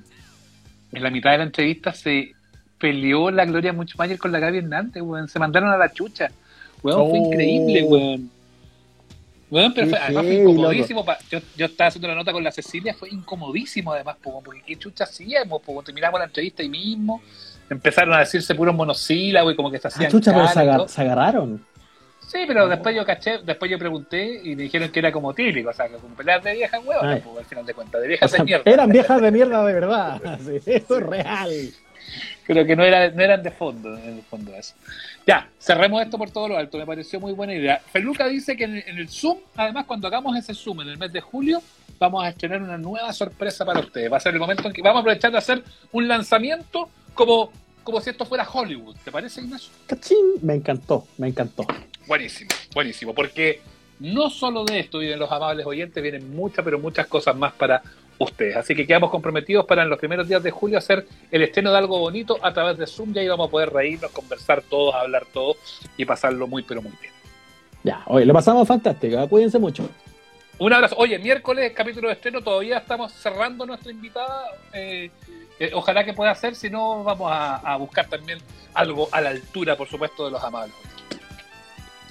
[0.92, 2.32] la mitad de la entrevista se
[2.78, 5.28] peleó la Gloria Muchmayer con la Gaby Hernández, weón.
[5.28, 6.28] Se mandaron a la chucha.
[6.82, 7.26] Weón, fue Oh.
[7.26, 8.30] increíble, weón.
[9.50, 11.04] Weón, pero fue, además fue incomodísimo.
[11.04, 14.62] pa- yo, yo estaba haciendo la nota con la Cecilia, fue incomodísimo además, po, porque
[14.64, 17.20] qué chucha hacíamos, po, terminamos la entrevista ahí mismo,
[17.68, 20.58] empezaron a decirse puros monosílabos y como que se Ah, hacían chucha, pero caras se,
[20.60, 20.88] y agar- todo.
[20.88, 21.64] se agarraron.
[22.30, 25.70] Sí, pero después yo caché, después yo pregunté y me dijeron que era como típico,
[25.70, 28.30] o sea, que como pelear de viejas huevas, al final de cuentas, de O viejas
[28.30, 28.70] sea, de mierda.
[28.70, 30.20] eran viejas de mierda de verdad.
[30.40, 31.50] Sí, es real.
[32.46, 34.74] Pero que no, era, no eran de fondo, en el fondo eso.
[35.26, 37.80] Ya, cerremos esto por todo lo alto, me pareció muy buena idea.
[37.92, 40.98] Feluca dice que en el, en el Zoom, además cuando hagamos ese Zoom en el
[40.98, 41.60] mes de julio,
[41.98, 44.10] vamos a estrenar una nueva sorpresa para ustedes.
[44.10, 47.50] Va a ser el momento en que vamos a aprovechar de hacer un lanzamiento como,
[47.82, 48.96] como si esto fuera Hollywood.
[49.04, 49.72] ¿Te parece, Ignacio?
[49.86, 50.34] Cachín.
[50.42, 51.66] Me encantó, me encantó.
[52.06, 53.60] Buenísimo, buenísimo, porque
[54.00, 57.82] no solo de esto vienen los amables oyentes, vienen muchas, pero muchas cosas más para
[58.18, 58.56] ustedes.
[58.56, 61.78] Así que quedamos comprometidos para en los primeros días de julio hacer el estreno de
[61.78, 65.26] algo bonito a través de Zoom y ahí vamos a poder reírnos, conversar todos, hablar
[65.32, 65.56] todos
[65.96, 67.12] y pasarlo muy, pero muy bien.
[67.82, 69.26] Ya, oye, lo pasamos fantástico.
[69.28, 69.88] Cuídense mucho.
[70.58, 70.94] Un abrazo.
[70.98, 74.44] Oye, miércoles, capítulo de estreno, todavía estamos cerrando nuestra invitada.
[74.74, 75.10] eh,
[75.60, 78.38] eh, ojalá que pueda ser, si no, vamos a, a buscar también
[78.74, 80.74] algo a la altura, por supuesto, de los amables.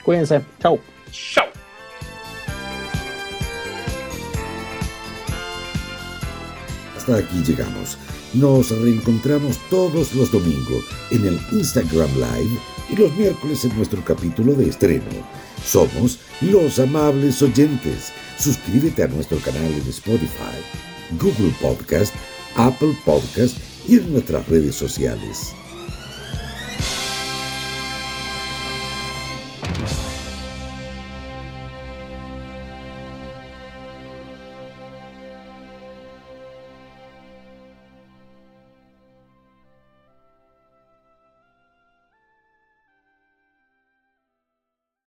[0.04, 0.42] Cuídense.
[0.62, 0.80] Chau.
[1.12, 1.46] ¡Chao!
[6.96, 7.98] Hasta aquí llegamos.
[8.34, 12.60] Nos reencontramos todos los domingos en el Instagram Live
[12.90, 15.06] y los miércoles en nuestro capítulo de estreno.
[15.66, 18.14] Somos los amables oyentes.
[18.38, 20.58] Suscríbete a nuestro canal en Spotify,
[21.20, 22.14] Google Podcast,
[22.56, 23.58] Apple Podcast
[23.88, 25.54] y en nuestras redes sociales.